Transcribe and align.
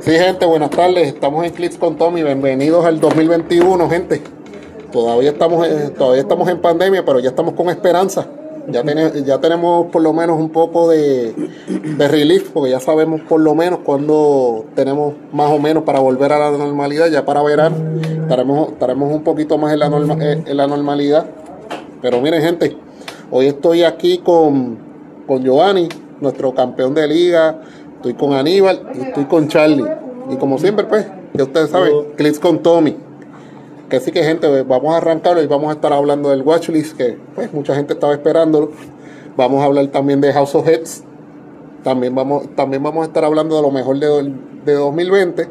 Sí, 0.00 0.12
gente, 0.12 0.46
buenas 0.46 0.70
tardes. 0.70 1.08
Estamos 1.08 1.44
en 1.44 1.52
Clips 1.52 1.76
con 1.76 1.96
Tommy. 1.96 2.22
Bienvenidos 2.22 2.84
al 2.84 3.00
2021, 3.00 3.88
gente. 3.90 4.22
Todavía 4.92 5.30
estamos, 5.30 5.66
eh, 5.66 5.90
todavía 5.96 6.22
estamos 6.22 6.48
en 6.48 6.58
pandemia, 6.58 7.04
pero 7.04 7.20
ya 7.20 7.28
estamos 7.30 7.54
con 7.54 7.68
esperanza. 7.68 8.26
Ya, 8.68 8.82
ya 9.24 9.38
tenemos 9.40 9.86
por 9.86 10.02
lo 10.02 10.12
menos 10.12 10.38
un 10.38 10.50
poco 10.50 10.88
de, 10.90 11.34
de 11.96 12.08
relief, 12.08 12.50
porque 12.50 12.70
ya 12.70 12.80
sabemos 12.80 13.20
por 13.22 13.40
lo 13.40 13.54
menos 13.54 13.80
cuándo 13.84 14.64
tenemos 14.74 15.14
más 15.32 15.50
o 15.50 15.58
menos 15.58 15.82
para 15.84 15.98
volver 15.98 16.32
a 16.32 16.38
la 16.38 16.56
normalidad. 16.56 17.08
Ya 17.08 17.24
para 17.24 17.42
verano 17.42 17.76
estaremos, 18.22 18.68
estaremos 18.72 19.12
un 19.12 19.22
poquito 19.24 19.58
más 19.58 19.72
en 19.72 19.78
la, 19.80 19.88
norma- 19.88 20.16
eh, 20.20 20.42
en 20.46 20.56
la 20.56 20.66
normalidad. 20.66 21.26
Pero 22.02 22.20
miren, 22.20 22.42
gente, 22.42 22.76
hoy 23.30 23.46
estoy 23.46 23.82
aquí 23.82 24.18
con, 24.18 24.78
con 25.26 25.42
Giovanni, 25.42 25.88
nuestro 26.20 26.54
campeón 26.54 26.94
de 26.94 27.08
liga. 27.08 27.60
Estoy 28.00 28.14
con 28.14 28.32
Aníbal 28.32 28.90
y 28.94 29.00
estoy 29.02 29.24
con 29.26 29.48
Charlie. 29.48 29.84
Y 30.30 30.36
como 30.36 30.58
siempre, 30.58 30.86
pues, 30.86 31.06
ya 31.34 31.44
ustedes 31.44 31.70
saben, 31.70 31.92
clips 32.16 32.38
con 32.38 32.60
Tommy. 32.62 32.96
Que 33.90 34.00
sí 34.00 34.10
que 34.12 34.22
gente, 34.22 34.48
pues, 34.48 34.66
vamos 34.66 34.94
a 34.94 34.98
arrancar 34.98 35.36
y 35.42 35.46
vamos 35.46 35.68
a 35.70 35.72
estar 35.74 35.92
hablando 35.92 36.30
del 36.30 36.42
watchlist, 36.42 36.96
que 36.96 37.18
pues 37.34 37.52
mucha 37.52 37.74
gente 37.74 37.92
estaba 37.94 38.12
esperándolo. 38.14 38.70
Vamos 39.36 39.62
a 39.62 39.66
hablar 39.66 39.86
también 39.88 40.20
de 40.20 40.32
House 40.32 40.54
of 40.54 40.66
Heads. 40.66 41.04
También 41.84 42.14
vamos, 42.14 42.44
también 42.56 42.82
vamos 42.82 43.02
a 43.02 43.06
estar 43.06 43.24
hablando 43.24 43.56
de 43.56 43.62
lo 43.62 43.70
mejor 43.70 43.98
de, 43.98 44.32
de 44.64 44.74
2020. 44.74 45.48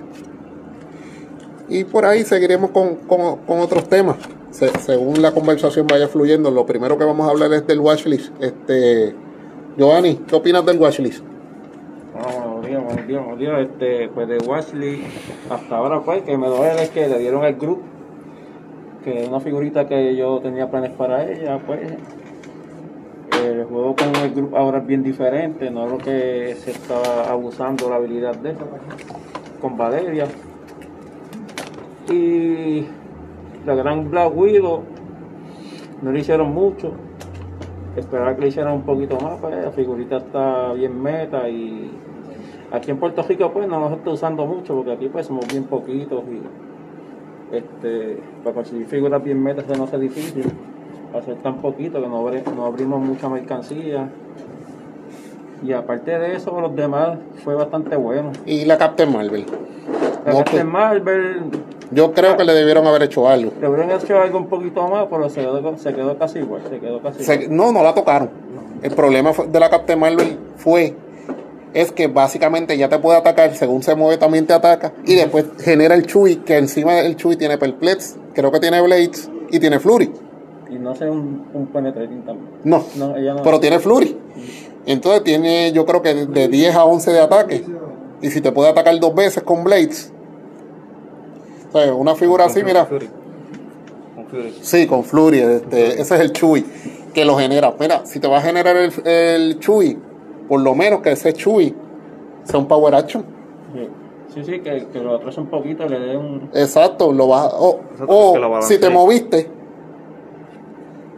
Y 1.69 1.83
por 1.83 2.05
ahí 2.05 2.23
seguiremos 2.23 2.71
con, 2.71 2.95
con- 2.95 3.37
con 3.45 3.59
otros 3.59 3.87
temas. 3.89 4.15
Se- 4.51 4.69
según 4.79 5.21
la 5.21 5.31
conversación 5.33 5.85
vaya 5.87 6.07
fluyendo, 6.07 6.49
lo 6.49 6.65
primero 6.65 6.97
que 6.97 7.03
vamos 7.05 7.27
a 7.27 7.31
hablar 7.31 7.53
es 7.53 7.67
del 7.67 7.79
watchlist. 7.79 8.31
Este, 8.41 9.13
Giovanni, 9.77 10.15
¿qué 10.27 10.35
opinas 10.35 10.65
del 10.65 10.79
watchlist? 10.79 11.23
Días, 12.69 12.83
buenos 12.83 13.39
días. 13.39 13.61
Este, 13.61 14.09
pues 14.09 14.27
de 14.27 14.37
Wesley, 14.37 15.03
hasta 15.49 15.75
ahora 15.75 16.01
pues 16.01 16.21
que 16.21 16.37
me 16.37 16.45
duele 16.45 16.87
que 16.89 17.07
le 17.07 17.17
dieron 17.17 17.43
el 17.43 17.55
grupo, 17.55 17.81
que 19.03 19.23
es 19.23 19.27
una 19.27 19.39
figurita 19.39 19.87
que 19.87 20.15
yo 20.15 20.39
tenía 20.39 20.69
planes 20.69 20.91
para 20.91 21.27
ella, 21.27 21.57
pues 21.65 21.79
el 23.43 23.63
juego 23.65 23.95
con 23.95 24.15
el 24.15 24.35
grupo 24.35 24.55
ahora 24.55 24.77
es 24.77 24.85
bien 24.85 25.01
diferente, 25.01 25.71
no 25.71 25.85
es 25.85 25.91
lo 25.93 25.97
que 25.97 26.55
se 26.59 26.69
está 26.69 27.31
abusando 27.31 27.89
la 27.89 27.95
habilidad 27.95 28.35
de 28.35 28.51
ella, 28.51 28.59
con 29.59 29.75
Valeria. 29.75 30.27
Y 32.11 32.85
la 33.65 33.73
gran 33.73 34.11
Black 34.11 34.31
Widow 34.37 34.83
no 36.03 36.11
le 36.11 36.19
hicieron 36.19 36.53
mucho, 36.53 36.91
esperar 37.95 38.35
que 38.35 38.41
le 38.41 38.47
hicieran 38.49 38.73
un 38.73 38.83
poquito 38.83 39.19
más, 39.19 39.39
pues 39.39 39.55
la 39.55 39.71
figurita 39.71 40.17
está 40.17 40.71
bien 40.73 41.01
meta 41.01 41.49
y 41.49 41.98
aquí 42.71 42.91
en 42.91 42.97
Puerto 42.97 43.23
Rico 43.23 43.51
pues 43.51 43.67
no 43.67 43.79
nos 43.79 43.93
está 43.93 44.11
usando 44.11 44.45
mucho 44.45 44.75
porque 44.75 44.91
aquí 44.91 45.07
pues 45.07 45.25
somos 45.25 45.47
bien 45.47 45.63
poquitos 45.63 46.23
y 46.29 47.55
este 47.55 48.19
para 48.43 48.55
conseguir 48.55 48.85
figuras 48.87 49.23
bien 49.23 49.41
metas 49.41 49.65
se 49.65 49.75
nos 49.77 49.89
hace 49.89 49.99
difícil 49.99 50.43
hacer 51.17 51.35
tan 51.37 51.55
poquito 51.57 52.01
que 52.01 52.07
no, 52.07 52.29
no 52.55 52.65
abrimos 52.65 53.01
mucha 53.01 53.27
mercancía 53.29 54.09
y 55.63 55.73
aparte 55.73 56.17
de 56.17 56.35
eso 56.35 56.59
los 56.61 56.75
demás 56.75 57.17
fue 57.43 57.55
bastante 57.55 57.95
bueno 57.95 58.31
Y 58.45 58.65
la 58.65 58.77
Captain 58.77 59.11
Marvel. 59.11 59.45
la 60.25 60.31
No, 60.31 60.37
Captain 60.39 60.67
Marvel 60.67 61.41
yo 61.91 62.13
creo 62.13 62.37
que 62.37 62.45
le 62.45 62.53
debieron 62.53 62.85
haber 62.85 63.03
hecho 63.03 63.27
algo. 63.27 63.51
le 63.59 63.67
hubieran 63.67 63.89
hecho 63.89 64.19
algo 64.21 64.37
un 64.37 64.47
poquito 64.47 64.87
más 64.87 65.07
pero 65.09 65.27
se 65.29 65.41
quedó, 65.41 65.77
se 65.77 65.93
quedó 65.93 66.17
casi 66.17 66.39
igual 66.39 66.61
se 66.69 66.79
quedó 66.79 67.01
casi 67.01 67.23
igual. 67.23 67.55
No, 67.55 67.71
no 67.71 67.81
la 67.81 67.95
tocaron. 67.95 68.29
El 68.81 68.91
problema 68.93 69.31
de 69.47 69.59
la 69.59 69.69
Captain 69.69 69.99
Marvel 69.99 70.37
fue 70.55 70.95
es 71.73 71.91
que 71.91 72.07
básicamente 72.07 72.77
ya 72.77 72.89
te 72.89 72.97
puede 72.99 73.17
atacar, 73.17 73.55
según 73.55 73.83
se 73.83 73.95
mueve 73.95 74.17
también 74.17 74.45
te 74.47 74.53
ataca, 74.53 74.93
y 75.05 75.15
después 75.15 75.45
genera 75.63 75.95
el 75.95 76.05
Chui, 76.07 76.37
que 76.37 76.57
encima 76.57 76.93
del 76.95 77.15
Chui 77.15 77.35
tiene 77.35 77.57
Perplex, 77.57 78.15
creo 78.33 78.51
que 78.51 78.59
tiene 78.59 78.81
Blades 78.81 79.29
y 79.51 79.59
tiene 79.59 79.79
Flurry. 79.79 80.11
y 80.69 80.75
no 80.75 80.95
sé 80.95 81.09
un, 81.09 81.47
un 81.53 81.67
penetrating 81.67 82.21
también 82.23 82.49
No, 82.63 82.83
No, 82.95 83.15
ella 83.17 83.33
no. 83.35 83.43
pero 83.43 83.59
tiene 83.59 83.79
Flurry. 83.79 84.17
Entonces 84.85 85.23
tiene, 85.23 85.71
yo 85.71 85.85
creo 85.85 86.01
que 86.01 86.13
de- 86.13 86.25
de 86.25 86.47
10 86.47 86.75
a 86.75 86.85
11 86.85 87.11
de 87.11 87.19
ataque. 87.19 87.63
Y 88.21 88.29
si 88.31 88.41
te 88.41 88.51
puede 88.51 88.69
atacar 88.69 88.99
dos 88.99 89.13
veces 89.15 89.43
con 89.43 89.63
Blades. 89.63 90.11
O 91.71 91.79
sea, 91.79 91.93
una 91.93 92.15
figura 92.15 92.45
así, 92.45 92.63
mira. 92.63 92.85
Fury. 92.85 93.09
Con 94.15 94.25
Fury. 94.27 94.55
Sí, 94.61 94.87
con 94.87 95.03
Flurry, 95.03 95.39
este, 95.39 96.01
ese 96.01 96.15
es 96.15 96.21
el 96.21 96.31
Chui 96.33 96.65
que 97.13 97.25
lo 97.25 97.37
genera. 97.37 97.73
Mira, 97.79 98.05
si 98.05 98.19
te 98.19 98.27
va 98.27 98.37
a 98.39 98.41
generar 98.41 98.75
el, 98.77 98.91
el 99.05 99.59
Chui, 99.59 99.97
por 100.49 100.59
lo 100.59 100.75
menos 100.75 101.01
que 101.01 101.11
ese 101.11 101.31
Chui 101.31 101.73
sea 102.43 102.59
un 102.59 102.67
Power 102.67 102.95
Action. 102.95 103.23
Sí, 104.33 104.43
sí, 104.43 104.59
que, 104.59 104.87
que 104.91 104.99
lo 104.99 105.15
atrase 105.15 105.39
un 105.39 105.47
poquito, 105.47 105.87
le 105.87 105.99
dé 105.99 106.17
un... 106.17 106.49
Exacto, 106.53 107.11
lo 107.11 107.27
vas 107.27 107.51
o, 107.53 107.79
o 108.07 108.37
lo 108.37 108.61
si 108.61 108.79
te 108.79 108.89
moviste, 108.89 109.49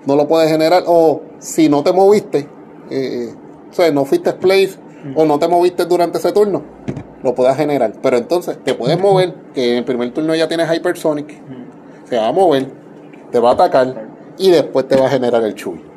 no 0.05 0.15
lo 0.15 0.27
puedes 0.27 0.49
generar. 0.49 0.83
O 0.87 1.21
si 1.39 1.67
no 1.67 1.83
te 1.83 1.91
moviste, 1.91 2.47
eh, 2.89 3.33
o 3.69 3.73
sea, 3.73 3.91
no 3.91 4.05
fuiste 4.05 4.33
place 4.33 4.77
o 5.15 5.25
no 5.25 5.39
te 5.39 5.47
moviste 5.47 5.85
durante 5.85 6.19
ese 6.19 6.31
turno, 6.31 6.61
lo 7.23 7.35
puedes 7.35 7.55
generar. 7.57 7.93
Pero 8.01 8.17
entonces 8.17 8.57
te 8.63 8.73
puedes 8.75 8.99
mover, 8.99 9.33
que 9.53 9.71
en 9.71 9.77
el 9.79 9.83
primer 9.83 10.13
turno 10.13 10.33
ya 10.35 10.47
tienes 10.47 10.69
Hypersonic, 10.71 11.33
se 12.05 12.17
va 12.17 12.27
a 12.27 12.31
mover, 12.31 12.67
te 13.31 13.39
va 13.39 13.51
a 13.51 13.53
atacar 13.53 14.07
y 14.37 14.51
después 14.51 14.87
te 14.87 14.95
va 14.95 15.07
a 15.07 15.09
generar 15.09 15.43
el 15.43 15.53
Chui. 15.55 15.91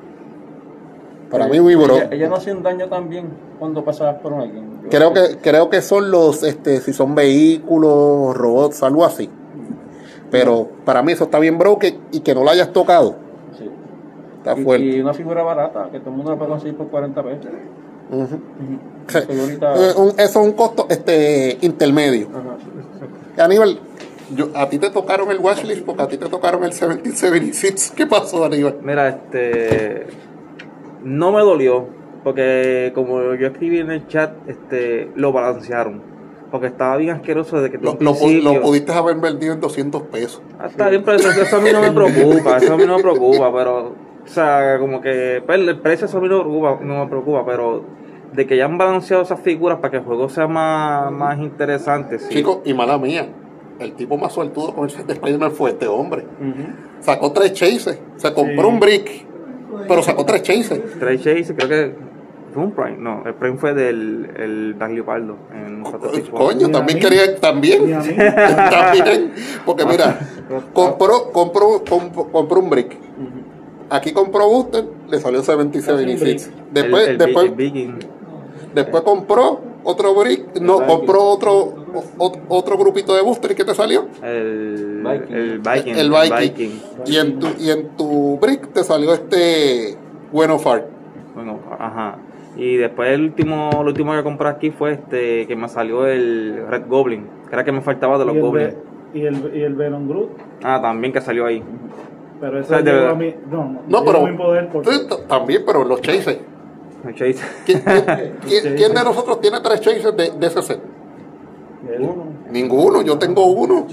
Para 1.38 1.48
mí, 1.50 1.60
muy 1.60 1.74
bro. 1.74 1.96
Ella, 1.96 2.08
ella 2.12 2.28
no 2.28 2.36
hacía 2.36 2.52
un 2.54 2.62
daño 2.62 2.88
también 2.88 3.26
cuando 3.58 3.84
pasabas 3.84 4.16
por 4.22 4.34
alguien. 4.34 4.80
Yo 4.84 4.88
Creo 4.90 5.12
que, 5.12 5.38
creo 5.42 5.70
que 5.70 5.82
son 5.82 6.10
los, 6.10 6.42
este, 6.42 6.80
si 6.80 6.92
son 6.92 7.14
vehículos, 7.14 8.36
robots, 8.36 8.82
algo 8.82 9.04
así. 9.04 9.28
Pero 10.30 10.68
para 10.84 11.02
mí 11.02 11.12
eso 11.12 11.24
está 11.24 11.38
bien 11.38 11.58
broken 11.58 11.98
y 12.12 12.20
que 12.20 12.34
no 12.34 12.42
lo 12.44 12.50
hayas 12.50 12.72
tocado. 12.72 13.16
Sí. 13.56 13.70
Está 14.38 14.58
Y, 14.58 14.64
fuerte. 14.64 14.84
y 14.86 15.00
una 15.00 15.14
figura 15.14 15.42
barata, 15.42 15.88
que 15.92 16.00
todo 16.00 16.10
el 16.10 16.16
mundo 16.16 16.32
la 16.32 16.36
puede 16.38 16.50
conseguir 16.50 16.76
por 16.76 16.88
40 16.88 17.22
pesos. 17.22 17.46
Ujú. 18.10 18.22
Ujú. 18.22 18.38
Sí. 19.08 19.18
Eh, 19.28 19.92
un- 19.96 20.08
eso 20.10 20.22
es 20.22 20.36
un 20.36 20.52
costo 20.52 20.86
este 20.88 21.58
intermedio. 21.62 22.28
Ajá. 23.36 23.44
Aníbal, 23.44 23.78
yo, 24.34 24.48
a 24.54 24.68
ti 24.68 24.78
te 24.78 24.90
tocaron 24.90 25.30
el 25.30 25.38
watchlist 25.38 25.84
porque 25.84 26.02
a 26.02 26.08
ti 26.08 26.16
te 26.18 26.28
tocaron 26.28 26.62
el 26.64 26.70
1776. 26.70 27.92
¿Qué 27.96 28.06
pasó, 28.06 28.44
Aníbal? 28.44 28.76
Mira, 28.82 29.08
este. 29.08 30.06
No 31.04 31.32
me 31.32 31.40
dolió, 31.40 31.86
porque 32.24 32.92
como 32.94 33.34
yo 33.34 33.46
escribí 33.46 33.78
en 33.78 33.90
el 33.90 34.06
chat, 34.08 34.32
este, 34.48 35.10
lo 35.14 35.32
balancearon. 35.32 36.02
Porque 36.50 36.68
estaba 36.68 36.96
bien 36.98 37.10
asqueroso 37.16 37.60
desde 37.60 37.76
que 37.76 37.84
Lo, 37.84 37.96
lo 38.00 38.14
lo 38.52 38.60
pudiste 38.62 38.92
haber 38.92 39.16
vendido 39.16 39.54
en 39.54 39.60
200 39.60 40.02
pesos. 40.02 40.40
Ah, 40.58 40.66
está 40.66 40.88
bien, 40.88 41.02
pero 41.04 41.16
eso, 41.16 41.28
eso 41.30 41.56
a 41.56 41.60
mí 41.60 41.70
no 41.72 41.80
me 41.80 41.90
preocupa, 41.92 42.58
eso 42.58 42.74
a 42.74 42.76
mí 42.76 42.84
no 42.86 42.96
me 42.96 43.02
preocupa, 43.02 43.52
pero, 43.52 43.78
o 43.88 44.26
sea, 44.26 44.78
como 44.78 45.00
que 45.00 45.42
pues, 45.44 45.58
el 45.58 45.80
precio 45.80 46.06
eso 46.06 46.18
a 46.18 46.20
mí 46.20 46.28
no 46.28 46.44
me 46.44 46.50
preocupa, 46.50 46.78
no 46.80 47.04
me 47.04 47.10
preocupa, 47.10 47.44
pero 47.44 47.82
de 48.32 48.46
que 48.46 48.56
ya 48.56 48.66
han 48.66 48.78
balanceado 48.78 49.22
esas 49.24 49.40
figuras 49.40 49.78
para 49.78 49.90
que 49.90 49.96
el 49.98 50.04
juego 50.04 50.28
sea 50.28 50.46
más, 50.46 51.10
más 51.12 51.38
interesante, 51.40 52.18
sí. 52.20 52.28
Chicos, 52.34 52.58
y 52.64 52.72
mala 52.72 52.98
mía, 52.98 53.26
el 53.80 53.92
tipo 53.94 54.16
más 54.16 54.32
suertudo 54.32 54.74
con 54.74 54.84
el 54.84 54.90
set 54.90 55.06
de 55.06 55.14
Spider-Man 55.14 55.50
fue 55.50 55.70
este 55.70 55.88
hombre. 55.88 56.24
Sacó 57.00 57.32
tres 57.32 57.52
chases, 57.54 58.00
se 58.16 58.32
compró 58.32 58.62
Sí. 58.68 58.74
un 58.74 58.80
brick, 58.80 59.26
pero 59.88 60.02
sacó 60.02 60.24
tres 60.24 60.42
chases. 60.42 60.98
Trey 60.98 61.18
Chase, 61.18 61.54
creo 61.54 61.68
que 61.68 61.94
fue 62.52 62.62
un 62.62 62.70
Prime, 62.70 62.96
no, 62.98 63.22
el 63.26 63.34
Prime 63.34 63.56
fue 63.56 63.74
del 63.74 64.30
el 64.36 64.78
Dan 64.78 64.94
Leopardo 64.94 65.36
en. 65.52 65.82
Coño, 66.30 66.70
también 66.70 66.98
quería, 67.00 67.36
también, 67.40 67.90
también, 68.16 69.32
porque 69.66 69.84
mira, 69.84 70.20
compró, 70.72 71.32
compró, 71.32 71.82
compró, 71.84 72.30
compró 72.30 72.60
un 72.60 72.70
brick. 72.70 72.96
Aquí 73.90 74.12
compró 74.12 74.48
Booster, 74.48 74.84
le 75.08 75.20
salió 75.20 75.42
76. 75.42 76.50
Después, 76.72 77.08
el, 77.08 77.10
el, 77.10 77.18
después, 77.18 77.52
después 78.74 79.02
compró 79.02 79.60
otro 79.84 80.14
brick, 80.14 80.60
no, 80.60 80.86
compró 80.86 81.22
otro, 81.24 81.83
otro 82.48 82.76
grupito 82.78 83.14
de 83.14 83.22
Booster 83.22 83.52
y 83.52 83.54
¿qué 83.54 83.64
te 83.64 83.74
salió? 83.74 84.06
El 84.22 85.02
Viking. 85.04 85.34
el 85.34 85.58
Viking. 85.60 85.94
el 85.96 86.10
Viking. 86.10 86.80
Y 87.06 87.16
en 87.16 87.38
tu, 87.38 87.48
y 87.58 87.70
en 87.70 87.88
tu 87.96 88.38
brick 88.38 88.72
te 88.72 88.82
salió 88.84 89.12
este 89.14 89.96
Bueno 90.32 90.58
Fart. 90.58 90.84
Bueno, 91.34 91.58
ajá. 91.78 92.16
Y 92.56 92.76
después 92.76 93.10
el 93.10 93.22
último, 93.22 93.70
lo 93.72 93.88
último 93.88 94.12
que 94.14 94.22
compré 94.22 94.48
aquí 94.48 94.70
fue 94.70 94.92
este 94.92 95.46
que 95.46 95.56
me 95.56 95.68
salió 95.68 96.06
el 96.06 96.64
Red 96.68 96.84
Goblin, 96.88 97.26
que 97.48 97.54
era 97.54 97.64
que 97.64 97.72
me 97.72 97.80
faltaba 97.80 98.16
de 98.18 98.24
los 98.24 98.36
Goblins. 98.36 98.74
Ve- 98.74 99.18
y, 99.20 99.26
el, 99.26 99.52
y 99.56 99.62
el 99.62 99.74
Venom 99.74 100.08
Groot. 100.08 100.30
Ah, 100.62 100.80
también 100.80 101.12
que 101.12 101.20
salió 101.20 101.46
ahí. 101.46 101.62
Pero 102.40 102.58
eso 102.60 102.66
O 102.66 102.68
sea, 102.68 102.78
de 102.78 102.84
llegó 102.84 102.96
verdad. 102.96 103.12
a 103.12 103.18
mi. 103.18 103.34
No, 103.50 103.80
no, 103.88 104.04
pero 104.04 104.18
a 104.26 104.30
mi 104.30 104.36
poder 104.36 104.68
porque. 104.72 104.92
sí, 104.92 105.00
t- 105.08 105.16
también, 105.28 105.62
pero 105.66 105.84
los 105.84 106.00
chases. 106.00 106.38
Chase. 107.14 107.36
¿Quién, 107.66 107.80
quién- 107.80 108.04
quién- 108.48 108.74
quién 108.76 108.94
de 108.94 109.04
nosotros 109.04 109.40
tiene 109.40 109.60
tres 109.60 109.80
chases 109.80 110.16
de, 110.16 110.30
de 110.30 110.46
ese 110.46 110.62
set? 110.62 110.80
Ninguno, 112.50 113.02
yo 113.02 113.18
tengo 113.18 113.46
uno. 113.46 113.86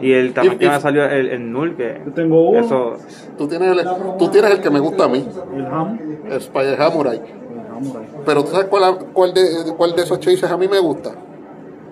Y 0.00 0.12
el 0.12 0.32
también 0.32 0.58
que 0.58 0.68
me 0.68 0.80
salió 0.80 1.04
el, 1.04 1.28
el 1.28 1.52
Null, 1.52 1.76
que 1.76 2.00
Yo 2.06 2.12
tengo 2.12 2.50
uno. 2.50 2.60
eso 2.60 2.94
Tú 3.36 3.48
tienes 3.48 3.76
el, 3.76 3.88
tú 4.18 4.28
tienes 4.28 4.50
el 4.52 4.60
que 4.60 4.70
me 4.70 4.78
gusta 4.80 5.04
a 5.04 5.08
mí, 5.08 5.26
El 5.56 5.66
Ham. 5.66 5.98
el 6.26 6.36
Spider 6.38 6.76
Samurai. 6.76 7.16
El 7.16 7.22
Ham, 7.60 7.96
ahí. 8.00 8.08
Pero 8.24 8.44
tú 8.44 8.50
sabes 8.52 8.66
cuál, 8.66 8.98
cuál, 9.12 9.34
de, 9.34 9.42
cuál 9.76 9.94
de 9.96 10.02
esos 10.02 10.18
chases 10.20 10.44
a 10.44 10.56
mí 10.56 10.68
me 10.68 10.78
gusta. 10.78 11.10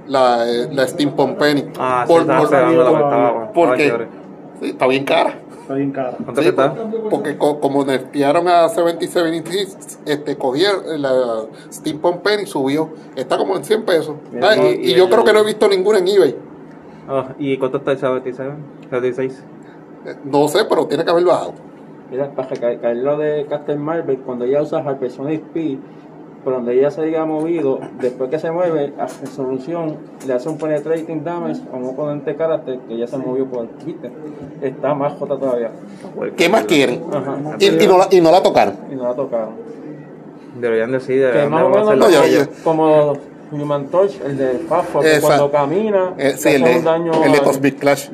la, 0.08 0.49
eh, 0.49 0.69
la 0.73 0.87
Steampunk 0.87 1.37
Penny. 1.37 1.64
Ah, 1.79 2.05
sí, 2.06 2.12
Por- 2.12 2.20
estaba 2.23 3.32
por- 3.32 3.52
por- 3.52 3.52
porque 3.52 4.06
sí, 4.61 4.70
está 4.70 4.87
bien 4.87 5.05
cara. 5.05 5.35
Está 5.67 5.75
bien 5.75 5.91
cara. 5.91 6.13
¿Cuánto 6.13 6.37
Sí, 6.37 6.43
que 6.45 6.49
está? 6.51 6.75
por- 6.75 7.09
porque 7.11 7.37
co- 7.37 7.59
como 7.59 7.85
nerfearon 7.85 8.47
a 8.47 8.69
7076, 8.69 9.99
este, 10.07 10.37
cogieron 10.37 10.85
eh, 10.87 10.97
la 10.99 11.43
Steampunk 11.73 12.19
Penny 12.19 12.47
subió. 12.47 12.91
Está 13.17 13.37
como 13.37 13.57
en 13.57 13.65
100 13.65 13.85
pesos. 13.85 14.15
Mira, 14.33 14.51
Ah, 14.51 14.57
y, 14.57 14.61
y- 14.61 14.65
y 14.87 14.91
y 14.93 14.95
yo 14.95 15.05
el- 15.07 15.11
creo 15.11 15.25
que 15.25 15.33
no 15.33 15.41
he 15.41 15.45
visto 15.45 15.69
ninguna 15.69 15.99
en 15.99 16.07
eBay. 16.07 16.37
Ah, 17.09 17.35
¿Y 17.41 17.57
cuánto 17.59 17.79
está 17.79 17.91
el 17.93 17.99
77? 17.99 18.51
76. 18.85 19.43
Eh, 20.07 20.15
No 20.25 20.47
sé, 20.47 20.65
pero 20.69 20.87
tiene 20.87 21.05
que 21.05 21.11
haber 21.11 21.25
bajado. 21.25 21.55
Mira, 22.12 22.31
para 22.31 22.49
caer, 22.51 22.81
caer 22.81 22.99
lo 22.99 23.17
de 23.19 23.47
Captain 23.51 23.81
Marvel, 23.81 24.19
cuando 24.19 24.45
ella 24.45 24.62
usa 24.62 24.81
Hypersonic 24.83 25.43
Speed, 25.47 25.79
por 26.47 26.55
donde 26.55 26.79
ella 26.79 26.93
se 26.93 27.01
haya 27.01 27.25
movido, 27.25 27.81
después 28.01 28.31
que 28.31 28.39
se 28.39 28.53
mueve, 28.53 28.93
a 29.01 29.09
resolución, 29.21 29.97
le 30.29 30.33
hace 30.33 30.49
un 30.49 30.57
penetrating 30.59 31.25
damage 31.25 31.61
a 31.73 31.77
un 31.77 31.87
oponente 31.87 32.37
carácter 32.37 32.79
que 32.87 32.97
ya 32.97 33.09
se 33.09 33.19
movió 33.19 33.47
por, 33.47 33.67
¿viste? 33.85 34.13
Está 34.63 34.95
más 34.95 35.15
jota 35.15 35.37
todavía. 35.37 35.73
¿Qué 36.37 36.49
más 36.49 36.65
quieren? 36.67 37.03
Ajá. 37.13 37.37
Y, 37.59 37.67
y 37.67 37.87
no 37.89 37.99
la, 37.99 38.07
y 38.13 38.21
no 38.21 38.31
la 38.31 38.45
tocaron. 38.45 38.77
Y 38.93 38.95
no 38.95 39.09
la 39.09 39.15
tocaron. 39.17 39.49
Deberían 40.61 40.93
decir, 40.93 41.19
deberían 41.21 41.51
más 41.51 41.65
o 41.65 41.69
menos 41.69 41.89
hacerlo. 41.89 42.05
No, 42.07 42.11
yo- 42.13 42.47
como, 42.63 42.89
yo- 42.91 43.13
como 43.51 43.63
Human 43.65 43.87
Torch, 43.89 44.21
el 44.25 44.39
de 44.39 44.51
Fafo, 44.69 45.01
que 45.01 45.19
cuando 45.21 45.51
camina, 45.51 46.15
Eh, 46.17 46.35
sí, 46.37 46.51
el 46.51 46.63
hace 46.63 46.73
de, 46.75 46.79
un 46.79 46.85
daño 46.85 47.25
el 47.25 47.33
de 47.33 47.41
Cosmic 47.41 47.77
Clash. 47.81 48.09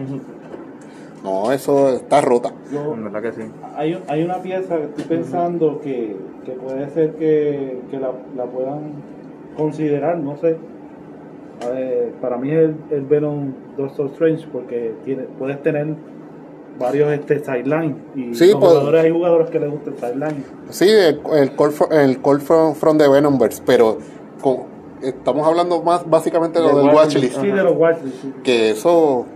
No, 1.22 1.52
eso 1.52 1.90
está 1.90 2.22
rota. 2.22 2.50
Yo, 2.72 2.94
En 2.94 3.04
verdad 3.04 3.20
que 3.22 3.32
sí. 3.32 3.42
hay, 3.76 4.02
hay 4.08 4.22
una 4.24 4.38
pieza 4.40 4.78
que 4.78 4.84
estoy 4.84 5.04
pensando 5.04 5.80
que, 5.82 6.16
que 6.44 6.52
puede 6.52 6.88
ser 6.90 7.12
que, 7.14 7.80
que 7.90 7.98
la, 7.98 8.10
la 8.36 8.44
puedan 8.44 8.92
considerar, 9.56 10.18
no 10.18 10.36
sé. 10.36 10.56
Eh, 11.74 12.12
para 12.20 12.36
mí 12.38 12.50
es 12.50 12.56
el, 12.58 12.74
el 12.90 13.02
Venom 13.02 13.52
Doctor 13.76 14.06
Strange 14.06 14.46
porque 14.52 14.94
tiene, 15.04 15.24
puedes 15.38 15.62
tener 15.62 15.94
varios 16.78 17.12
este 17.12 17.38
sideline 17.38 17.96
y 18.16 18.34
Sí, 18.34 18.46
los 18.50 18.56
pues- 18.56 18.72
jugadores, 18.72 19.04
hay 19.04 19.10
jugadores 19.12 19.50
que 19.50 19.60
les 19.60 19.70
gusta 19.70 19.90
el 19.90 19.96
sideline. 19.98 20.44
Sí, 20.70 20.88
el, 20.88 21.20
el 21.34 21.54
call, 21.54 21.70
fro- 21.70 21.92
el 21.92 22.20
call 22.20 22.40
from, 22.40 22.74
from 22.74 22.98
the 22.98 23.08
Venomverse, 23.08 23.62
pero 23.64 23.98
con- 24.42 24.72
estamos 25.02 25.46
hablando 25.46 25.82
más 25.82 26.08
básicamente 26.08 26.58
de 26.60 26.66
lo 26.66 26.78
De 26.78 26.86
del 26.86 26.94
watchlist. 26.96 27.40
Sí, 27.40 27.46
de 27.46 27.62
los 27.62 27.76
Watchlist, 27.76 28.22
sí. 28.22 28.32
Que 28.42 28.70
eso, 28.70 29.26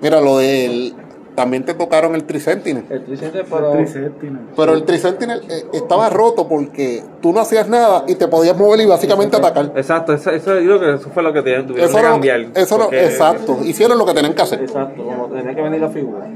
mira, 0.00 0.20
lo 0.22 0.38
del. 0.38 0.94
También 1.34 1.64
te 1.64 1.74
tocaron 1.74 2.14
el 2.14 2.24
Trisentinel. 2.24 2.84
El 2.88 3.04
Tricente, 3.04 3.40
El 3.40 3.44
pero 3.46 3.72
Tricentinel. 3.72 4.42
Pero 4.56 4.72
el 4.74 4.84
Trisentinel 4.84 5.42
eh, 5.50 5.64
estaba 5.72 6.08
roto 6.08 6.46
porque 6.46 7.02
tú 7.20 7.32
no 7.32 7.40
hacías 7.40 7.68
nada 7.68 8.04
y 8.06 8.14
te 8.14 8.28
podías 8.28 8.56
mover 8.56 8.80
y 8.80 8.86
básicamente 8.86 9.36
atacar. 9.36 9.72
Exacto, 9.74 10.12
eso, 10.12 10.30
eso, 10.30 10.60
yo 10.60 10.78
creo 10.78 10.80
que 10.96 11.00
eso 11.00 11.10
fue 11.12 11.24
lo 11.24 11.32
que 11.32 11.40
tuvieron 11.40 11.66
tuvieron 11.66 11.90
Eso 11.90 11.98
que 11.98 12.04
no, 12.04 12.10
cambiar. 12.10 12.46
eso 12.54 12.78
no, 12.78 12.92
exacto. 12.92 13.58
Hicieron 13.64 13.98
lo 13.98 14.06
que 14.06 14.14
tenían 14.14 14.32
que 14.34 14.42
hacer. 14.42 14.60
exacto, 14.62 15.02
como 15.02 15.26
tenía 15.26 15.54
que 15.54 15.62
venir 15.62 15.80
la 15.80 15.88
figura. 15.88 16.26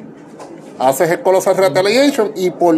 haces 0.80 1.10
el 1.10 1.20
Colossal 1.20 1.56
Retaliation 1.56 2.32
y 2.34 2.50
por 2.50 2.76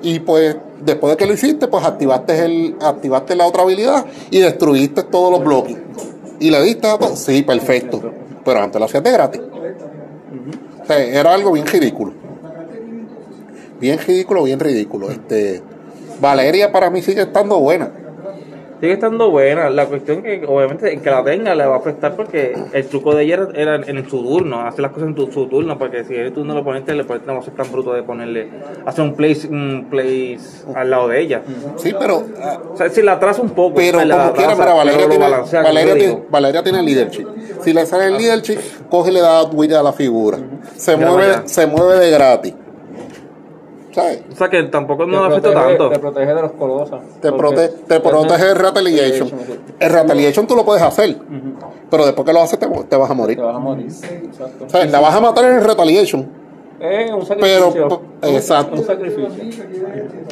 y 0.00 0.20
pues 0.20 0.56
después 0.80 1.12
de 1.12 1.16
que 1.16 1.26
lo 1.26 1.32
hiciste 1.32 1.66
pues 1.66 1.84
activaste 1.84 2.44
el 2.44 2.76
activaste 2.80 3.34
la 3.34 3.46
otra 3.46 3.62
habilidad 3.62 4.06
y 4.30 4.38
destruiste 4.38 5.02
todos 5.02 5.32
los 5.32 5.44
bloques 5.44 5.76
y 6.38 6.50
le 6.52 6.62
diste 6.62 6.86
a 6.86 6.96
todo 6.98 7.16
sí 7.16 7.42
perfecto 7.42 8.00
pero 8.44 8.60
antes 8.60 8.78
lo 8.78 8.84
hacías 8.86 9.02
de 9.02 9.10
gratis 9.10 9.40
era 10.96 11.34
algo 11.34 11.52
bien 11.52 11.66
ridículo. 11.66 12.12
Bien 13.80 13.98
ridículo 13.98 14.42
bien 14.44 14.60
ridículo. 14.60 15.10
Este 15.10 15.62
Valeria 16.20 16.72
para 16.72 16.90
mí 16.90 17.02
sigue 17.02 17.22
estando 17.22 17.58
buena 17.58 17.90
Sigue 18.80 18.92
estando 18.92 19.30
buena. 19.30 19.70
La 19.70 19.86
cuestión 19.86 20.22
que, 20.22 20.44
obviamente, 20.46 20.92
el 20.92 21.00
que 21.00 21.10
la 21.10 21.24
tenga 21.24 21.54
le 21.54 21.66
va 21.66 21.76
a 21.76 21.78
afectar 21.78 22.14
porque 22.14 22.56
el 22.72 22.86
truco 22.86 23.14
de 23.14 23.24
ella 23.24 23.48
era, 23.54 23.76
en 23.76 24.08
su 24.08 24.22
turno, 24.22 24.60
hacer 24.60 24.80
las 24.80 24.92
cosas 24.92 25.08
en 25.08 25.14
tu, 25.14 25.30
su 25.32 25.46
turno, 25.46 25.76
porque 25.78 26.04
si 26.04 26.14
el 26.14 26.32
turno 26.32 26.54
lo 26.54 26.60
oponente, 26.60 26.92
el 26.92 27.00
oponente 27.00 27.26
no 27.26 27.34
va 27.34 27.40
a 27.40 27.42
ser 27.42 27.54
tan 27.54 27.70
bruto 27.72 27.92
de 27.92 28.02
ponerle, 28.02 28.48
hacer 28.86 29.04
un 29.04 29.14
place, 29.14 29.48
un 29.48 29.86
place 29.90 30.38
al 30.74 30.90
lado 30.90 31.08
de 31.08 31.20
ella. 31.20 31.42
sí 31.76 31.94
pero 31.98 32.24
O 32.72 32.76
sea, 32.76 32.88
si 32.88 33.02
la 33.02 33.12
atrasa 33.12 33.42
un 33.42 33.50
poco, 33.50 33.76
pero 33.76 34.04
la 34.04 34.16
como 34.16 34.32
quiera 34.34 34.54
mira, 34.54 34.74
Valeria 34.74 34.98
pero 34.98 35.10
tiene, 35.10 35.24
balancea, 35.24 35.62
Valeria, 35.62 35.94
tiene. 35.94 36.22
Valeria 36.30 36.62
tiene 36.62 36.82
leadership 36.82 37.26
si 37.62 37.72
le 37.72 37.86
sale 37.86 38.06
el 38.06 38.16
leadership 38.16 38.58
coge 38.88 39.10
y 39.10 39.14
le 39.14 39.20
da 39.20 39.38
outwit 39.38 39.72
a 39.72 39.82
la 39.82 39.92
figura 39.92 40.38
se 40.76 40.96
mueve 40.96 41.42
se 41.46 41.66
mueve 41.66 41.98
de 41.98 42.10
gratis 42.10 42.54
¿sabes? 44.02 44.22
O 44.32 44.36
sea, 44.36 44.48
que 44.48 44.62
tampoco 44.64 45.04
Te 45.04 45.10
no 45.10 45.24
afecta 45.24 45.52
tanto. 45.52 45.88
Te 45.90 45.98
protege 45.98 46.34
de 46.34 46.42
los 46.42 46.52
colosas. 46.52 47.00
Te, 47.20 47.30
prote- 47.32 47.72
te 47.86 48.00
protege 48.00 48.46
el 48.50 48.56
retaliation. 48.56 49.30
El 49.80 49.90
retaliation 49.92 50.46
tú 50.46 50.54
lo 50.56 50.64
puedes 50.64 50.82
hacer, 50.82 51.16
pero 51.90 52.04
después 52.06 52.24
que 52.26 52.32
lo 52.32 52.40
haces 52.42 52.58
te, 52.58 52.66
te 52.66 52.96
vas 52.96 53.10
a 53.10 53.14
morir. 53.14 53.36
Te 53.36 53.42
vas 53.42 53.56
a 53.56 53.58
morir. 53.58 53.86
Exacto. 53.86 54.64
O 54.66 54.68
sea, 54.68 54.84
la 54.86 55.00
vas 55.00 55.14
a 55.14 55.20
matar 55.20 55.44
en 55.46 55.56
el 55.56 55.64
retaliation. 55.64 56.26
Es 56.80 57.10
un 57.10 57.26
sacrificio. 57.26 57.72
Pero, 57.72 58.02
exacto. 58.36 58.76
Un 58.76 58.84
sacrificio. 58.86 59.26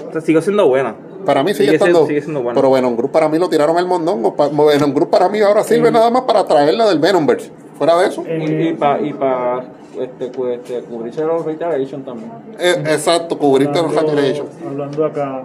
O 0.08 0.12
sea, 0.12 0.20
sigue 0.20 0.40
siendo 0.42 0.69
buena. 0.69 0.94
Para 1.24 1.42
mí 1.42 1.52
sigue, 1.54 1.64
Sigue 1.64 1.76
estando. 1.76 1.94
siendo- 1.98 2.08
sigue 2.08 2.22
siendo 2.22 2.40
bueno. 2.42 2.60
Pero 2.60 2.70
Venom 2.72 2.96
Group 2.96 3.10
para 3.10 3.28
mí 3.28 3.36
lo 3.38 3.48
tiraron 3.48 3.76
al 3.76 3.86
mondongo. 3.86 4.36
Pa- 4.36 4.48
Venom 4.48 4.94
Group 4.94 5.10
para 5.10 5.28
mí 5.28 5.40
ahora 5.40 5.64
sirve 5.64 5.90
nada 5.90 6.08
más 6.08 6.22
para 6.22 6.44
traerla 6.44 6.86
del 6.88 7.00
Venomverse. 7.00 7.50
Fuera 7.76 7.98
de 7.98 8.06
eso. 8.06 8.22
Y, 8.26 8.69
y 8.69 8.72
para 8.74 9.02
y 9.02 9.12
pa, 9.12 9.64
este, 10.00 10.31
este, 10.54 10.81
cubrirse 10.82 11.22
los 11.25 11.44
retaliation 11.44 12.02
también. 12.04 12.31
eh, 12.58 12.75
exacto, 12.87 13.38
cubrirte 13.38 13.75
los 13.82 13.88
Hablando, 13.96 14.10
retaliation. 14.12 14.46
hablando 14.66 15.04
acá, 15.04 15.43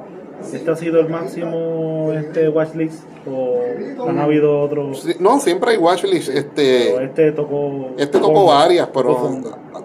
¿este 0.54 0.72
ha 0.72 0.76
sido 0.76 1.00
el 1.00 1.10
máximo 1.10 2.12
este 2.14 2.50
watchlist 2.50 3.04
o 3.30 4.08
han 4.08 4.20
habido 4.20 4.62
otros? 4.62 5.02
Sí, 5.02 5.14
no, 5.20 5.40
siempre 5.40 5.72
hay 5.72 5.78
watchlist. 5.78 6.28
Pero 6.30 6.40
Este, 6.40 7.04
este 7.04 7.32
tocó. 7.32 7.90
este 7.98 8.20
tocó 8.20 8.46
varias, 8.46 8.88
pero 8.94 9.38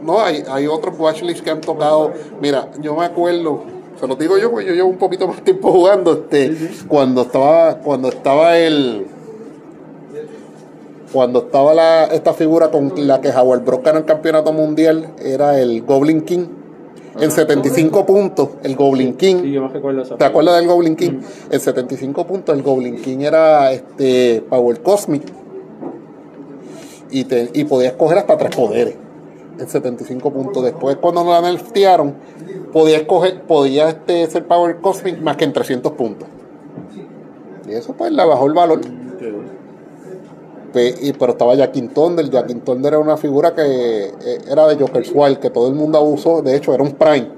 no, 0.02 0.20
hay, 0.20 0.42
hay 0.48 0.66
otros 0.66 0.98
watchlists 0.98 1.42
que 1.42 1.50
han 1.50 1.60
tocado. 1.60 2.12
Mira, 2.40 2.68
yo 2.80 2.94
me 2.96 3.04
acuerdo, 3.04 3.62
se 4.00 4.06
lo 4.06 4.14
digo 4.16 4.38
yo 4.38 4.50
porque 4.50 4.66
yo 4.66 4.72
llevo 4.74 4.88
un 4.88 4.98
poquito 4.98 5.26
más 5.28 5.42
tiempo 5.42 5.70
jugando, 5.72 6.12
este, 6.12 6.54
cuando 6.88 7.22
estaba, 7.22 7.78
cuando 7.78 8.08
estaba 8.08 8.56
el 8.58 9.06
cuando 11.16 11.38
estaba 11.38 11.72
la, 11.72 12.04
esta 12.04 12.34
figura 12.34 12.70
con 12.70 12.92
la 12.94 13.22
que 13.22 13.30
Howard 13.30 13.64
Brock 13.64 13.86
ganó 13.86 14.00
el 14.00 14.04
campeonato 14.04 14.52
mundial, 14.52 15.14
era 15.24 15.58
el 15.58 15.80
Goblin 15.80 16.20
King. 16.20 16.44
En 17.18 17.30
75 17.30 18.04
puntos, 18.04 18.50
el 18.62 18.76
Goblin 18.76 19.14
King. 19.14 19.36
Sí, 19.40 19.52
yo 19.52 19.62
me 19.62 19.68
recuerdo 19.68 20.02
esa. 20.02 20.18
¿Te 20.18 20.26
acuerdas 20.26 20.58
del 20.58 20.66
Goblin 20.66 20.94
King? 20.94 21.22
En 21.50 21.58
75 21.58 22.26
puntos, 22.26 22.54
el 22.54 22.62
Goblin 22.62 23.00
King 23.00 23.20
era 23.20 23.72
este 23.72 24.44
Power 24.46 24.82
Cosmic. 24.82 25.22
Y, 27.10 27.24
te, 27.24 27.48
y 27.54 27.64
podías 27.64 27.94
coger 27.94 28.18
hasta 28.18 28.36
tres 28.36 28.54
poderes. 28.54 28.96
En 29.58 29.66
75 29.66 30.30
puntos. 30.30 30.62
Después, 30.62 30.96
cuando 30.96 31.24
la 31.24 31.40
nerfearon, 31.40 32.12
podías 32.74 33.04
coger, 33.04 33.40
podía 33.44 33.88
este, 33.88 34.26
ser 34.26 34.46
Power 34.46 34.82
Cosmic 34.82 35.18
más 35.22 35.38
que 35.38 35.44
en 35.44 35.54
300 35.54 35.92
puntos. 35.92 36.28
Y 37.66 37.72
eso, 37.72 37.94
pues, 37.94 38.12
le 38.12 38.22
bajó 38.22 38.46
el 38.46 38.52
valor. 38.52 38.80
Y, 40.76 41.12
pero 41.12 41.32
estaba 41.32 41.54
Jackin 41.54 41.88
Thunder. 41.90 42.28
Jackin 42.30 42.60
Thunder 42.60 42.94
era 42.94 42.98
una 42.98 43.16
figura 43.16 43.54
que 43.54 43.62
eh, 43.62 44.38
era 44.48 44.66
de 44.66 44.76
Joker's 44.76 45.10
Wild, 45.14 45.38
que 45.38 45.50
todo 45.50 45.68
el 45.68 45.74
mundo 45.74 45.98
abusó. 45.98 46.42
De 46.42 46.56
hecho, 46.56 46.74
era 46.74 46.82
un 46.82 46.92
Prime. 46.92 47.28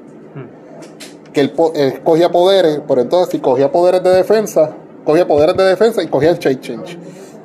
Que 1.32 1.40
él, 1.42 1.52
él 1.74 2.02
cogía 2.02 2.30
poderes, 2.30 2.80
pero 2.86 3.00
entonces 3.00 3.30
si 3.30 3.38
cogía 3.38 3.70
poderes 3.70 4.02
de 4.02 4.10
defensa, 4.10 4.74
cogía 5.04 5.26
poderes 5.26 5.56
de 5.56 5.64
defensa 5.64 6.02
y 6.02 6.08
cogía 6.08 6.30
el 6.30 6.38
Chase 6.38 6.60
Change. 6.60 6.98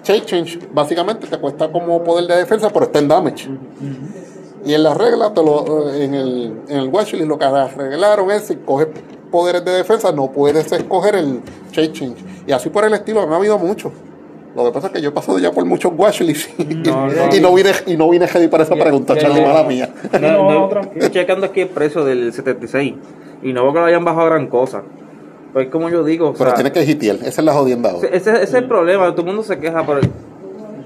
Chase 0.04 0.26
Change 0.26 0.60
básicamente 0.74 1.28
te 1.28 1.38
cuesta 1.38 1.72
como 1.72 2.04
poder 2.04 2.28
de 2.28 2.38
defensa, 2.38 2.70
pero 2.70 2.86
está 2.86 3.00
en 3.00 3.08
damage. 3.08 3.50
Y 4.66 4.74
en 4.74 4.84
la 4.84 4.94
regla, 4.94 5.34
te 5.34 5.44
lo, 5.44 5.94
en 5.94 6.14
el, 6.14 6.62
en 6.70 6.78
el 6.78 6.88
watchlist 6.88 7.28
lo 7.28 7.38
que 7.38 7.46
arreglaron 7.46 8.32
es 8.32 8.44
si 8.44 8.56
coges 8.58 8.88
poderes 9.30 9.66
de 9.66 9.72
defensa, 9.72 10.12
no 10.12 10.32
puedes 10.32 10.72
escoger 10.72 11.16
el 11.16 11.42
Chase 11.72 11.92
Change. 11.92 12.26
Y 12.48 12.52
así 12.52 12.70
por 12.70 12.86
el 12.86 12.94
estilo, 12.94 13.22
han 13.22 13.34
habido 13.34 13.58
muchos. 13.58 13.92
Lo 14.56 14.66
que 14.66 14.72
pasa 14.72 14.88
es 14.88 14.94
que 14.94 15.02
yo 15.02 15.10
he 15.10 15.12
pasado 15.12 15.40
ya 15.40 15.52
por 15.52 15.66
muchos 15.66 15.92
watchlists 15.96 16.50
y, 16.60 16.76
No, 16.76 17.08
no. 17.08 17.36
y 17.36 17.40
no 17.40 17.54
vine, 17.56 17.72
y 17.88 17.98
no 17.98 18.10
vine 18.10 18.28
ready 18.28 18.48
para 18.48 18.64
esa 18.64 18.76
Ya- 18.76 18.84
pregunta, 18.84 19.16
ya- 19.18 19.30
mala 19.30 19.64
mía. 19.64 19.90
No, 20.22 20.70
No, 20.70 20.82
estoy 20.94 21.10
checando 21.10 21.48
aquí 21.48 21.62
el 21.62 21.70
precio 21.70 22.06
del 22.06 22.32
76 22.32 22.94
y 23.42 23.52
no 23.54 23.64
veo 23.64 23.74
que 23.74 23.80
lo 23.80 23.86
hayan 23.86 24.06
bajado 24.06 24.28
gran 24.28 24.48
cosa. 24.48 24.84
Pues 25.54 25.68
como 25.70 25.90
yo 25.90 26.04
digo, 26.04 26.30
o 26.30 26.34
Pero 26.34 26.46
sea, 26.52 26.54
tienes 26.56 26.74
que 26.74 26.84
hitear, 26.84 27.16
esa 27.18 27.42
es 27.42 27.44
la 27.46 27.54
jodienda 27.54 27.92
ahora. 27.92 28.08
ese, 28.12 28.32
ese 28.32 28.44
es 28.44 28.54
el 28.54 28.66
problema, 28.66 29.10
todo 29.12 29.22
el 29.22 29.28
mundo 29.28 29.44
se 29.44 29.58
queja, 29.60 29.84
pero 29.86 30.02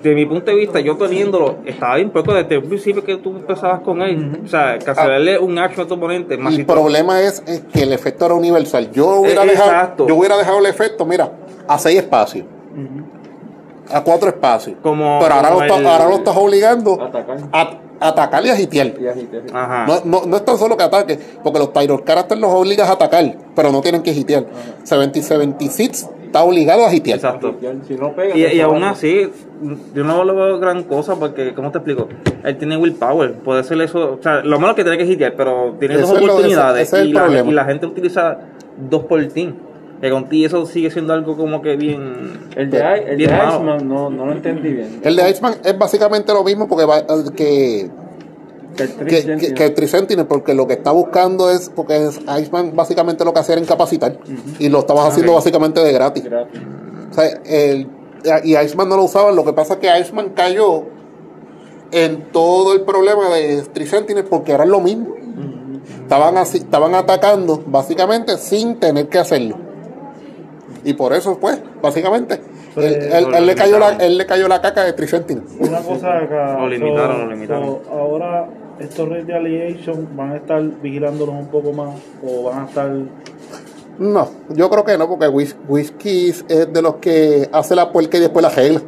de 0.03 0.15
mi 0.15 0.25
punto 0.25 0.51
de 0.51 0.57
vista, 0.57 0.79
yo 0.79 0.95
teniéndolo, 0.95 1.55
estaba 1.65 1.95
bien 1.95 2.09
poco 2.11 2.33
desde 2.33 2.55
el 2.55 2.63
principio 2.63 3.03
que 3.03 3.17
tú 3.17 3.31
empezabas 3.31 3.81
con 3.81 4.01
él. 4.01 4.41
O 4.45 4.47
sea, 4.47 4.77
cancelarle 4.79 5.39
un 5.39 5.57
action 5.57 5.85
a 5.85 5.87
tu 5.89 5.95
oponente, 5.95 6.37
más 6.37 6.53
El 6.57 6.65
problema 6.65 7.21
es, 7.21 7.41
es 7.47 7.61
que 7.73 7.83
el 7.83 7.91
efecto 7.93 8.25
era 8.25 8.35
universal. 8.35 8.91
Yo 8.91 9.07
hubiera, 9.21 9.43
Eh, 9.43 9.47
dejado, 9.47 9.69
exacto. 9.71 10.07
yo 10.07 10.15
hubiera 10.15 10.37
dejado 10.37 10.59
el 10.59 10.65
efecto, 10.67 11.05
mira, 11.05 11.31
a 11.67 11.77
seis 11.79 11.97
espacios. 11.97 12.45
A 13.91 14.03
cuatro 14.03 14.29
espacios. 14.29 14.75
Como- 14.81 15.19
Pero 15.21 15.33
ahora, 15.35 15.49
como 15.49 15.59
lo, 15.61 15.65
está- 15.65 15.79
el- 15.79 15.87
ahora 15.87 16.09
lo 16.09 16.15
estás 16.17 16.35
obligando 16.37 17.01
Atacar. 17.01 17.37
a, 17.51 17.77
atacar 17.99 18.45
y 18.45 18.49
a 18.49 18.59
hitear. 18.59 18.87
Y 18.99 19.07
agite, 19.07 19.41
sí. 19.41 19.47
Ajá. 19.53 19.85
No, 19.87 19.95
no, 20.05 20.25
no 20.25 20.35
es 20.37 20.45
tan 20.45 20.57
solo 20.57 20.75
que 20.77 20.83
ataque, 20.83 21.17
porque 21.43 21.59
los 21.59 21.71
Tyrol 21.73 22.03
Characters 22.03 22.39
los 22.39 22.51
obligas 22.51 22.89
a 22.89 22.93
atacar, 22.93 23.35
pero 23.55 23.71
no 23.71 23.81
tienen 23.81 24.03
que 24.03 24.11
hitear. 24.11 24.45
70 24.83 25.21
76 25.21 26.09
está 26.25 26.43
obligado 26.43 26.85
a 26.85 26.93
hitear. 26.93 27.15
Exacto. 27.17 27.55
Si 27.87 27.95
no 27.95 28.13
pega, 28.13 28.35
Y, 28.35 28.45
y 28.57 28.59
aún 28.61 28.83
así, 28.83 29.31
yo 29.95 30.03
no 30.03 30.23
lo 30.25 30.35
veo 30.35 30.59
gran 30.59 30.83
cosa 30.83 31.15
porque, 31.15 31.53
¿cómo 31.55 31.71
te 31.71 31.77
explico? 31.77 32.07
Él 32.43 32.57
tiene 32.57 32.75
willpower, 32.77 33.33
puede 33.35 33.63
ser 33.63 33.81
eso. 33.81 34.17
O 34.19 34.21
sea, 34.21 34.41
lo 34.41 34.59
malo 34.59 34.71
es 34.71 34.75
que 34.75 34.83
tiene 34.83 34.97
que 34.97 35.05
hitear, 35.05 35.33
pero 35.35 35.75
tiene 35.79 35.97
dos 35.97 36.11
es 36.11 36.21
lo- 36.21 36.33
oportunidades. 36.33 36.87
ese- 36.89 36.97
ese 36.97 36.97
es 36.97 37.01
el 37.03 37.09
y, 37.09 37.13
la, 37.13 37.21
problema. 37.23 37.49
y 37.49 37.53
la 37.53 37.65
gente 37.65 37.85
utiliza 37.85 38.37
dos 38.89 39.05
por 39.05 39.25
team. 39.27 39.55
Que 40.01 40.11
con 40.11 40.29
ti 40.29 40.45
eso 40.45 40.65
sigue 40.67 40.91
siendo 40.91 41.13
algo 41.13 41.35
como 41.35 41.61
que 41.61 41.75
bien. 41.75 42.49
El 42.55 42.69
de, 42.69 42.77
I- 42.77 43.09
el 43.09 43.17
bien 43.17 43.31
de 43.31 43.37
malo. 43.37 43.55
Iceman 43.55 43.87
no, 43.89 44.09
no 44.11 44.25
lo 44.27 44.31
entendí 44.33 44.69
bien. 44.73 44.99
El 45.03 45.15
de 45.15 45.29
Iceman 45.31 45.55
es 45.63 45.77
básicamente 45.77 46.31
lo 46.33 46.43
mismo 46.43 46.67
porque 46.67 46.85
va- 46.85 47.03
que, 47.35 47.89
Que 48.75 48.83
el 48.83 48.89
que, 49.07 49.37
que, 49.39 49.53
que 49.55 49.65
el 49.65 49.73
Tricentinel, 49.73 50.27
porque 50.27 50.53
lo 50.53 50.67
que 50.67 50.73
está 50.73 50.91
buscando 50.91 51.49
es, 51.49 51.71
porque 51.75 52.05
es- 52.05 52.19
Iceman 52.41 52.75
básicamente 52.75 53.25
lo 53.25 53.33
que 53.33 53.39
hacía 53.39 53.53
era 53.55 53.61
incapacitar 53.63 54.19
y 54.59 54.69
lo 54.69 54.79
estabas 54.79 55.07
haciendo 55.09 55.31
Ok. 55.31 55.39
básicamente 55.39 55.79
de 55.83 55.91
gratis. 55.91 56.23
Gratis. 56.25 56.61
O 57.09 57.13
sea, 57.15 57.25
el, 57.45 57.87
y 58.43 58.55
Iceman 58.55 58.89
no 58.89 58.97
lo 58.97 59.03
usaban, 59.05 59.35
lo 59.35 59.43
que 59.43 59.53
pasa 59.53 59.75
es 59.75 59.79
que 59.79 59.99
Iceman 59.99 60.29
cayó 60.35 60.83
en 61.91 62.31
todo 62.31 62.73
el 62.73 62.81
problema 62.81 63.29
de 63.29 63.63
Tricentinel 63.73 64.25
porque 64.25 64.51
eran 64.51 64.69
lo 64.69 64.79
mismo. 64.79 65.15
Estaban, 66.03 66.37
así, 66.37 66.57
estaban 66.59 66.93
atacando 66.95 67.63
básicamente 67.65 68.37
sin 68.37 68.75
tener 68.79 69.07
que 69.09 69.17
hacerlo. 69.19 69.57
Y 70.89 70.93
por 70.93 71.13
eso, 71.13 71.37
pues, 71.39 71.59
básicamente, 71.81 72.39
Pues, 72.73 72.85
él, 72.95 73.09
él- 73.11 73.23
lo 73.31 73.37
él 73.37 73.45
le 73.45 73.55
cayó 73.55 73.77
la, 73.79 73.89
él 73.97 74.17
le 74.17 74.25
cayó 74.25 74.47
la 74.47 74.61
caca 74.61 74.83
de 74.85 74.93
Tricentinel. 74.93 75.43
Una 75.59 75.79
cosa 75.81 76.17
acá. 76.19 76.57
Lo 76.59 76.67
limitaron, 76.69 77.19
lo 77.27 77.33
limitaron. 77.33 77.65
so, 77.65 77.81
ahora 77.91 78.47
estos 78.79 79.09
Red 79.09 79.25
de 79.25 79.35
Alliation 79.35 80.07
van 80.15 80.31
a 80.31 80.35
estar 80.37 80.61
vigilándolos 80.81 81.35
un 81.35 81.47
poco 81.47 81.73
más 81.73 81.95
o 82.23 82.43
van 82.43 82.63
a 82.63 82.65
estar. 82.67 82.91
No, 83.99 84.29
yo 84.49 84.69
creo 84.69 84.85
que 84.85 84.97
no, 84.97 85.09
porque 85.09 85.25
Whis- 85.27 85.55
Whisky 85.67 86.29
es 86.29 86.45
de 86.47 86.81
los 86.81 86.95
que 86.97 87.49
hace 87.51 87.75
la 87.75 87.91
puerca 87.91 88.17
y 88.17 88.21
después 88.21 88.43
la 88.43 88.49
regla. 88.49 88.81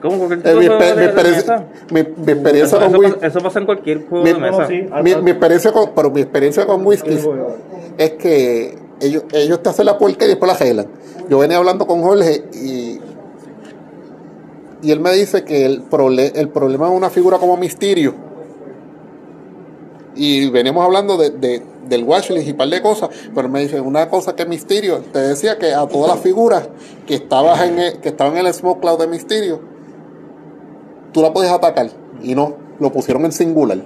¿Cómo? 0.00 0.32
Eh, 0.32 0.36
mi, 0.54 0.68
mi 0.68 1.04
experiencia, 1.04 1.66
mi, 1.90 2.02
mi 2.02 2.32
experiencia 2.32 2.78
Eso, 2.78 2.90
con 2.90 3.04
eso 3.04 3.14
pasa, 3.14 3.26
eso 3.26 3.40
pasa 3.40 3.58
en 3.58 3.66
cualquier 3.66 4.08
juego 4.08 4.24
Mi- 4.24 4.32
de 4.32 4.38
mesa. 4.38 4.58
No, 4.62 4.66
sí, 4.68 4.86
al- 4.90 5.02
mi, 5.22 5.30
experiencia 5.30 5.72
con, 5.72 5.90
pero 5.94 6.10
mi 6.10 6.20
experiencia 6.22 6.64
con 6.64 6.86
whisky 6.86 7.18
es 7.98 8.10
que 8.12 8.78
ellos, 9.00 9.24
ellos 9.32 9.62
te 9.62 9.68
hacen 9.70 9.86
la 9.86 9.98
puerca 9.98 10.24
y 10.24 10.28
después 10.28 10.48
la 10.48 10.54
arreglan. 10.56 10.86
Yo 11.28 11.38
venía 11.38 11.56
hablando 11.58 11.86
con 11.86 12.02
Jorge 12.02 12.44
y, 12.54 13.00
y 14.82 14.90
él 14.90 15.00
me 15.00 15.12
dice 15.12 15.44
que 15.44 15.64
el, 15.66 15.82
prole- 15.88 16.32
el 16.34 16.48
problema 16.48 16.88
de 16.88 16.96
una 16.96 17.10
figura 17.10 17.38
como 17.38 17.56
Misterio, 17.56 18.14
y 20.14 20.50
venimos 20.50 20.84
hablando 20.84 21.16
de, 21.16 21.30
de- 21.30 21.62
del 21.88 22.04
watchlist 22.04 22.46
y 22.46 22.50
un 22.52 22.56
par 22.56 22.68
de 22.68 22.82
cosas, 22.82 23.08
pero 23.34 23.48
me 23.48 23.60
dice 23.60 23.80
una 23.80 24.08
cosa 24.08 24.36
que 24.36 24.44
Misterio, 24.46 24.98
te 25.12 25.18
decía 25.18 25.58
que 25.58 25.72
a 25.72 25.86
todas 25.86 26.08
las 26.14 26.20
figuras 26.20 26.68
que, 27.06 27.14
estabas 27.14 27.60
en 27.62 28.00
que 28.00 28.08
estaban 28.10 28.36
en 28.36 28.46
el 28.46 28.52
Smoke 28.54 28.80
Cloud 28.80 28.98
de 28.98 29.06
Misterio, 29.08 29.60
tú 31.12 31.22
la 31.22 31.32
puedes 31.32 31.50
atacar, 31.50 31.90
y 32.22 32.34
no, 32.34 32.54
lo 32.78 32.92
pusieron 32.92 33.24
en 33.24 33.32
singular. 33.32 33.78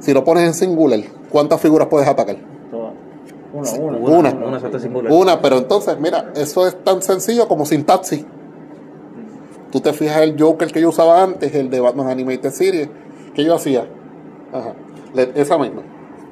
Si 0.00 0.12
lo 0.12 0.24
pones 0.24 0.44
en 0.44 0.54
singular, 0.54 1.00
¿cuántas 1.30 1.60
figuras 1.60 1.88
puedes 1.88 2.08
atacar? 2.08 2.36
Una, 3.52 3.70
una. 3.72 3.98
Una. 3.98 4.30
Una 4.58 4.78
singular. 4.80 5.12
Una, 5.12 5.40
pero 5.40 5.58
entonces, 5.58 5.98
mira, 5.98 6.32
eso 6.36 6.66
es 6.66 6.82
tan 6.84 7.02
sencillo 7.02 7.48
como 7.48 7.66
sin 7.66 7.84
taxi. 7.84 8.24
Tú 9.72 9.80
te 9.80 9.92
fijas 9.92 10.22
el 10.22 10.40
Joker 10.40 10.70
que 10.72 10.80
yo 10.80 10.88
usaba 10.88 11.22
antes, 11.22 11.54
el 11.54 11.70
de 11.70 11.80
Batman 11.80 12.08
Animated 12.08 12.50
Series, 12.50 12.88
que 13.34 13.44
yo 13.44 13.54
hacía. 13.54 13.86
Ajá. 14.52 14.74
Esa 15.34 15.58
misma. 15.58 15.82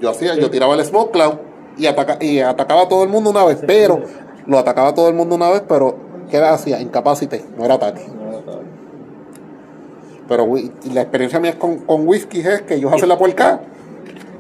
Yo 0.01 0.11
hacía, 0.11 0.35
yo 0.37 0.51
tiraba 0.51 0.75
el 0.75 0.85
Smoke 0.85 1.11
Cloud 1.13 1.35
y, 1.77 1.87
ataca, 1.87 2.19
y 2.21 2.41
atacaba 2.41 2.83
a 2.83 2.89
todo 2.89 3.03
el 3.03 3.09
mundo 3.09 3.31
una 3.31 3.45
vez, 3.45 3.59
pero 3.67 4.01
lo 4.47 4.59
atacaba 4.59 4.89
a 4.89 4.95
todo 4.95 5.09
el 5.09 5.15
mundo 5.15 5.35
una 5.35 5.51
vez, 5.51 5.63
pero 5.69 5.97
¿qué 6.31 6.37
era? 6.37 6.53
hacía? 6.53 6.81
Incapacité, 6.81 7.45
no 7.57 7.65
era 7.65 7.75
ataque. 7.75 8.07
Pero 10.29 10.45
wi- 10.45 10.71
la 10.93 11.03
experiencia 11.03 11.41
mía 11.41 11.59
con, 11.59 11.79
con 11.79 12.07
whisky 12.07 12.41
es 12.41 12.63
que 12.63 12.75
ellos 12.75 12.93
hacen 12.93 13.09
la 13.09 13.17
puerca 13.19 13.61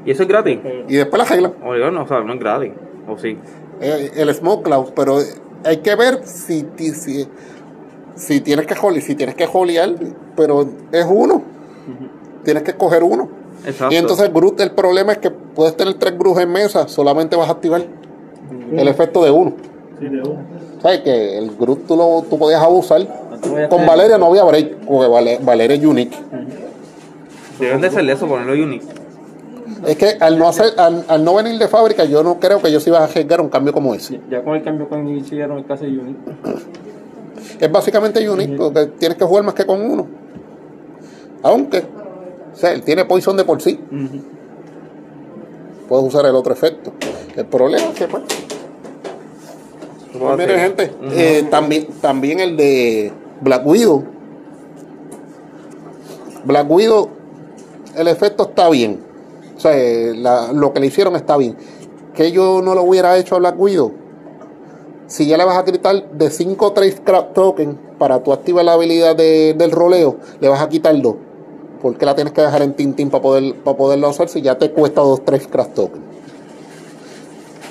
¿Y 0.09 0.11
eso 0.13 0.23
es 0.23 0.29
gratis? 0.29 0.59
y 0.89 0.95
después 0.97 1.19
la 1.19 1.25
arreglan. 1.29 1.53
Oiga, 1.63 1.91
no, 1.91 2.05
o 2.05 2.09
sea, 2.09 2.21
no 2.23 2.33
es 2.33 2.41
gratis. 2.41 2.73
¿O 3.07 3.19
sí? 3.19 3.37
eh, 3.83 4.11
el 4.17 4.35
Smoke 4.35 4.63
Cloud, 4.65 4.87
pero 4.97 5.19
hay 5.65 5.77
que 5.79 5.95
ver 5.97 6.23
si, 6.25 6.63
ti- 6.63 6.93
si, 6.93 7.29
si 8.15 8.41
tienes 8.41 8.67
que 8.67 8.75
holi, 8.81 9.03
si 9.03 9.15
tienes 9.15 9.35
que 9.35 9.47
jolear, 9.47 9.91
pero 10.35 10.67
es 10.93 11.07
uno. 11.07 11.43
Tienes 12.43 12.63
que 12.63 12.71
escoger 12.71 13.03
uno. 13.03 13.29
Exacto. 13.67 13.95
Y 13.95 13.99
entonces 13.99 14.33
Groot, 14.33 14.59
el 14.61 14.71
problema 14.71 15.13
es 15.13 15.19
que 15.19 15.31
puedes 15.31 15.77
tener 15.77 15.93
tres 15.95 16.19
Groot 16.19 16.39
en 16.39 16.53
mesa, 16.53 16.89
solamente 16.89 17.37
vas 17.37 17.49
a 17.51 17.53
activar 17.53 17.83
el 18.73 18.89
efecto 18.89 19.23
de 19.23 19.31
uno. 19.31 19.53
Sí, 19.99 20.07
de 20.09 20.21
uno. 20.23 20.39
¿Sabes? 20.81 21.01
Que 21.01 21.37
el 21.37 21.51
Groot 21.55 21.87
tú, 21.87 21.97
lo, 21.97 22.23
tú 22.31 22.39
podías 22.39 22.63
abusar. 22.63 23.07
Con 23.69 23.85
Valeria 23.85 24.17
no 24.17 24.27
había 24.27 24.45
break, 24.45 24.77
porque 24.87 25.07
Vale- 25.09 25.39
Valeria 25.43 25.77
es 25.77 25.85
unique. 25.85 26.17
Deben 27.61 27.81
de 27.83 27.91
ser 27.91 28.09
eso, 28.09 28.27
ponerlo 28.27 28.53
unique. 28.55 28.87
Es 29.87 29.97
que 29.97 30.17
al 30.21 30.39
no 30.39 30.49
hacer, 30.49 30.73
al, 30.79 31.05
al 31.09 31.25
no 31.25 31.35
venir 31.35 31.59
de 31.59 31.69
fábrica, 31.69 32.05
yo 32.05 32.23
no 32.23 32.39
creo 32.39 32.61
que 32.61 32.71
yo 32.73 32.81
sí 32.81 32.91
iba 32.91 32.99
a 33.01 33.05
arriesgar 33.05 33.41
un 33.41 33.49
cambio 33.49 33.73
como 33.73 33.95
ese. 33.95 34.21
Ya 34.31 34.43
con 34.43 34.57
el 34.57 34.63
cambio 34.63 34.89
que 34.89 34.99
hicieron 35.13 35.63
casi 35.65 35.87
unique. 35.87 36.19
Es 37.61 37.71
básicamente 37.71 38.29
unique, 38.29 38.57
porque 38.57 38.87
tienes 38.99 39.19
que 39.19 39.25
jugar 39.25 39.45
más 39.45 39.55
que 39.55 39.65
con 39.67 39.81
uno. 39.81 40.07
Aunque, 41.43 41.79
o 41.79 42.57
sea, 42.57 42.73
él 42.73 42.83
tiene 42.83 43.05
poison 43.05 43.37
de 43.37 43.45
por 43.45 43.61
sí. 43.61 43.79
Puedes 45.89 46.07
usar 46.07 46.27
el 46.27 46.35
otro 46.35 46.53
efecto. 46.53 46.93
El 47.37 47.47
problema 47.47 47.87
es 47.89 47.95
que, 47.95 48.09
pues, 48.09 48.23
pues, 50.19 50.39
miren, 50.39 50.59
gente, 50.59 50.93
eh, 51.13 51.47
también, 51.51 51.87
también 52.01 52.41
el 52.41 52.57
de 52.57 53.13
Black 53.41 53.67
Widow. 53.67 54.05
Black 56.45 56.71
Widow, 56.71 57.09
el 57.97 58.09
efecto 58.09 58.45
está 58.45 58.69
bien. 58.71 59.08
O 59.59 59.61
sea, 59.61 59.77
eh, 59.77 60.15
lo 60.55 60.73
que 60.73 60.79
le 60.81 60.87
hicieron 60.87 61.17
está 61.17 61.37
bien. 61.37 61.57
Que 62.15 62.31
yo 62.33 62.63
no 62.63 62.75
lo 62.77 62.85
hubiera 62.85 63.19
hecho 63.19 63.35
a 63.35 63.39
Black 63.41 63.59
Widow. 63.61 63.93
Si 65.09 65.27
ya 65.27 65.37
le 65.37 65.45
vas 65.45 65.59
a 65.59 65.65
quitar 65.65 66.11
de 66.13 66.31
5 66.31 66.73
trace 66.73 67.03
craft 67.03 67.33
token 67.33 67.77
para 67.99 68.23
tu 68.23 68.33
activar 68.33 68.65
la 68.65 68.75
habilidad 68.75 69.17
de- 69.17 69.55
del 69.59 69.73
roleo, 69.73 70.17
le 70.41 70.49
vas 70.49 70.61
a 70.63 70.69
quitar 70.69 71.01
2. 71.01 71.17
Porque 71.83 72.07
la 72.07 72.15
tienes 72.15 72.33
que 72.33 72.41
dejar 72.41 72.63
en 72.63 72.75
Tintin 72.75 73.11
para 73.11 73.21
poder, 73.23 73.55
para 73.65 73.77
poderla 73.77 74.09
usar 74.09 74.29
si 74.29 74.43
ya 74.43 74.57
te 74.59 74.71
cuesta 74.71 75.01
2 75.01 75.25
trace 75.25 75.49
craft 75.49 75.75
token? 75.75 76.03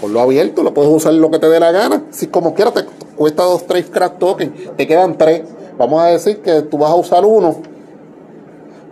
Por 0.01 0.09
lo 0.11 0.19
abierto, 0.19 0.63
lo 0.63 0.73
puedes 0.73 0.91
usar 0.93 1.13
lo 1.13 1.31
que 1.31 1.39
te 1.39 1.47
dé 1.49 1.59
la 1.59 1.71
gana. 1.71 2.03
Si 2.11 2.27
como 2.27 2.53
quieras 2.53 2.73
te 2.73 2.85
cuesta 3.15 3.43
2 3.43 3.65
trace 3.65 3.89
craft 3.89 4.19
token, 4.19 4.53
te 4.75 4.85
quedan 4.87 5.17
3. 5.17 5.43
Vamos 5.77 6.01
a 6.01 6.07
decir 6.07 6.41
que 6.41 6.63
tú 6.63 6.77
vas 6.77 6.91
a 6.91 6.95
usar 6.95 7.23
uno 7.25 7.55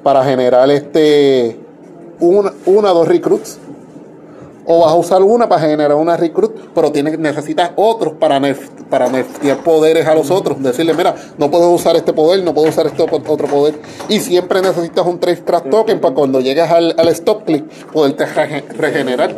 para 0.04 0.24
generar 0.24 0.70
este 0.70 1.60
una, 2.20 2.54
una 2.66 2.90
dos 2.90 3.08
recruits 3.08 3.58
o 4.68 4.80
vas 4.80 4.92
a 4.92 4.96
usar 4.96 5.22
una 5.22 5.48
para 5.48 5.62
generar 5.62 5.94
una 5.94 6.18
recruit, 6.18 6.52
pero 6.74 6.92
tienes, 6.92 7.20
necesitas 7.20 7.72
otros 7.76 8.14
para 8.14 8.40
nerf, 8.40 8.68
para 8.90 9.08
nerfear 9.10 9.58
poderes 9.60 10.08
a 10.08 10.16
los 10.16 10.32
otros. 10.32 10.62
Decirle, 10.64 10.96
mira, 10.96 11.14
no 11.38 11.52
puedo 11.52 11.70
usar 11.70 11.96
este 11.96 12.14
poder, 12.14 12.44
no 12.44 12.52
puedo 12.54 12.70
usar 12.70 12.88
este 12.88 13.04
otro 13.04 13.48
poder. 13.48 13.76
Y 14.10 14.20
siempre 14.20 14.62
necesitas 14.64 15.06
un 15.06 15.20
trace 15.20 15.44
craft 15.44 15.70
token 15.70 16.02
para 16.02 16.16
cuando 16.16 16.40
llegues 16.42 16.68
al, 16.72 16.96
al 16.98 17.08
stop 17.10 17.46
click, 17.46 17.66
poderte 17.92 18.26
rege- 18.26 18.68
regenerar. 18.70 19.36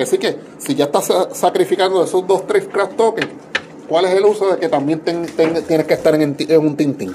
Así 0.00 0.16
que, 0.18 0.38
si 0.58 0.76
ya 0.76 0.84
estás 0.84 1.06
sa- 1.06 1.28
sacrificando 1.34 2.04
esos 2.04 2.24
dos 2.26 2.46
trace 2.46 2.68
craft 2.68 2.96
tokens, 2.96 3.28
¿cuál 3.88 4.04
es 4.04 4.12
el 4.14 4.24
uso 4.24 4.48
de 4.52 4.58
que 4.58 4.68
también 4.68 5.00
ten- 5.00 5.26
ten- 5.26 5.60
tienes 5.64 5.86
que 5.88 5.94
estar 5.94 6.14
en, 6.14 6.36
en 6.38 6.60
un 6.60 6.76
Tintin? 6.76 7.14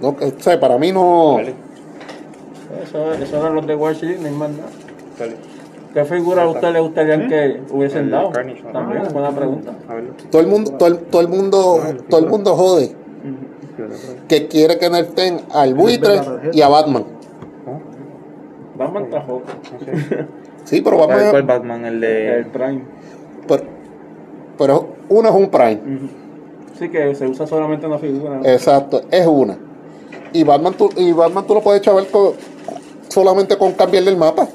No, 0.00 0.08
o 0.10 0.16
sea, 0.40 0.58
para 0.60 0.78
mí 0.78 0.92
no. 0.92 1.38
Eso, 2.82 3.12
eso 3.14 3.36
eran 3.38 3.54
los 3.54 3.66
de 3.66 3.74
Watchlist, 3.76 4.20
no 4.20 4.26
hay 4.28 4.34
más 4.34 4.50
nada. 4.50 4.68
¿Qué 5.92 6.04
figura 6.04 6.42
a 6.42 6.48
usted 6.48 6.72
le 6.72 6.80
gustaría 6.80 7.28
que 7.28 7.62
hubiesen 7.70 8.04
El 8.06 8.10
dado? 8.10 8.30
Carnage. 8.30 8.62
También, 8.72 9.02
buena 9.12 9.30
pregunta. 9.30 9.72
Todo 10.30 10.42
el 10.42 10.48
mundo, 10.48 10.72
todo 10.72 10.88
el, 10.88 10.98
todo 10.98 11.22
el 11.22 11.28
mundo, 11.28 11.80
todo 12.08 12.20
el 12.20 12.26
mundo 12.26 12.56
jode 12.56 12.96
que 14.28 14.48
quiere 14.48 14.78
que 14.78 14.90
nerfeen 14.90 15.40
al 15.52 15.74
buitre 15.74 16.20
y 16.52 16.60
a 16.62 16.68
Batman. 16.68 17.04
Batman 18.76 19.04
está 19.04 19.20
joven. 19.20 19.44
Sí, 20.64 20.80
pero 20.80 20.96
¿Cuál, 20.96 21.08
Batman, 21.10 21.30
cuál 21.30 21.42
Batman? 21.42 21.84
El 21.84 22.00
de. 22.00 22.38
El 22.38 22.46
Prime. 22.46 22.82
pero, 23.46 23.62
pero 24.56 24.88
uno 25.10 25.28
es 25.28 25.34
un 25.34 25.50
Prime, 25.50 25.80
Sí 26.78 26.88
que 26.88 27.14
se 27.14 27.26
usa 27.26 27.46
solamente 27.46 27.86
una 27.86 27.98
figura. 27.98 28.36
¿no? 28.36 28.46
exacto, 28.46 29.02
es 29.10 29.26
una. 29.26 29.58
Y 30.32 30.42
Batman 30.42 30.72
tú, 30.72 30.88
y 30.96 31.12
Batman 31.12 31.46
tú 31.46 31.52
lo 31.52 31.60
puedes 31.60 31.82
chavar 31.82 32.06
con- 32.06 32.32
solamente 33.14 33.56
con 33.56 33.72
cambiarle 33.72 34.10
el 34.10 34.16
mapa. 34.16 34.48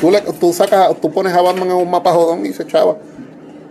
Tú, 0.00 0.10
le, 0.10 0.20
tú 0.38 0.52
sacas, 0.52 0.96
tú 1.00 1.10
pones 1.10 1.34
a 1.34 1.42
Batman 1.42 1.68
en 1.70 1.76
un 1.76 1.90
mapa 1.90 2.12
jodón 2.12 2.46
y 2.46 2.52
se 2.52 2.66
chava. 2.66 2.96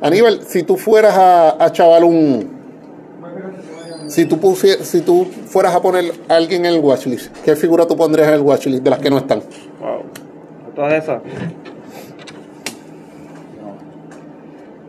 Aníbal, 0.02 0.42
si 0.46 0.64
tú 0.64 0.78
fueras 0.78 1.16
a, 1.18 1.64
a 1.64 1.72
chaval 1.72 2.04
un, 2.04 2.50
si 4.08 4.26
tú 4.26 4.38
pusie- 4.38 4.80
si 4.82 5.02
tú 5.02 5.26
fueras 5.48 5.74
a 5.74 5.82
poner 5.82 6.12
a 6.30 6.36
alguien 6.36 6.66
en 6.66 6.74
el 6.76 6.80
watchlist, 6.82 7.36
¿qué 7.44 7.56
figura 7.56 7.86
tú 7.88 7.96
pondrías 7.98 8.28
en 8.28 8.36
el 8.36 8.42
watchlist 8.42 8.84
de 8.84 8.90
las 8.90 9.00
que 9.00 9.10
no 9.10 9.18
están? 9.18 9.40
Wow. 9.80 10.04
Todas 10.76 10.94
esas. 11.04 11.22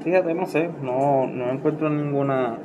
Fíjate, 0.05 0.35
no 0.35 0.47
sé, 0.47 0.71
no, 0.83 1.27
no 1.27 1.51
encuentro 1.51 1.91
ninguna 1.91 2.59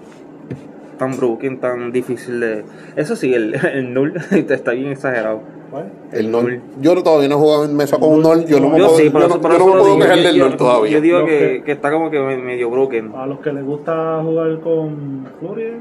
tan 0.97 1.17
broken, 1.17 1.59
tan 1.59 1.91
difícil 1.91 2.39
de... 2.39 2.63
Eso 2.95 3.15
sí, 3.17 3.33
el, 3.33 3.55
el 3.55 3.93
null 3.93 4.13
está 4.31 4.71
bien 4.71 4.91
exagerado. 4.91 5.41
¿Cuál? 5.75 5.91
El 6.13 6.31
NOL. 6.31 6.61
Yo 6.79 7.03
todavía 7.03 7.27
no 7.27 7.35
he 7.35 7.37
jugado 7.37 7.65
en 7.65 7.75
mesa 7.75 7.97
con 7.99 8.13
un 8.13 8.21
NOL. 8.21 8.45
Yo 8.45 8.61
no 8.61 8.69
me 8.69 8.79
Yo 8.79 8.85
puedo, 8.85 8.97
sí, 8.97 9.03
yo 9.11 9.11
no, 9.11 9.19
yo 9.19 9.27
no 9.27 9.65
me 9.65 9.79
puedo 9.81 9.97
quejar 9.99 10.19
del 10.19 10.35
yo- 10.35 10.45
NOL 10.47 10.55
todavía. 10.57 10.91
Yo 10.93 11.01
digo 11.01 11.25
que, 11.25 11.63
que- 11.65 11.71
está 11.73 11.91
como 11.91 12.09
que 12.09 12.17
medio 12.21 12.69
broken. 12.69 13.11
A 13.13 13.25
los 13.25 13.39
que 13.39 13.51
les 13.51 13.65
gusta 13.65 14.21
jugar 14.23 14.57
con 14.61 15.27
¿qué? 15.53 15.77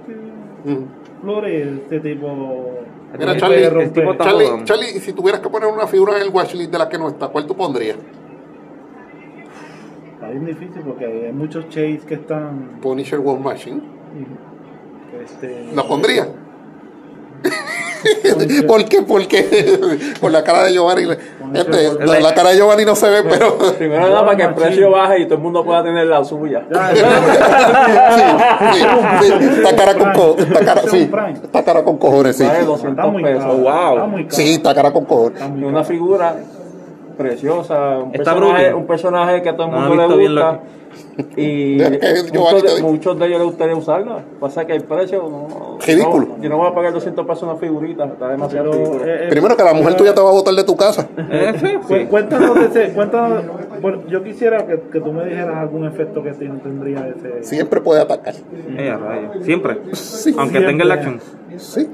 Mm. 0.64 0.76
Flurry, 1.22 1.54
este 1.84 2.00
tipo. 2.00 2.70
Mira, 3.16 3.32
El 3.34 3.38
Charlie, 3.38 3.88
tipo 3.90 4.10
está 4.10 4.24
Charlie. 4.24 4.64
Charlie, 4.64 4.86
si 4.98 5.12
tuvieras 5.12 5.40
que 5.40 5.48
poner 5.48 5.68
una 5.68 5.86
figura 5.86 6.16
en 6.16 6.22
el 6.22 6.30
watchlist 6.30 6.72
de 6.72 6.78
la 6.78 6.88
que 6.88 6.98
no 6.98 7.08
está, 7.10 7.28
¿cuál 7.28 7.46
tú 7.46 7.54
pondrías? 7.54 7.96
Está 10.14 10.28
bien 10.28 10.44
difícil 10.44 10.82
porque 10.84 11.04
hay 11.04 11.32
muchos 11.32 11.68
chase 11.68 12.00
que 12.04 12.14
están. 12.14 12.80
Punisher 12.82 13.20
War 13.20 13.38
Machine. 13.38 13.80
Este, 15.22 15.68
¿La 15.72 15.84
pondría? 15.84 16.26
¿Por 18.66 18.84
qué? 18.87 19.02
Porque 19.02 19.78
por 20.20 20.30
la 20.30 20.42
cara 20.44 20.64
de 20.64 20.73
Giovanni. 20.73 21.08
Este, 21.54 21.92
la, 22.04 22.20
la 22.20 22.34
cara 22.34 22.50
de 22.50 22.56
Giovanni 22.56 22.84
no 22.84 22.96
se 22.96 23.08
ve, 23.08 23.23
pero. 23.23 23.56
Primero 23.78 24.08
nada 24.08 24.25
para 24.25 24.37
que 24.37 24.42
el 24.44 24.54
precio 24.54 24.90
baje 24.90 25.20
y 25.20 25.25
todo 25.26 25.37
el 25.37 25.40
mundo 25.42 25.64
pueda 25.64 25.84
tener 25.84 26.06
la 26.06 26.25
suya. 26.25 26.64
Ya, 26.73 26.90
Sí, 28.75 28.80
sí, 29.20 29.32
sí, 29.40 29.49
Está 29.62 29.76
cara 29.76 29.94
con 29.94 30.12
co- 30.12 30.37
está 30.38 30.64
cara, 30.64 30.82
sí, 30.90 31.11
está 31.42 31.62
cara 31.64 31.82
con 31.84 31.96
cojones, 31.99 32.37
sí. 32.37 32.44
Vale 32.44 32.61
Está 32.61 32.70
200 32.70 33.12
muy 33.12 33.23
pesos. 33.23 33.44
wow. 33.61 33.92
Está 33.94 34.06
muy 34.06 34.25
caro. 34.25 34.37
Sí, 34.37 34.52
está 34.54 34.75
cara 34.75 34.92
con 34.92 35.04
cojones. 35.04 35.42
Y 35.56 35.64
una 35.64 35.84
figura 35.84 36.37
preciosa, 37.16 37.99
un 37.99 38.14
Está 38.14 38.35
personaje, 38.35 38.62
broken. 38.64 38.75
un 38.75 38.87
personaje 38.87 39.42
que 39.42 39.49
a 39.49 39.56
todo 39.56 39.66
el 39.66 39.73
mundo 39.73 40.16
le 40.16 40.28
gusta. 40.28 40.61
Y 41.37 41.78
muchos 42.35 42.62
de, 42.76 42.83
muchos 42.83 43.18
de 43.18 43.26
ellos 43.26 43.38
les 43.38 43.47
gustaría 43.49 43.75
usarla. 43.76 44.18
Pasa 44.38 44.64
que 44.64 44.75
el 44.75 44.85
precio 44.85 45.23
no, 45.28 45.78
Ridículo. 45.85 46.26
no- 46.37 46.42
yo 46.42 46.49
no 46.49 46.56
voy 46.59 46.68
a 46.68 46.75
pagar 46.75 46.92
200 46.92 47.26
pesos 47.26 47.42
una 47.44 47.56
figurita, 47.56 48.04
está 48.04 48.28
demasiado 48.28 48.71
Pero, 48.71 49.04
eh, 49.04 49.25
eh, 49.25 49.26
Primero 49.30 49.56
que 49.56 49.62
la 49.64 49.75
mujer 49.75 49.97
tuya 49.97 50.14
te 50.14 50.21
va 50.21 50.28
a 50.28 50.33
botar 50.33 50.54
de 50.54 50.62
tu 50.64 50.76
casa. 50.76 51.09
Eh, 51.30 51.52
sí, 51.61 51.75
cu- 51.87 51.94
sí. 51.94 52.04
Cuéntanos 52.06 52.54
de 52.54 52.66
ese. 52.66 52.92
Cuéntanos, 52.94 53.42
bueno, 53.80 54.02
yo 54.09 54.23
quisiera 54.23 54.66
que, 54.66 54.80
que 54.92 55.00
tú 55.00 55.12
me 55.12 55.25
dijeras 55.25 55.56
algún 55.56 55.85
efecto 55.87 56.23
que 56.23 56.30
ten- 56.33 56.61
tendría 56.61 57.09
ese. 57.09 57.42
Siempre 57.42 57.80
puede 57.80 58.00
atacar. 58.00 58.35
Eh. 58.76 58.97
Siempre. 59.42 59.78
Sí, 59.92 60.35
Aunque 60.38 60.59
siempre. 60.59 60.66
tenga 60.73 60.85
el 60.85 60.92
action. 60.92 61.21
sí, 61.56 61.88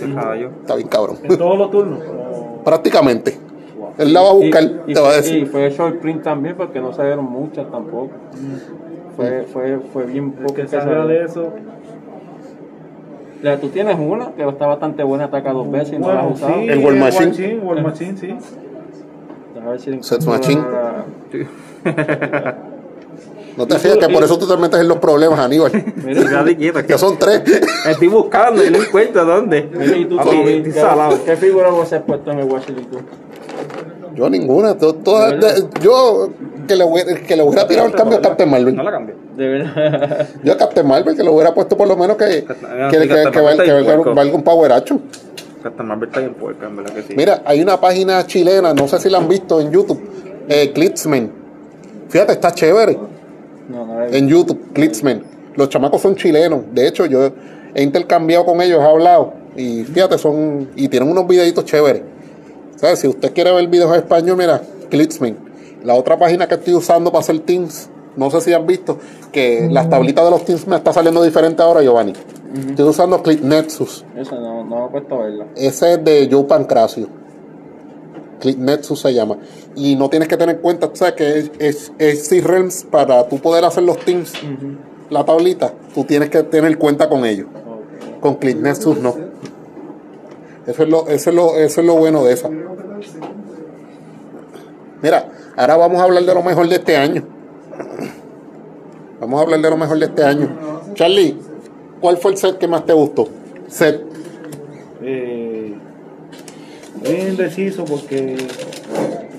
está 0.00 0.74
bien 0.76 0.88
cabrón. 0.88 1.16
En 1.24 1.36
todos 1.36 1.58
los 1.58 1.70
turnos. 1.70 2.00
Prácticamente. 2.64 3.36
Él 4.00 4.12
la 4.12 4.20
va 4.22 4.30
a 4.30 4.34
Y, 4.34 4.36
buscar, 4.42 4.62
y 4.86 4.94
te 4.94 5.00
va 5.00 5.08
a 5.08 5.12
fue, 5.12 5.18
y 5.18 5.22
decir. 5.22 5.46
fue 5.48 5.70
short 5.70 6.00
print 6.00 6.22
también 6.22 6.56
porque 6.56 6.80
no 6.80 6.92
salieron 6.92 7.24
muchas 7.26 7.70
tampoco. 7.70 8.10
Fue, 9.16 9.42
fue, 9.52 9.78
fue 9.92 10.04
bien 10.06 10.32
poco 10.32 10.54
que 10.54 10.66
salió. 10.66 11.06
de 11.06 11.24
eso. 11.24 11.52
La- 13.42 13.58
Tú 13.58 13.68
tienes 13.68 13.96
una 13.98 14.32
que 14.32 14.46
está 14.48 14.66
bastante 14.66 15.02
buena, 15.02 15.24
ataca 15.26 15.52
dos 15.52 15.70
veces 15.70 15.94
y 15.94 15.98
no 15.98 16.08
la 16.08 16.20
has 16.20 16.22
Bueno, 16.22 16.34
usado. 16.36 16.54
sí, 16.54 16.68
El 16.68 16.78
War 16.84 16.94
Machine. 16.94 17.26
Machine, 17.28 17.58
War 17.60 17.82
Machine, 17.82 18.16
sí. 18.18 18.34
A 19.62 19.68
ver 19.70 19.80
si 19.80 19.90
encuentro 19.90 20.30
Machine. 20.30 20.62
la- 20.62 21.04
No 23.56 23.66
te 23.66 23.78
fías 23.78 23.96
que 23.98 24.08
por 24.08 24.22
eso 24.22 24.38
tú 24.38 24.46
te 24.46 24.56
metes 24.56 24.80
en 24.80 24.88
los 24.88 24.98
problemas, 24.98 25.38
Aníbal. 25.38 25.72
Mira, 26.04 26.22
que 26.86 26.96
son 26.96 27.18
tres. 27.18 27.42
Estoy 27.86 28.08
buscando 28.08 28.64
y 28.64 28.70
no 28.70 28.78
encuentro 28.78 29.24
dónde. 29.24 29.68
mira, 29.70 29.96
y 29.96 30.04
tú, 30.06 30.16
¿qué, 30.16 30.72
salado. 30.72 31.18
¿qué 31.24 31.36
figura 31.36 31.70
vos 31.70 31.92
has 31.92 32.02
puesto 32.02 32.30
en 32.30 32.38
el 32.38 32.46
tú? 32.86 33.00
Yo 34.14 34.28
ninguna. 34.30 34.76
to- 34.76 34.94
todas- 34.94 35.30
¿De 35.30 35.36
verdad? 35.36 35.54
de- 35.56 35.80
yo 35.80 36.30
que 36.66 36.76
le, 36.76 36.84
hubiera, 36.84 37.14
que 37.20 37.36
le 37.36 37.42
hubiera 37.42 37.66
tirado 37.66 37.88
el 37.88 37.94
cambio 37.94 38.18
a 38.18 38.20
Captain 38.22 38.48
Marvel. 38.50 38.76
No 38.76 38.82
la 38.82 38.90
cambio. 38.90 39.14
De 39.36 39.48
verdad. 39.48 40.28
Yo 40.44 40.52
a 40.52 40.56
Captain 40.56 40.86
Marvel 40.86 41.16
que 41.16 41.22
le 41.24 41.30
hubiera 41.30 41.52
puesto 41.54 41.76
por 41.76 41.88
lo 41.88 41.96
menos 41.96 42.16
que, 42.16 42.26
que, 42.44 42.44
que, 42.44 43.08
que, 43.08 43.30
que 43.32 43.40
valga, 43.40 44.34
un 44.34 44.42
power 44.42 44.72
action. 44.72 45.00
Captain 45.62 45.88
Marvel 45.88 46.08
está 46.08 46.20
bien 46.20 46.34
puerca, 46.34 46.66
en 46.66 46.76
verdad 46.76 46.92
que 46.94 47.02
sí. 47.02 47.14
Mira, 47.16 47.42
hay 47.44 47.60
una 47.62 47.80
página 47.80 48.26
chilena, 48.26 48.72
no 48.74 48.86
sé 48.86 48.98
si 48.98 49.08
la 49.10 49.18
han 49.18 49.28
visto 49.28 49.60
en 49.60 49.70
YouTube, 49.72 50.00
eh. 50.48 50.72
Fíjate, 52.08 52.32
está 52.32 52.52
chévere 52.52 52.98
No, 53.68 53.86
no 53.86 54.04
en 54.04 54.28
YouTube, 54.28 54.72
Klitzman. 54.72 55.22
Los 55.56 55.68
chamacos 55.68 56.00
son 56.02 56.14
chilenos. 56.16 56.62
De 56.72 56.86
hecho, 56.86 57.06
yo 57.06 57.30
he 57.74 57.82
intercambiado 57.82 58.44
con 58.44 58.60
ellos, 58.60 58.80
he 58.80 58.84
hablado. 58.84 59.34
Y 59.56 59.84
fíjate, 59.84 60.16
son. 60.18 60.68
Y 60.76 60.88
tienen 60.88 61.10
unos 61.10 61.26
videitos 61.26 61.64
chéveres. 61.64 62.02
¿Sabes? 62.80 63.00
Si 63.00 63.08
usted 63.08 63.34
quiere 63.34 63.52
ver 63.52 63.68
videos 63.68 63.90
en 63.92 63.98
español, 63.98 64.38
mira, 64.38 64.62
Klitzman. 64.88 65.36
La 65.84 65.94
otra 65.94 66.18
página 66.18 66.48
que 66.48 66.54
estoy 66.54 66.74
usando 66.74 67.12
para 67.12 67.20
hacer 67.20 67.38
Teams, 67.40 67.90
no 68.16 68.30
sé 68.30 68.40
si 68.40 68.54
han 68.54 68.66
visto, 68.66 68.98
que 69.32 69.68
las 69.70 69.90
tablitas 69.90 70.24
de 70.24 70.30
los 70.30 70.44
Teams 70.46 70.66
me 70.66 70.76
está 70.76 70.90
saliendo 70.90 71.22
diferente 71.22 71.62
ahora, 71.62 71.82
Giovanni. 71.82 72.14
Estoy 72.70 72.86
usando 72.86 73.22
Clip 73.22 73.42
Nexus. 73.42 74.04
Eso 74.16 74.40
no, 74.40 74.64
no 74.64 74.80
me 74.80 74.86
he 74.86 74.88
puesto 74.88 75.14
a 75.14 75.24
verla. 75.24 75.46
Ese 75.56 75.92
es 75.92 76.04
de 76.04 76.28
Joe 76.30 76.44
Pancracio. 76.44 77.06
Click 78.40 78.56
Nexus 78.56 79.00
se 79.00 79.12
llama. 79.12 79.36
Y 79.76 79.94
no 79.96 80.08
tienes 80.08 80.26
que 80.26 80.38
tener 80.38 80.56
en 80.56 80.62
cuenta, 80.62 80.90
sea, 80.94 81.14
que 81.14 81.38
es, 81.38 81.50
es, 81.58 81.92
es 81.98 82.26
C-Realms 82.28 82.86
para 82.90 83.28
tú 83.28 83.38
poder 83.38 83.64
hacer 83.66 83.82
los 83.82 83.98
teams, 83.98 84.32
la 85.10 85.24
tablita, 85.26 85.74
tú 85.94 86.04
tienes 86.04 86.30
que 86.30 86.42
tener 86.44 86.78
cuenta 86.78 87.10
con 87.10 87.26
ellos. 87.26 87.46
Con 88.20 88.36
Click 88.36 88.56
Nexus 88.56 88.96
no. 88.98 89.29
Eso 90.70 90.82
es 90.84 90.88
lo, 90.88 91.08
eso 91.08 91.30
es 91.30 91.36
lo, 91.36 91.56
eso 91.56 91.80
es 91.80 91.86
lo 91.86 91.94
bueno 91.96 92.24
de 92.24 92.32
esa. 92.32 92.48
Mira, 95.02 95.28
ahora 95.56 95.76
vamos 95.76 96.00
a 96.00 96.04
hablar 96.04 96.22
de 96.24 96.34
lo 96.34 96.42
mejor 96.42 96.68
de 96.68 96.76
este 96.76 96.96
año. 96.96 97.22
Vamos 99.20 99.40
a 99.40 99.42
hablar 99.44 99.60
de 99.60 99.70
lo 99.70 99.76
mejor 99.76 99.98
de 99.98 100.06
este 100.06 100.22
año. 100.22 100.48
Charlie, 100.94 101.36
¿cuál 102.00 102.16
fue 102.18 102.32
el 102.32 102.36
set 102.36 102.58
que 102.58 102.68
más 102.68 102.84
te 102.86 102.92
gustó? 102.92 103.28
Set. 103.68 104.02
Eh, 105.02 105.74
es 107.02 107.28
indeciso 107.30 107.84
porque 107.84 108.36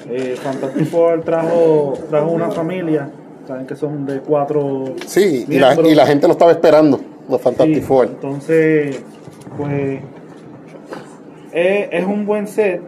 eh, 0.10 0.36
Fantastic 0.42 0.88
Four 0.88 1.22
trajo, 1.24 1.94
trajo 2.10 2.32
una 2.32 2.50
familia, 2.52 3.10
saben 3.48 3.68
que 3.68 3.76
son 3.76 4.06
de 4.06 4.20
cuatro 4.22 4.96
Sí, 5.06 5.46
y 5.48 5.60
la, 5.60 5.68
miembros. 5.68 5.92
y 5.92 5.96
la 5.96 6.08
gente 6.08 6.28
lo 6.28 6.34
estaba 6.34 6.52
esperando, 6.52 7.00
los 7.30 7.40
Fantastic 7.42 7.76
Sí, 7.76 7.82
Four. 7.82 8.06
Entonces, 8.08 9.02
pues 9.58 10.00
es, 11.54 11.90
es 11.92 12.06
un 12.06 12.26
buen 12.26 12.48
set. 12.48 12.82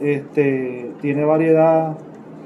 Este 0.00 0.90
tiene 1.00 1.24
variedad 1.24 1.96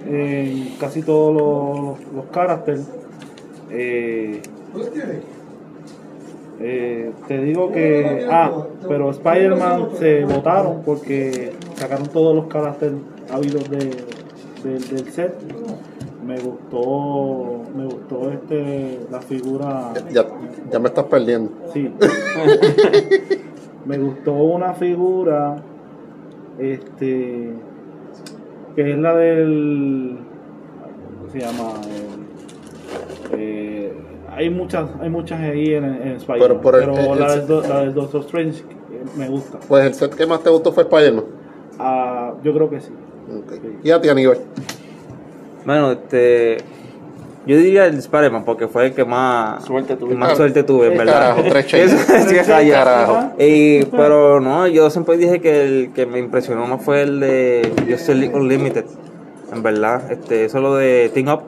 en 0.08 0.74
casi 0.78 1.02
todos 1.02 1.34
los, 1.34 2.14
los 2.14 2.26
caracteres. 2.26 2.86
Eh, 3.70 4.42
eh, 6.60 7.10
te 7.28 7.38
digo 7.42 7.70
que 7.70 8.26
ah, 8.30 8.66
pero 8.88 9.10
Spider-Man 9.10 9.88
se 9.98 10.24
votaron 10.24 10.82
porque 10.84 11.52
sacaron 11.74 12.08
todos 12.08 12.34
los 12.34 12.46
caracteres 12.46 12.96
habidos 13.32 13.68
de, 13.70 13.78
del- 14.64 14.88
del 14.88 15.12
set. 15.12 15.34
Me 16.26 16.38
gustó, 16.40 17.62
me 17.76 17.84
gustó 17.84 18.30
este 18.32 18.98
la 19.12 19.20
figura 19.20 19.92
Ya, 20.12 20.26
ya 20.72 20.78
me 20.80 20.88
estás 20.88 21.04
perdiendo. 21.04 21.52
Sí. 21.72 21.92
Me 23.86 23.98
gustó 23.98 24.32
una 24.32 24.74
figura, 24.74 25.56
este, 26.58 27.52
que 28.74 28.90
es 28.92 28.98
la 28.98 29.14
del, 29.14 30.18
¿cómo 31.18 31.30
se 31.30 31.38
llama? 31.40 31.72
El- 33.32 33.40
eh, 33.40 33.92
hay 34.30 34.50
muchas, 34.50 34.88
hay 35.00 35.08
muchas 35.08 35.40
ahí 35.40 35.74
en, 35.74 35.84
en 35.84 36.08
Spider-Man, 36.16 36.40
Pero 36.48 36.60
por 36.60 36.74
el- 36.74 36.80
pero 36.90 37.14
el- 37.14 37.20
la, 37.20 37.34
el- 37.34 37.46
del, 37.46 37.68
la 37.68 37.80
del 37.80 37.94
Doctor 37.94 38.20
Strange 38.22 38.60
eh, 38.60 39.04
me 39.16 39.28
gusta. 39.28 39.58
Pues 39.68 39.84
el 39.86 39.94
set 39.94 40.14
que 40.14 40.26
más 40.26 40.42
te 40.42 40.50
gustó 40.50 40.72
fue 40.72 40.82
Spider-Man. 40.84 41.24
Ah, 41.78 42.34
yo 42.42 42.52
creo 42.54 42.68
que 42.70 42.80
sí. 42.80 42.90
Ok. 43.30 43.52
Y 43.84 43.90
a 43.90 44.00
ti, 44.00 44.08
Aníbal. 44.08 44.38
Bueno, 45.64 45.92
este. 45.92 46.58
Yo 47.46 47.56
diría 47.56 47.86
el 47.86 47.96
Spider-Man 47.98 48.44
porque 48.44 48.66
fue 48.66 48.86
el 48.86 48.94
que 48.94 49.04
más. 49.04 49.64
Suerte 49.64 49.96
más 50.14 50.36
tuve, 50.66 50.88
en 50.88 50.98
verdad. 50.98 51.36
Carajo, 51.36 51.42
tres 51.48 51.66
sí. 52.66 52.70
Carajo. 52.70 53.32
Y, 53.38 53.84
pero 53.86 54.40
no, 54.40 54.66
yo 54.66 54.90
siempre 54.90 55.16
dije 55.16 55.40
que 55.40 55.62
el 55.62 55.92
que 55.94 56.06
me 56.06 56.18
impresionó 56.18 56.66
más 56.66 56.82
fue 56.82 57.02
el 57.02 57.20
de 57.20 57.72
Justice 57.88 58.14
League 58.14 58.34
Unlimited. 58.34 58.84
En 59.52 59.62
verdad, 59.62 60.10
este, 60.10 60.44
eso 60.44 60.60
lo 60.60 60.74
de 60.74 61.10
Team 61.14 61.28
Up. 61.28 61.42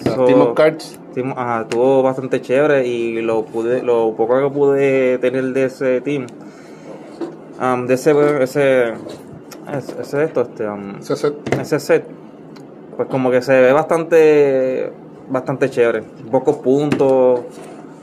Eso- 0.00 0.24
Team 0.24 0.40
of 0.40 0.54
Cards. 0.54 0.98
Team- 1.14 1.34
ajá, 1.36 1.62
estuvo 1.62 2.02
bastante 2.02 2.40
chévere 2.40 2.86
y 2.86 3.20
lo 3.20 3.44
pude, 3.44 3.82
lo 3.82 4.14
poco 4.16 4.40
que 4.40 4.48
pude 4.54 5.18
tener 5.18 5.44
de 5.52 5.64
ese 5.66 6.00
team, 6.00 6.26
um, 7.60 7.86
de 7.86 7.94
ese, 7.94 8.12
ese, 8.42 8.94
ese, 9.70 10.00
ese 10.00 10.24
esto, 10.24 10.40
este, 10.40 10.66
um, 10.66 10.96
Ese 10.98 11.16
set. 11.16 11.34
ese 11.60 11.78
set, 11.80 12.04
pues 12.96 13.08
como 13.08 13.30
que 13.30 13.42
se 13.42 13.60
ve 13.60 13.72
bastante, 13.74 14.90
bastante 15.32 15.70
chévere, 15.70 16.02
pocos 16.30 16.56
puntos, 16.56 17.40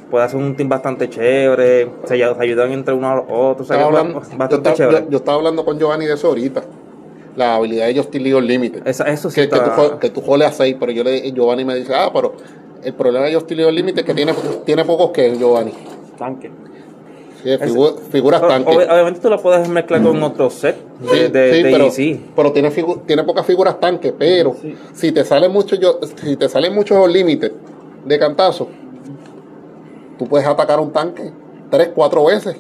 puede 0.09 0.25
hacer 0.25 0.37
un 0.39 0.55
team 0.55 0.67
bastante 0.67 1.09
chévere, 1.09 1.89
se, 2.05 2.13
ay- 2.15 2.35
se 2.35 2.43
ayudan 2.43 2.71
entre 2.71 2.93
uno 2.93 3.09
a 3.09 3.15
los 3.15 3.25
otros, 3.29 3.61
o 3.61 3.73
sea, 3.73 3.77
Estaba 3.77 3.91
que 3.91 3.95
es 3.95 3.99
hablando- 3.99 4.19
ba- 4.19 4.25
yo, 4.25 4.37
bastante 4.37 4.55
estaba, 4.55 4.75
chévere. 4.75 5.05
yo- 5.05 5.11
yo 5.11 5.17
estaba 5.17 5.37
hablando 5.37 5.65
con 5.65 5.77
Giovanni 5.79 6.05
de 6.05 6.13
eso 6.15 6.27
ahorita. 6.27 6.63
La 7.35 7.55
habilidad 7.55 7.85
de 7.87 7.95
Justin 7.95 8.23
League 8.23 8.41
Limited. 8.41 8.87
Esa- 8.87 9.05
eso 9.05 9.29
sí 9.29 9.35
que, 9.41 9.47
que, 9.49 9.55
tú, 9.55 9.61
está- 9.61 9.99
que 9.99 10.09
tú 10.09 10.21
joles 10.21 10.47
a 10.47 10.51
6, 10.51 10.75
pero 10.79 10.91
yo 10.91 11.03
le, 11.03 11.31
Giovanni 11.31 11.63
me 11.63 11.75
dice, 11.75 11.93
ah, 11.95 12.09
pero 12.13 12.33
el 12.83 12.93
problema 12.93 13.27
de 13.27 13.35
Justin 13.35 13.57
Lee 13.57 13.63
al 13.63 13.75
límite 13.75 14.01
es 14.01 14.05
que 14.05 14.13
tiene, 14.13 14.33
tiene 14.65 14.83
pocos 14.83 15.11
que 15.11 15.37
Giovanni. 15.37 15.71
Tanque. 16.17 16.51
Sí, 17.43 17.49
figu- 17.49 17.97
figuras 18.11 18.41
tanques. 18.41 18.75
ob- 18.75 18.91
obviamente 18.91 19.19
tú 19.21 19.29
la 19.29 19.37
puedes 19.37 19.67
mezclar 19.69 20.01
con 20.03 20.21
otro 20.23 20.49
set 20.49 20.75
de, 20.99 21.07
Sí, 21.09 21.31
de, 21.31 21.53
sí, 21.53 21.63
de 21.63 21.71
pero, 21.71 21.85
EC. 21.87 22.19
pero 22.35 22.51
tiene, 22.51 22.69
figu- 22.71 23.01
tiene 23.05 23.23
pocas 23.23 23.45
figuras 23.45 23.79
tanques, 23.79 24.13
pero 24.17 24.55
Sí. 24.61 24.75
si 24.93 25.11
te 25.11 25.23
salen 25.23 25.51
muchos 25.51 25.79
yo, 25.79 25.99
si 26.21 26.35
te 26.35 26.49
salen 26.49 26.75
muchos 26.75 27.07
límites 27.09 27.51
de 28.05 28.19
cantazo, 28.19 28.67
tú 30.17 30.25
puedes 30.27 30.45
atacar 30.47 30.79
un 30.79 30.91
tanque 30.91 31.31
tres, 31.69 31.91
cuatro 31.95 32.25
veces. 32.25 32.57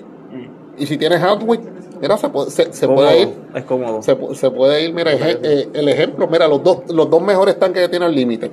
Y 0.77 0.85
si 0.85 0.97
tienes 0.97 1.19
Hardwick, 1.19 1.59
mira, 1.99 2.15
se 2.17 2.29
puede, 2.29 2.49
se, 2.51 2.71
se 2.71 2.87
Cómodo, 2.87 3.05
puede 3.07 3.21
ir. 3.21 3.29
Es 3.55 3.63
cómodo. 3.65 4.01
Se, 4.01 4.17
pu- 4.17 4.33
se 4.33 4.49
puede 4.49 4.83
ir, 4.85 4.93
mira, 4.93 5.11
eje- 5.11 5.39
eh, 5.43 5.69
el 5.73 5.89
ejemplo, 5.89 6.27
mira, 6.27 6.47
los 6.47 6.63
dos, 6.63 6.83
los 6.89 7.09
dos 7.09 7.21
mejores 7.21 7.59
tanques 7.59 7.81
que 7.83 7.89
tiene 7.89 8.05
el 8.05 8.15
límite. 8.15 8.49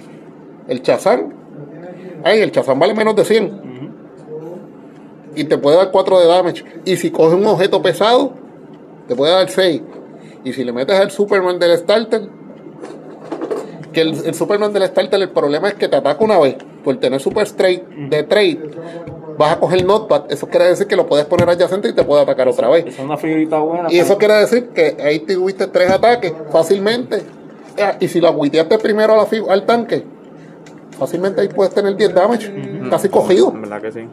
El 0.67 0.83
Chazán, 0.83 1.33
ay, 2.25 2.41
el 2.41 2.51
Chazán 2.51 2.81
vale 2.81 2.95
menos 2.95 3.15
de 3.15 3.25
100. 3.25 3.76
Y 5.37 5.45
te 5.45 5.59
puede 5.59 5.77
dar 5.77 5.91
4 5.91 6.19
de 6.21 6.27
damage. 6.27 6.65
Y 6.85 6.97
si 6.97 7.11
coges 7.11 7.35
un 7.39 7.47
objeto 7.47 7.81
pesado, 7.83 8.33
te 9.07 9.15
puede 9.15 9.33
dar 9.33 9.49
6. 9.49 9.83
Y 10.45 10.53
si 10.53 10.65
le 10.65 10.73
metes 10.73 10.99
al 10.99 11.11
Superman 11.11 11.59
del 11.59 11.77
starter, 11.79 12.29
que 13.93 14.01
el, 14.01 14.15
el 14.27 14.35
Superman 14.35 14.73
del 14.73 14.87
starter, 14.87 15.21
el 15.21 15.31
problema 15.31 15.69
es 15.69 15.75
que 15.75 15.89
te 15.89 15.97
ataca 15.97 16.23
una 16.25 16.39
vez. 16.39 16.57
Por 16.85 16.97
tener 16.99 17.21
Super 17.21 17.45
Straight 17.47 17.83
de 17.89 18.23
trade, 18.23 18.61
vas 19.39 19.53
a 19.57 19.59
coger 19.61 19.85
Notepad. 19.85 20.25
Eso 20.31 20.47
quiere 20.49 20.67
decir 20.67 20.87
que 20.87 20.95
lo 20.97 21.07
puedes 21.07 21.27
poner 21.27 21.49
adyacente 21.49 21.89
y 21.89 21.93
te 21.93 22.05
puede 22.05 22.23
atacar 22.23 22.47
otra 22.49 22.69
vez. 22.69 22.87
Esa 22.87 22.99
es 23.03 23.05
una 23.05 23.17
figurita 23.17 23.59
buena. 23.59 23.89
Y 23.93 23.99
eso 23.99 24.17
quiere 24.19 24.35
decir 24.35 24.69
que 24.69 24.97
ahí 25.03 25.21
tuviste 25.21 25.67
tres 25.67 25.91
ataques 25.91 26.33
fácilmente. 26.53 27.23
Ah, 27.81 27.97
Y 28.01 28.09
si 28.09 28.21
lo 28.21 28.29
agüiteaste 28.29 28.79
primero 28.79 29.15
a 29.15 29.17
la 29.17 29.27
fi- 29.27 29.43
al 29.49 29.67
tanque, 29.67 30.05
fácilmente 30.99 31.41
ahí 31.41 31.49
puedes 31.49 31.75
tener 31.75 31.97
10 31.97 32.15
damage, 32.15 32.53
casi 32.89 33.09
cogido. 33.09 33.51
En 33.53 33.63
verdad 33.63 33.83
que 33.83 33.93
sí. 33.93 34.09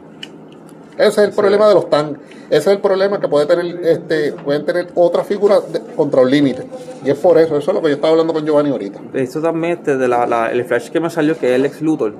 Ese 0.96 1.08
es 1.08 1.18
el 1.28 1.30
problema 1.32 1.68
de 1.68 1.74
los 1.74 1.90
tanques. 1.90 2.20
Ese 2.48 2.56
es 2.58 2.66
el 2.68 2.78
problema 2.78 3.18
que 3.20 3.26
puede 3.28 3.46
tener, 3.46 3.66
este, 3.84 4.32
pueden 4.32 4.64
tener 4.64 4.88
otras 4.94 5.26
figuras 5.26 5.60
contra 5.96 6.20
un 6.22 6.30
límite. 6.30 6.62
Y 7.04 7.10
es 7.10 7.18
por 7.18 7.36
eso, 7.38 7.56
eso 7.56 7.70
es 7.70 7.74
lo 7.74 7.82
que 7.82 7.88
yo 7.88 7.94
estaba 7.94 8.12
hablando 8.12 8.32
con 8.32 8.44
Giovanni 8.44 8.70
ahorita. 8.70 9.00
Eso 9.14 9.40
también, 9.40 9.74
este, 9.78 9.96
de 9.96 10.06
la, 10.08 10.26
la- 10.26 10.50
el 10.52 10.64
flash 10.64 10.90
que 10.90 11.00
me 11.00 11.10
salió, 11.10 11.36
que 11.38 11.48
es 11.50 11.54
el 11.56 11.66
ex 11.66 11.80
Luthor, 11.82 12.14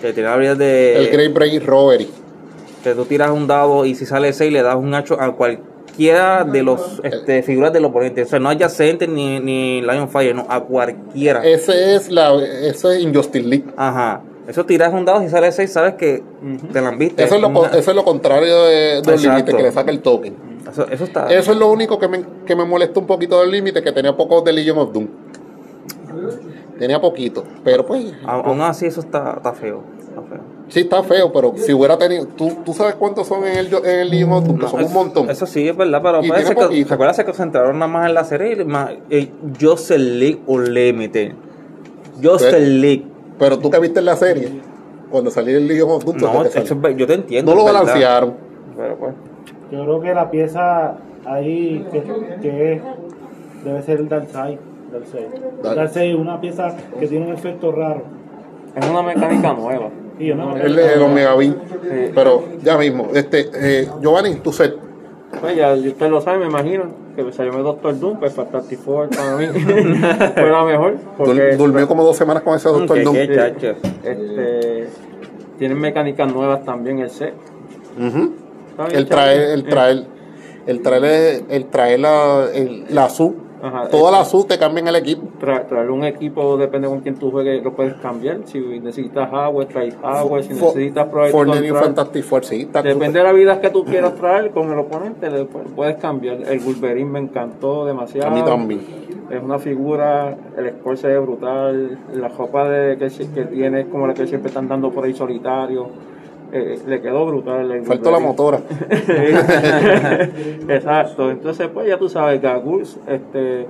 que 0.00 0.12
tiene 0.12 0.28
habilidad 0.28 0.56
de. 0.56 0.96
el 0.98 1.08
Great 1.10 1.32
Brain 1.34 1.64
Robbery. 1.66 2.08
que 2.82 2.94
tú 2.94 3.04
tiras 3.04 3.30
un 3.30 3.46
dado 3.46 3.84
y 3.86 3.94
si 3.94 4.06
sale 4.06 4.32
6 4.32 4.52
le 4.52 4.62
das 4.62 4.76
un 4.76 4.92
hacho 4.94 5.18
a 5.20 5.34
cualquiera 5.34 6.44
de 6.44 6.62
los 6.62 7.00
este, 7.02 7.42
figuras 7.42 7.72
del 7.72 7.84
oponente. 7.86 8.22
O 8.22 8.26
sea, 8.26 8.38
no 8.38 8.48
adyacente 8.50 9.06
ni, 9.06 9.40
ni 9.40 9.80
Lion 9.82 10.08
Fire, 10.08 10.34
no, 10.34 10.46
a 10.48 10.60
cualquiera. 10.60 11.44
Ese 11.46 11.94
es 11.96 12.10
la, 12.10 12.34
ese 12.34 12.96
es 12.96 13.02
Injustice 13.02 13.46
League. 13.46 13.64
Ajá. 13.76 14.22
Eso 14.46 14.66
tiras 14.66 14.92
un 14.92 15.04
dado 15.04 15.22
y 15.22 15.28
sale 15.28 15.50
6, 15.50 15.72
sabes 15.72 15.94
que 15.94 16.22
te 16.72 16.80
la 16.80 16.88
han 16.88 16.98
visto. 16.98 17.22
Eso 17.22 17.36
es 17.36 17.74
eso 17.78 17.90
es 17.90 17.96
lo 17.96 18.04
contrario 18.04 18.64
de, 18.64 18.74
de 18.74 18.98
un 19.00 19.08
Exacto. 19.10 19.30
límite, 19.30 19.56
que 19.56 19.62
le 19.62 19.72
saca 19.72 19.90
el 19.90 20.00
token. 20.00 20.34
Eso, 20.70 20.86
eso 20.88 21.04
está. 21.04 21.32
Eso 21.32 21.52
es 21.52 21.58
lo 21.58 21.70
único 21.70 21.98
que 21.98 22.08
me, 22.08 22.24
que 22.44 22.54
me 22.54 22.64
molesta 22.64 23.00
un 23.00 23.06
poquito 23.06 23.40
del 23.40 23.50
límite, 23.50 23.82
que 23.82 23.92
tenía 23.92 24.14
poco 24.16 24.42
de 24.42 24.52
Legion 24.52 24.78
of 24.78 24.92
Doom. 24.92 25.06
Tenía 26.78 27.00
poquito, 27.00 27.44
pero 27.62 27.86
pues 27.86 28.12
Aún 28.26 28.60
así, 28.60 28.86
eso 28.86 29.00
está, 29.00 29.34
está 29.36 29.52
feo. 29.52 29.82
Está 30.08 30.22
feo. 30.22 30.40
sí 30.68 30.80
está 30.80 31.02
feo, 31.02 31.32
pero 31.32 31.54
si 31.56 31.72
hubiera 31.72 31.96
tenido, 31.96 32.26
tú, 32.26 32.58
tú 32.64 32.72
sabes 32.72 32.96
cuántos 32.96 33.26
son 33.26 33.44
en 33.44 33.56
el, 33.58 33.66
en 33.72 34.00
el 34.00 34.10
Legion 34.10 34.32
of 34.32 34.44
Doom, 34.44 34.58
que 34.58 34.68
son 34.68 34.84
un 34.84 34.92
montón. 34.92 35.30
Eso 35.30 35.46
sí, 35.46 35.68
es 35.68 35.76
verdad, 35.76 36.00
pero 36.02 36.20
parece 36.28 36.54
que. 36.54 36.84
¿se 36.84 36.94
acuerdan? 36.94 37.14
Se 37.14 37.24
concentraron 37.24 37.78
nada 37.78 37.90
más 37.90 38.08
en 38.08 38.14
la 38.14 38.24
serie 38.24 38.64
más. 38.64 38.90
Eh, 39.08 39.30
Jocelyn 39.60 40.18
League 40.18 40.40
Unlimited. 40.46 41.32
Jocelyn 42.22 42.80
League. 42.80 43.13
Pero 43.38 43.58
tú 43.58 43.70
que 43.70 43.78
viste 43.80 43.98
en 44.00 44.04
la 44.06 44.16
serie, 44.16 44.48
cuando 45.10 45.30
salió 45.30 45.56
el 45.58 45.66
Legion 45.66 45.90
of 45.90 46.04
Doom, 46.04 46.16
No, 46.18 46.32
¿dónde 46.32 46.48
eso 46.48 46.90
yo 46.96 47.06
te 47.06 47.14
entiendo. 47.14 47.52
no 47.52 47.58
lo 47.58 47.64
balancearon. 47.64 48.34
Pero 48.76 48.96
pues. 48.96 49.14
Yo 49.70 49.82
creo 49.84 50.00
que 50.00 50.14
la 50.14 50.30
pieza 50.30 50.94
ahí 51.24 51.86
que, 51.90 52.02
que 52.42 52.72
es, 52.74 52.82
debe 53.64 53.82
ser 53.82 54.00
el 54.00 54.08
Darkseid. 54.08 54.58
Darkseid. 54.92 55.26
Dark- 55.62 55.76
Darkseid 55.76 56.10
es 56.14 56.16
una 56.20 56.40
pieza 56.40 56.76
que 56.98 57.06
tiene 57.08 57.26
un 57.26 57.32
efecto 57.32 57.72
raro. 57.72 58.02
Es 58.76 58.88
una 58.88 59.02
mecánica 59.02 59.52
nueva. 59.52 59.88
No- 60.18 60.56
El 60.56 60.76
de 60.76 60.96
los 60.96 61.10
Megabin. 61.10 61.56
Pero 62.14 62.44
ya 62.62 62.78
mismo, 62.78 63.08
este, 63.14 63.50
eh, 63.54 63.88
Giovanni, 64.00 64.36
tu 64.36 64.52
set. 64.52 64.76
Pues 65.40 65.56
ya 65.56 65.72
usted 65.74 66.08
lo 66.10 66.20
sabe, 66.20 66.38
me 66.38 66.46
imagino, 66.46 66.84
que 67.16 67.32
salió 67.32 67.52
mi 67.52 67.62
Doctor 67.62 67.98
Doom, 67.98 68.18
pues 68.18 68.32
Fantastic 68.34 68.78
Four 68.80 69.08
para 69.10 69.36
mí 69.36 69.46
fue 70.34 70.50
la 70.50 70.64
mejor. 70.64 70.96
Porque 71.16 71.32
Dur- 71.52 71.56
Durmió 71.56 71.88
como 71.88 72.04
dos 72.04 72.16
semanas 72.16 72.42
con 72.42 72.54
ese 72.56 72.68
Doctor 72.68 72.96
Mm, 72.98 73.00
que- 73.00 73.04
Doom. 73.04 73.54
que- 73.56 73.76
este, 74.04 74.88
tienen 75.58 75.78
mecánicas 75.80 76.32
nuevas 76.32 76.64
también 76.64 76.98
el 77.00 77.10
set. 77.10 77.34
Está 77.96 78.86
bien 78.86 78.98
El 78.98 79.06
traer, 79.06 79.50
el 79.50 79.64
traer, 79.64 80.04
el 80.66 80.82
traer, 80.82 81.42
el 81.48 81.64
traer 81.66 82.00
la, 82.00 82.46
el, 82.52 82.84
la 82.90 83.08
SU. 83.08 83.34
Ajá, 83.64 83.88
Toda 83.88 84.10
el- 84.10 84.16
la 84.18 84.24
SU 84.24 84.44
te 84.44 84.58
cambian 84.58 84.88
el 84.88 84.96
equipo. 84.96 85.26
Tra- 85.40 85.66
traer 85.66 85.90
un 85.90 86.04
equipo, 86.04 86.56
depende 86.56 86.86
con 86.88 87.00
quién 87.00 87.14
tú 87.14 87.30
juegues, 87.30 87.62
lo 87.64 87.72
puedes 87.72 87.94
cambiar. 87.94 88.40
Si 88.44 88.58
necesitas 88.58 89.32
agua, 89.32 89.66
traes 89.66 89.96
agua. 90.02 90.42
Si 90.42 90.52
For- 90.54 90.74
necesitas 90.76 91.06
Project 91.08 91.32
for 91.32 91.46
the 91.46 91.52
new 91.60 91.62
Control, 91.72 91.82
Fantastic 91.84 92.24
Four, 92.24 92.44
sí, 92.44 92.60
está 92.62 92.82
Depende 92.82 93.18
de 93.18 93.24
la 93.24 93.32
vida 93.32 93.60
que 93.60 93.70
tú 93.70 93.84
quieras 93.84 94.14
traer 94.16 94.50
con 94.50 94.70
el 94.70 94.78
oponente, 94.78 95.30
le 95.30 95.44
pu- 95.48 95.62
puedes 95.74 95.96
cambiar. 95.96 96.42
El 96.42 96.60
Wolverine 96.60 97.10
me 97.10 97.18
encantó 97.20 97.86
demasiado. 97.86 98.28
A 98.28 98.34
mí 98.34 98.42
también. 98.42 98.80
Es 99.30 99.42
una 99.42 99.58
figura, 99.58 100.36
el 100.58 100.70
score 100.72 100.98
se 100.98 101.08
ve 101.08 101.18
brutal. 101.18 101.98
La 102.14 102.28
ropa 102.28 102.68
de, 102.68 102.98
que, 102.98 103.08
que 103.08 103.44
tiene 103.46 103.80
es 103.80 103.86
como 103.86 104.06
la 104.06 104.12
que 104.12 104.26
siempre 104.26 104.48
están 104.48 104.68
dando 104.68 104.90
por 104.90 105.04
ahí 105.04 105.14
solitario. 105.14 105.86
Eh, 106.56 106.78
le 106.86 107.02
quedó 107.02 107.26
brutal. 107.26 107.82
Faltó 107.84 108.12
la 108.12 108.20
motora. 108.20 108.60
Exacto. 110.68 111.30
Entonces, 111.30 111.68
pues 111.72 111.88
ya 111.88 111.98
tú 111.98 112.08
sabes, 112.08 112.40
Gagus, 112.40 112.96
este, 113.08 113.66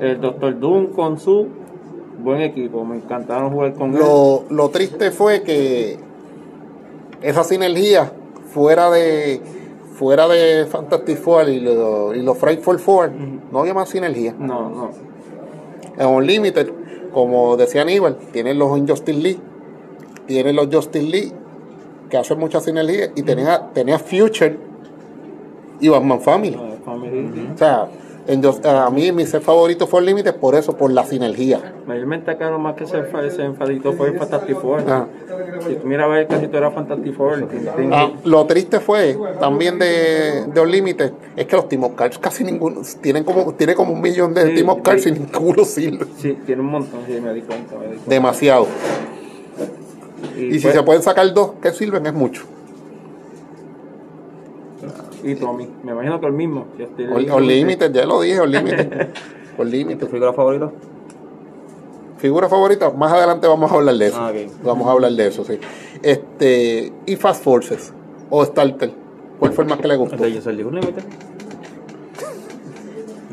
el 0.00 0.20
Doctor 0.20 0.58
Doom 0.58 0.88
con 0.88 1.18
su 1.18 1.48
buen 2.22 2.42
equipo. 2.42 2.84
Me 2.84 2.96
encantaron 2.96 3.50
jugar 3.50 3.72
con 3.74 3.92
él. 3.94 3.98
Lo, 4.00 4.44
lo 4.50 4.68
triste 4.68 5.10
fue 5.10 5.42
que 5.42 5.96
esa 7.22 7.42
sinergia 7.44 8.12
fuera 8.52 8.90
de 8.90 9.40
fuera 9.94 10.28
de 10.28 10.66
Fantastic 10.66 11.16
Four 11.16 11.48
y, 11.48 11.60
lo- 11.60 12.14
y 12.14 12.20
los 12.20 12.36
Frightful 12.36 12.78
Four, 12.78 13.10
no 13.50 13.60
había 13.60 13.72
más 13.72 13.88
sinergia. 13.88 14.34
No, 14.38 14.68
no. 14.68 14.90
En 15.96 16.06
Unlimited, 16.06 16.68
como 17.14 17.56
decía 17.56 17.80
Aníbal, 17.80 18.16
tienen 18.30 18.58
los 18.58 18.76
Injustice 18.76 19.18
League, 19.18 19.40
tienen 20.26 20.54
los 20.54 20.68
Justice 20.70 21.06
League, 21.06 21.32
que 22.10 22.16
hacen 22.16 22.38
mucha 22.38 22.60
sinergia, 22.60 23.10
y 23.14 23.22
tenía, 23.22 23.68
tenía 23.72 23.98
Future 23.98 24.58
y 25.80 25.88
Batman 25.88 26.20
Family. 26.20 26.58
Family. 26.84 27.50
O 27.54 27.58
sea, 27.58 27.88
en 28.28 28.42
a 28.64 28.90
mí 28.90 29.12
mi 29.12 29.24
set 29.24 29.42
favorito 29.42 29.86
fue 29.86 30.00
Unlimited 30.00 30.34
por 30.36 30.56
eso, 30.56 30.76
por 30.76 30.90
la 30.90 31.04
sinergia. 31.04 31.74
Mayormente 31.86 32.30
acá 32.32 32.50
lo 32.50 32.58
más 32.58 32.74
que 32.74 32.84
se, 32.86 33.04
se 33.30 33.42
enfaditó 33.44 33.92
fue 33.92 34.08
el 34.08 34.18
Fantastic 34.18 34.58
Four. 34.58 34.84
Ah. 34.88 35.06
Si 35.66 35.74
tú 35.76 35.86
miras 35.86 36.06
a 36.06 36.08
ver 36.08 36.26
casi 36.26 36.46
todo 36.48 36.58
era 36.58 36.70
Fantastic 36.72 37.14
Four. 37.14 37.48
Ah, 37.92 38.10
lo 38.24 38.44
triste 38.46 38.80
fue 38.80 39.16
también 39.38 39.78
de, 39.78 40.46
de 40.46 40.60
Unlimited 40.60 41.12
es 41.36 41.46
que 41.46 41.56
los 41.56 41.68
Team 41.68 41.84
of 41.84 41.94
Cards 41.94 42.18
casi 42.18 42.42
ninguno 42.42 42.80
tienen 43.00 43.22
como 43.22 43.52
tiene 43.54 43.74
como 43.76 43.92
un 43.92 44.00
millón 44.00 44.34
de 44.34 44.46
Sí, 44.46 44.54
Team 44.56 44.68
of 44.70 44.80
Cards 44.82 45.04
sí. 45.04 45.10
y 45.10 45.12
ninguno 45.12 45.64
sirve. 45.64 46.06
Sí, 46.18 46.36
tiene 46.46 46.62
un 46.62 46.68
montón, 46.68 47.00
sí, 47.06 47.20
me 47.20 47.32
di 47.32 47.42
cuenta. 47.42 47.76
Me 47.76 47.82
di 47.82 47.88
cuenta. 47.90 48.10
Demasiado. 48.10 48.66
Y 50.36 50.54
si 50.54 50.60
pues, 50.60 50.74
se 50.74 50.82
pueden 50.82 51.02
sacar 51.02 51.32
dos 51.32 51.52
que 51.62 51.72
sirven 51.72 52.06
es 52.06 52.14
mucho. 52.14 52.44
y 55.22 55.34
Tommy, 55.34 55.68
me 55.82 55.92
imagino 55.92 56.20
que 56.20 56.26
el 56.26 56.32
mismo. 56.32 56.66
Unlimited, 57.34 57.92
ya 57.92 58.06
lo 58.06 58.20
dije, 58.20 58.40
Unlimited. 58.40 59.08
¿Tu 59.56 59.62
Unlimited. 59.62 60.08
figura 60.08 60.32
favorita? 60.32 60.70
Figura 62.18 62.48
favorita, 62.48 62.90
más 62.90 63.12
adelante 63.12 63.46
vamos 63.46 63.70
a 63.70 63.74
hablar 63.74 63.96
de 63.96 64.06
eso. 64.06 64.16
Ah. 64.18 64.32
Vamos 64.62 64.86
a 64.88 64.92
hablar 64.92 65.12
de 65.12 65.26
eso, 65.26 65.44
sí. 65.44 65.58
Este, 66.02 66.92
y 67.04 67.16
Fast 67.16 67.42
Forces 67.42 67.92
o 68.30 68.44
Starter. 68.44 68.92
¿Cuál 69.38 69.52
fue 69.52 69.64
el 69.64 69.70
más 69.70 69.80
que 69.80 69.88
le 69.88 69.96
gustó? 69.96 70.24
El 70.24 70.56
de 70.56 70.64
Unlimited. 70.64 71.02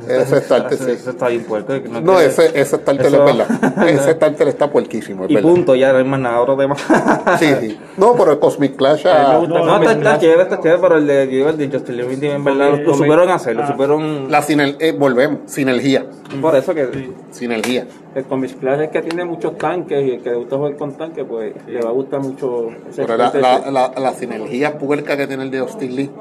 Ese 0.07 0.41
Starter, 0.41 0.77
sí. 0.77 0.91
ese 0.91 1.09
está 1.09 1.27
bien 1.27 1.43
puerco. 1.43 1.73
No, 2.01 2.17
que- 2.17 2.25
ese, 2.25 2.47
ese 2.59 2.77
Starter 2.77 3.05
Eso- 3.05 3.25
es 3.27 3.37
verdad. 3.37 3.87
Ese 3.89 4.11
Starter 4.13 4.47
está 4.47 4.71
puerquísimo, 4.71 5.25
es 5.25 5.31
Y 5.31 5.35
verdad. 5.35 5.49
punto, 5.49 5.75
ya 5.75 5.91
no 5.91 5.99
hay 5.99 6.03
más 6.03 6.19
nada, 6.19 6.41
otro 6.41 6.57
tema. 6.57 6.75
Sí, 7.39 7.47
sí. 7.59 7.79
No, 7.97 8.15
pero 8.15 8.33
el 8.33 8.39
Cosmic 8.39 8.75
Clash. 8.75 9.07
A 9.07 9.33
ah, 9.33 9.37
gusta 9.37 9.59
No, 9.59 9.77
está, 9.77 9.91
está 9.93 10.19
chévere, 10.19 10.43
está 10.43 10.59
chévere, 10.59 10.81
pero 10.81 10.97
el 10.97 11.07
de, 11.07 11.37
yo 11.37 11.49
el 11.49 11.57
de 11.57 11.69
Justin 11.69 12.23
en 12.23 12.43
verdad, 12.43 12.71
lo, 12.71 12.77
lo 12.77 12.93
supieron 12.93 13.29
hacer, 13.29 13.55
lo 13.55 13.65
supieron... 13.65 14.31
la 14.31 14.41
siner- 14.41 14.77
eh, 14.79 14.91
volvemos, 14.91 15.39
sinergia. 15.45 16.05
Por 16.41 16.55
eso 16.55 16.73
que... 16.73 17.11
Sinergia. 17.31 17.87
El 18.15 18.25
Comics 18.25 18.53
Clash 18.55 18.81
es 18.81 18.89
que 18.89 19.01
tiene 19.01 19.25
muchos 19.25 19.57
tanques 19.57 20.03
y 20.05 20.11
el 20.11 20.21
que 20.21 20.29
le 20.29 20.35
gusta 20.35 20.57
jugar 20.57 20.75
con 20.75 20.93
tanques, 20.93 21.25
pues 21.27 21.53
le 21.67 21.81
va 21.81 21.89
a 21.89 21.93
gustar 21.93 22.19
mucho 22.19 22.69
ese 22.89 23.01
Pero 23.03 23.17
la, 23.17 23.31
la, 23.71 23.93
la 23.97 24.13
sinergia 24.13 24.77
puerca 24.77 25.17
que 25.17 25.25
tiene 25.25 25.43
el 25.43 25.51
de 25.51 25.59
Austin 25.59 25.95
Lee. 25.95 26.11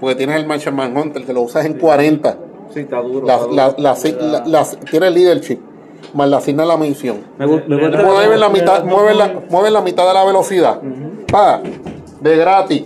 Porque 0.00 0.16
tienes 0.16 0.36
el 0.36 0.46
Martian 0.46 0.74
Manhunter 0.74 1.24
que 1.24 1.32
lo 1.32 1.42
usas 1.42 1.64
en 1.66 1.74
40. 1.74 2.36
Sí, 2.76 2.80
está 2.82 3.00
duro. 3.00 3.26
La, 3.26 3.34
está 3.36 3.46
duro. 3.46 3.56
la, 3.56 3.74
la, 3.78 3.94
la- 4.20 4.44
la- 4.46 4.66
tiene 4.90 5.06
el 5.06 5.14
leadership. 5.14 5.58
más 6.12 6.28
le 6.28 6.36
asignan 6.36 6.68
la 6.68 6.76
misión. 6.76 7.16
Me, 7.38 7.46
me. 7.46 7.88
Mueven 7.88 8.38
la 8.38 8.50
mitad, 8.50 8.84
mueven 8.84 9.16
la, 9.16 9.40
mueven 9.48 9.72
la 9.72 9.80
mitad 9.80 10.06
de 10.06 10.12
la 10.12 10.24
velocidad. 10.26 10.78
Pa, 11.32 11.62
de 12.20 12.36
gratis. 12.36 12.84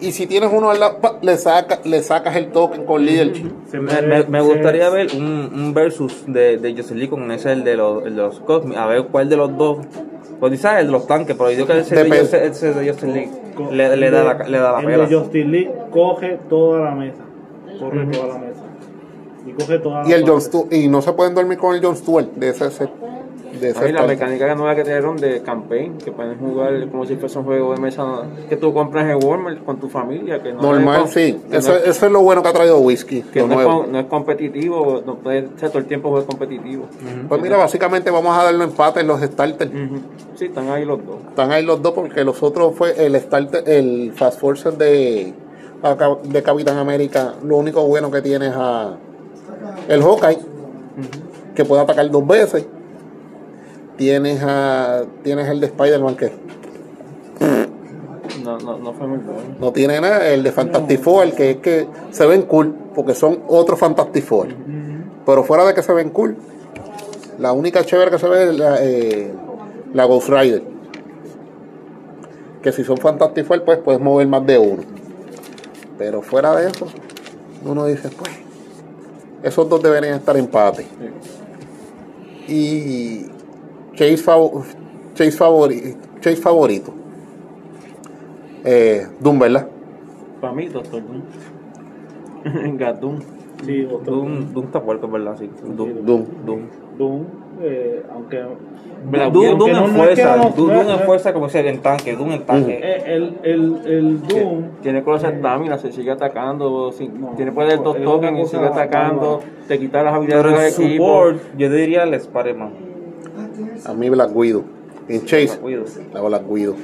Y 0.00 0.12
si 0.12 0.26
tienes 0.26 0.50
uno 0.52 0.70
al 0.70 0.80
lado, 0.80 0.98
pa, 0.98 1.18
le, 1.20 1.36
saca, 1.36 1.80
le 1.84 2.02
sacas 2.02 2.36
el 2.36 2.52
token 2.52 2.84
con 2.86 3.04
leadership. 3.04 3.50
Se 3.70 3.78
Me, 3.80 4.40
gustaría 4.40 4.88
ver 4.88 5.08
un, 5.14 5.50
un 5.54 5.74
versus 5.74 6.24
de, 6.26 6.56
de 6.56 6.74
Jocelyn 6.74 7.00
Lee 7.00 7.08
con 7.08 7.30
ese 7.30 7.52
el 7.52 7.64
de 7.64 7.76
los, 7.76 8.04
el 8.06 8.16
de 8.16 8.22
los 8.22 8.40
Cosmic, 8.40 8.78
a 8.78 8.86
ver 8.86 9.04
cuál 9.04 9.28
de 9.28 9.36
los 9.36 9.56
dos. 9.58 9.78
Pues 10.40 10.58
sabes 10.60 10.80
el 10.80 10.86
de 10.86 10.92
los 10.92 11.06
tanques, 11.06 11.36
pero 11.36 11.50
yo 11.50 11.56
digo 11.58 11.68
que 11.68 11.78
ese 11.80 11.94
de, 11.94 12.04
Depende. 12.04 12.90
Jocelyn 12.92 13.43
le, 13.70 13.96
le 13.96 14.10
da 14.10 14.24
la, 14.24 14.34
le 14.48 14.58
da 14.58 14.72
la 14.72 14.80
el 14.80 14.86
pela. 14.86 15.06
de 15.06 15.14
Justin 15.16 15.50
Lee 15.50 15.70
coge 15.90 16.38
toda 16.48 16.80
la 16.80 16.94
mesa. 16.94 17.22
Corre 17.78 18.06
toda 18.06 18.26
la 18.26 18.38
mesa. 18.38 18.62
Y 19.46 19.52
coge 19.52 19.78
toda 19.78 20.02
la 20.02 20.08
Y 20.08 20.12
el 20.12 20.22
John 20.22 20.40
parte. 20.40 20.44
Stu 20.46 20.68
y 20.70 20.88
no 20.88 21.02
se 21.02 21.12
pueden 21.12 21.34
dormir 21.34 21.58
con 21.58 21.74
el 21.74 21.84
John 21.84 21.96
Stewart 21.96 22.26
de 22.34 22.48
ese 22.50 22.70
set. 22.70 22.90
De 23.60 23.72
Ahí 23.76 23.92
la 23.92 24.02
mecánica 24.02 24.54
nueva 24.54 24.74
que 24.74 24.82
trajeron 24.84 25.16
de 25.16 25.40
campaign, 25.42 25.98
que 25.98 26.10
pueden 26.10 26.38
jugar 26.38 26.88
como 26.90 27.06
si 27.06 27.16
fuese 27.16 27.38
un 27.38 27.44
juego 27.44 27.72
de 27.74 27.80
mesa 27.80 28.04
que 28.48 28.56
tú 28.56 28.72
compras 28.74 29.08
en 29.08 29.24
Walmart 29.24 29.64
con 29.64 29.78
tu 29.78 29.88
familia. 29.88 30.42
Que 30.42 30.52
no 30.52 30.60
Normal, 30.60 31.02
es 31.04 31.10
sí. 31.12 31.40
que 31.50 31.56
Eso, 31.58 31.70
no, 31.72 31.76
es- 31.78 31.86
eso 31.88 32.06
es 32.06 32.12
lo 32.12 32.20
bueno 32.22 32.42
que 32.42 32.48
ha 32.48 32.52
traído 32.52 32.78
Whisky. 32.80 33.22
que 33.22 33.40
no 33.40 33.46
es, 33.46 33.54
nuevo. 33.54 33.86
no 33.88 33.98
es 34.00 34.06
competitivo, 34.06 35.02
no 35.06 35.16
puede 35.16 35.48
ser 35.56 35.68
todo 35.70 35.78
el 35.78 35.86
tiempo 35.86 36.10
juego 36.10 36.26
competitivo. 36.26 36.86
Pues 37.28 37.40
mira, 37.40 37.56
básicamente 37.56 38.10
vamos 38.10 38.36
a 38.36 38.44
darle 38.44 38.64
empate 38.64 39.00
en 39.00 39.06
los 39.06 39.20
starters. 39.20 39.70
Ujú. 39.70 39.98
Sí, 40.34 40.46
están 40.46 40.68
ahí 40.70 40.84
los 40.84 41.04
dos. 41.06 41.16
Están 41.28 41.52
ahí 41.52 41.64
los 41.64 41.80
dos 41.80 41.92
porque 41.92 42.24
los 42.24 42.42
otros 42.42 42.74
fue 42.74 43.06
el 43.06 43.14
starter, 43.20 43.62
el 43.68 44.12
Fast 44.14 44.40
Forces 44.40 44.76
de, 44.76 45.32
de 46.24 46.42
Capitán 46.42 46.76
América. 46.78 47.34
Lo 47.44 47.56
único 47.58 47.84
bueno 47.86 48.10
que 48.10 48.20
tiene 48.20 48.48
es 48.48 48.54
a 48.56 48.96
el 49.88 50.02
Hawkeye, 50.02 50.38
que 51.54 51.64
puede 51.64 51.82
atacar 51.82 52.10
dos 52.10 52.26
veces. 52.26 52.66
Tienes 53.96 54.42
a 54.42 55.04
tienes 55.22 55.48
el 55.48 55.60
de 55.60 55.66
Spider-Man 55.66 56.16
que 56.16 56.32
No, 58.42 58.58
no, 58.58 58.78
no 58.78 58.92
fue 58.92 59.06
muy 59.06 59.18
bueno. 59.18 59.40
no 59.58 59.72
tiene 59.72 60.00
nada, 60.00 60.28
el 60.28 60.42
de 60.42 60.52
Fantastic 60.52 61.00
Four, 61.00 61.32
que 61.32 61.50
es 61.52 61.56
que 61.58 61.86
se 62.10 62.26
ven 62.26 62.42
cool, 62.42 62.74
porque 62.94 63.14
son 63.14 63.40
otros 63.48 63.78
Fantastic 63.78 64.24
Four. 64.24 64.48
Pero 65.24 65.44
fuera 65.44 65.64
de 65.64 65.74
que 65.74 65.82
se 65.82 65.92
ven 65.92 66.10
cool, 66.10 66.36
la 67.38 67.52
única 67.52 67.84
chévere 67.84 68.10
que 68.10 68.18
se 68.18 68.28
ve 68.28 68.50
es 68.50 68.58
la, 68.58 68.76
eh, 68.82 69.32
la 69.94 70.04
Ghost 70.04 70.28
Rider. 70.28 70.62
Que 72.62 72.72
si 72.72 72.84
son 72.84 72.98
Fantastic 72.98 73.46
Four, 73.46 73.62
pues 73.64 73.78
puedes 73.78 74.00
mover 74.00 74.26
más 74.26 74.44
de 74.46 74.58
uno. 74.58 74.82
Pero 75.96 76.20
fuera 76.20 76.54
de 76.56 76.68
eso, 76.68 76.86
uno 77.64 77.86
dice, 77.86 78.10
pues, 78.10 78.30
esos 79.42 79.68
dos 79.68 79.82
deberían 79.82 80.16
estar 80.16 80.36
empate. 80.36 80.86
Y 82.46 83.26
Chase, 83.96 84.16
fav- 84.18 84.64
Chase, 85.14 85.36
favori- 85.38 85.96
Chase 86.20 86.36
favorito. 86.36 86.92
Eh, 88.64 89.06
Doom, 89.20 89.38
¿verdad? 89.38 89.68
Para 90.40 90.52
mí, 90.52 90.66
Doctor 90.68 91.02
Doom. 91.02 92.76
Gatún. 92.78 93.22
Sí, 93.64 93.86
otro. 93.90 94.16
Doom, 94.16 94.52
Doom 94.52 94.66
está 94.66 94.80
fuerte, 94.80 95.06
¿verdad? 95.06 95.36
Sí. 95.38 95.48
Doom. 95.62 96.04
Doom. 96.04 96.24
Doom. 96.44 96.60
Doom, 96.98 97.22
eh, 97.62 98.02
aunque 98.12 98.36
Doom, 98.38 99.34
Widow, 99.36 99.56
Doom 99.58 99.72
no- 99.72 99.84
en 99.86 99.90
fuerza, 99.96 100.36
no- 100.36 100.42
Doom, 100.50 100.54
Doom 100.68 100.80
en 100.80 100.86
no- 100.86 100.98
fuerza 101.00 101.32
como 101.32 101.48
si 101.48 101.58
en 101.58 101.80
tanque, 101.80 102.14
Doom 102.16 102.32
en 102.32 102.42
tanque. 102.46 102.80
eh, 102.82 103.02
el, 103.06 103.38
el, 103.42 103.80
el 103.86 104.22
Doom 104.28 104.62
Tiene 104.82 105.02
cosas 105.02 105.34
estamina, 105.34 105.78
se 105.78 105.92
sigue 105.92 106.10
atacando. 106.10 106.92
si- 106.92 107.08
No, 107.08 107.30
tiene 107.36 107.52
poder 107.52 107.82
dos 107.82 107.96
tokens 108.02 108.38
y 108.40 108.44
sigue 108.46 108.66
atacando. 108.66 109.40
Te 109.68 109.78
quita 109.78 110.02
las 110.02 110.14
habilidades 110.14 110.76
del 110.78 110.86
equipo. 110.86 111.04
support, 111.04 111.38
yo 111.58 111.70
diría 111.70 112.02
el 112.04 112.14
Spider-Man. 112.14 112.70
A 113.86 113.92
mí 113.94 114.08
Black 114.08 114.30
Widow. 114.34 114.62
En 115.08 115.24
Chase, 115.24 115.58
la 116.12 116.20
Black 116.22 116.42
Widow. 116.48 116.74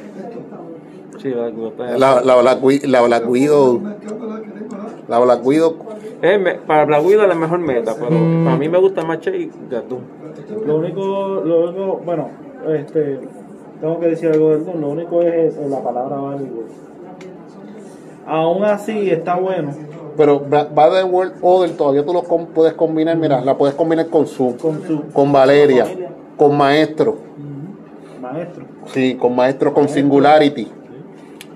Sí, 1.23 1.31
Black 1.31 1.55
Widow 1.57 1.69
está- 1.71 1.99
La, 1.99 2.21
la, 2.23 2.37
Black, 2.37 2.59
la 2.85 3.03
Black 3.03 3.29
Widow. 3.29 3.81
La 5.09 5.19
Black 5.19 5.45
me- 6.39 6.55
para 6.55 6.85
Black 6.85 7.05
Widow 7.05 7.23
es 7.23 7.29
la 7.29 7.35
mejor 7.35 7.59
meta, 7.61 7.95
pero 7.95 8.11
para 8.45 8.57
mí 8.57 8.69
me 8.69 8.79
gusta 8.79 9.03
más 9.05 9.21
Chase 9.21 9.39
y 9.39 9.51
Gatún. 9.71 10.01
Lo 10.67 10.77
único, 10.77 11.43
lo 11.45 11.69
único, 11.71 12.01
bueno, 12.05 12.29
este, 12.69 13.21
tengo 13.81 13.99
que 13.99 14.07
decir 14.09 14.31
algo 14.31 14.51
del 14.51 14.65
Doom, 14.67 14.81
lo 14.81 14.89
único 14.91 15.23
es 15.23 15.57
eh, 15.57 15.67
la 15.69 15.83
palabra 15.83 16.17
Battleworld. 16.17 16.71
Aún 18.27 18.65
así 18.65 19.11
está 19.11 19.35
bueno 19.37 19.73
Pero 20.17 20.39
Battle 20.41 21.05
World 21.05 21.33
Order 21.41 21.77
todavía 21.77 22.05
tú 22.05 22.13
lo 22.13 22.23
puedes 22.23 22.75
combinar. 22.75 23.17
Mira, 23.17 23.41
la 23.41 23.57
puedes 23.57 23.75
combinar 23.75 24.07
con 24.09 24.27
Zoom, 24.27 24.57
con 24.59 24.83
su 24.87 25.03
con 25.13 25.33
Valeria, 25.33 25.85
con 25.85 25.93
Maestro. 26.48 27.16
maestro. 28.20 28.64
Sí, 28.87 29.14
con 29.16 29.35
Maestro, 29.37 29.72
con 29.74 29.88
Singularity. 29.88 30.68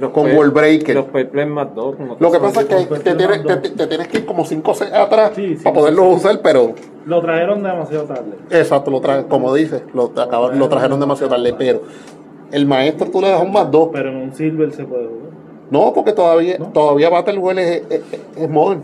Los 0.00 0.10
Con 0.10 0.34
World 0.34 0.52
Breaker. 0.52 0.96
Los 0.96 1.04
Payplay 1.06 1.46
más 1.46 1.72
dos. 1.72 1.94
Lo 2.18 2.30
que 2.32 2.38
pasa 2.40 2.62
es 2.62 2.66
que 2.66 2.88
con 2.88 2.98
te 3.00 3.14
tienes, 3.14 3.38
Perfect 3.38 3.62
te, 3.62 3.70
te 3.70 3.86
tienes 3.86 4.08
que 4.08 4.18
ir 4.18 4.26
como 4.26 4.44
5 4.44 4.70
o 4.70 4.74
6 4.74 4.92
atrás 4.92 5.32
Sí, 5.36 5.56
sí, 5.56 5.62
para 5.62 5.74
poderlo 5.76 6.08
usar, 6.08 6.40
pero 6.42 6.74
Lo 7.06 7.20
trajeron 7.20 7.62
demasiado 7.62 8.04
tarde. 8.04 8.32
exacto, 8.50 8.90
lo 8.90 9.00
tra 9.00 9.22
como 9.28 9.54
dices, 9.54 9.82
lo, 9.94 10.06
acaba- 10.20 10.52
lo 10.52 10.68
trajeron 10.68 10.98
demasiado 10.98 11.30
tarde, 11.36 11.54
pero 11.56 11.82
el 12.50 12.66
maestro 12.66 13.08
tú 13.08 13.20
le 13.20 13.28
das 13.28 13.40
un 13.40 13.52
más 13.52 13.70
2. 13.70 13.90
Pero 13.92 14.10
en 14.10 14.16
un 14.16 14.32
Silver 14.34 14.72
se 14.72 14.84
puede 14.84 15.06
jugar. 15.06 15.30
No, 15.70 15.92
porque 15.94 16.12
todavía, 16.12 16.58
¿No? 16.58 16.66
todavía 16.66 17.08
Battle 17.08 17.38
World 17.38 17.58
es, 17.60 17.82
es, 17.88 18.00
es 18.36 18.50
modern. 18.50 18.82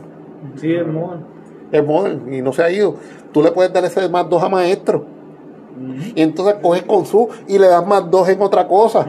Sí, 0.56 0.72
es 0.72 0.86
modern. 0.86 1.24
Es 1.72 1.84
modern 1.84 2.32
y 2.34 2.40
no 2.40 2.52
se 2.52 2.62
ha 2.62 2.70
ido. 2.70 2.94
Tú 3.32 3.42
le 3.42 3.50
puedes 3.50 3.72
dar 3.72 3.84
ese 3.84 4.08
más 4.08 4.28
2 4.30 4.42
a 4.44 4.48
maestro. 4.48 5.04
Y 6.14 6.20
entonces 6.22 6.56
coges 6.60 6.82
con 6.82 7.06
su 7.06 7.28
y 7.48 7.58
le 7.58 7.66
das 7.68 7.86
más 7.86 8.10
2 8.10 8.28
en 8.28 8.42
otra 8.42 8.66
cosa. 8.68 9.06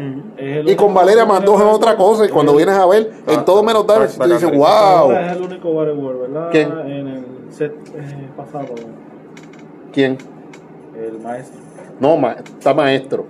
Y 0.66 0.76
con 0.76 0.94
Valeria 0.94 1.26
más 1.26 1.44
2 1.44 1.62
en 1.62 1.68
otra 1.68 1.96
cosa. 1.98 2.26
Y 2.26 2.30
cuando 2.30 2.56
vienes 2.56 2.76
a 2.76 2.86
ver, 2.86 3.12
en 3.28 3.46
todo 3.46 3.62
menos 3.64 3.86
dar, 3.86 4.00
Back- 4.02 4.18
tú 4.18 4.34
dices, 4.34 4.50
wow. 4.58 5.12
Es 5.12 5.32
el 5.38 5.42
único 5.42 5.74
Battle 5.74 5.94
World, 5.94 6.22
¿verdad? 6.22 6.50
¿Quién? 6.52 6.72
En 6.72 7.08
el 7.08 7.26
set 7.50 7.74
eh, 7.96 8.28
pasado, 8.38 8.68
¿Quién? 9.92 10.18
el 10.98 11.20
maestro. 11.20 11.60
No, 12.00 12.16
ma- 12.18 12.38
está 12.58 12.74
maestro. 12.74 13.26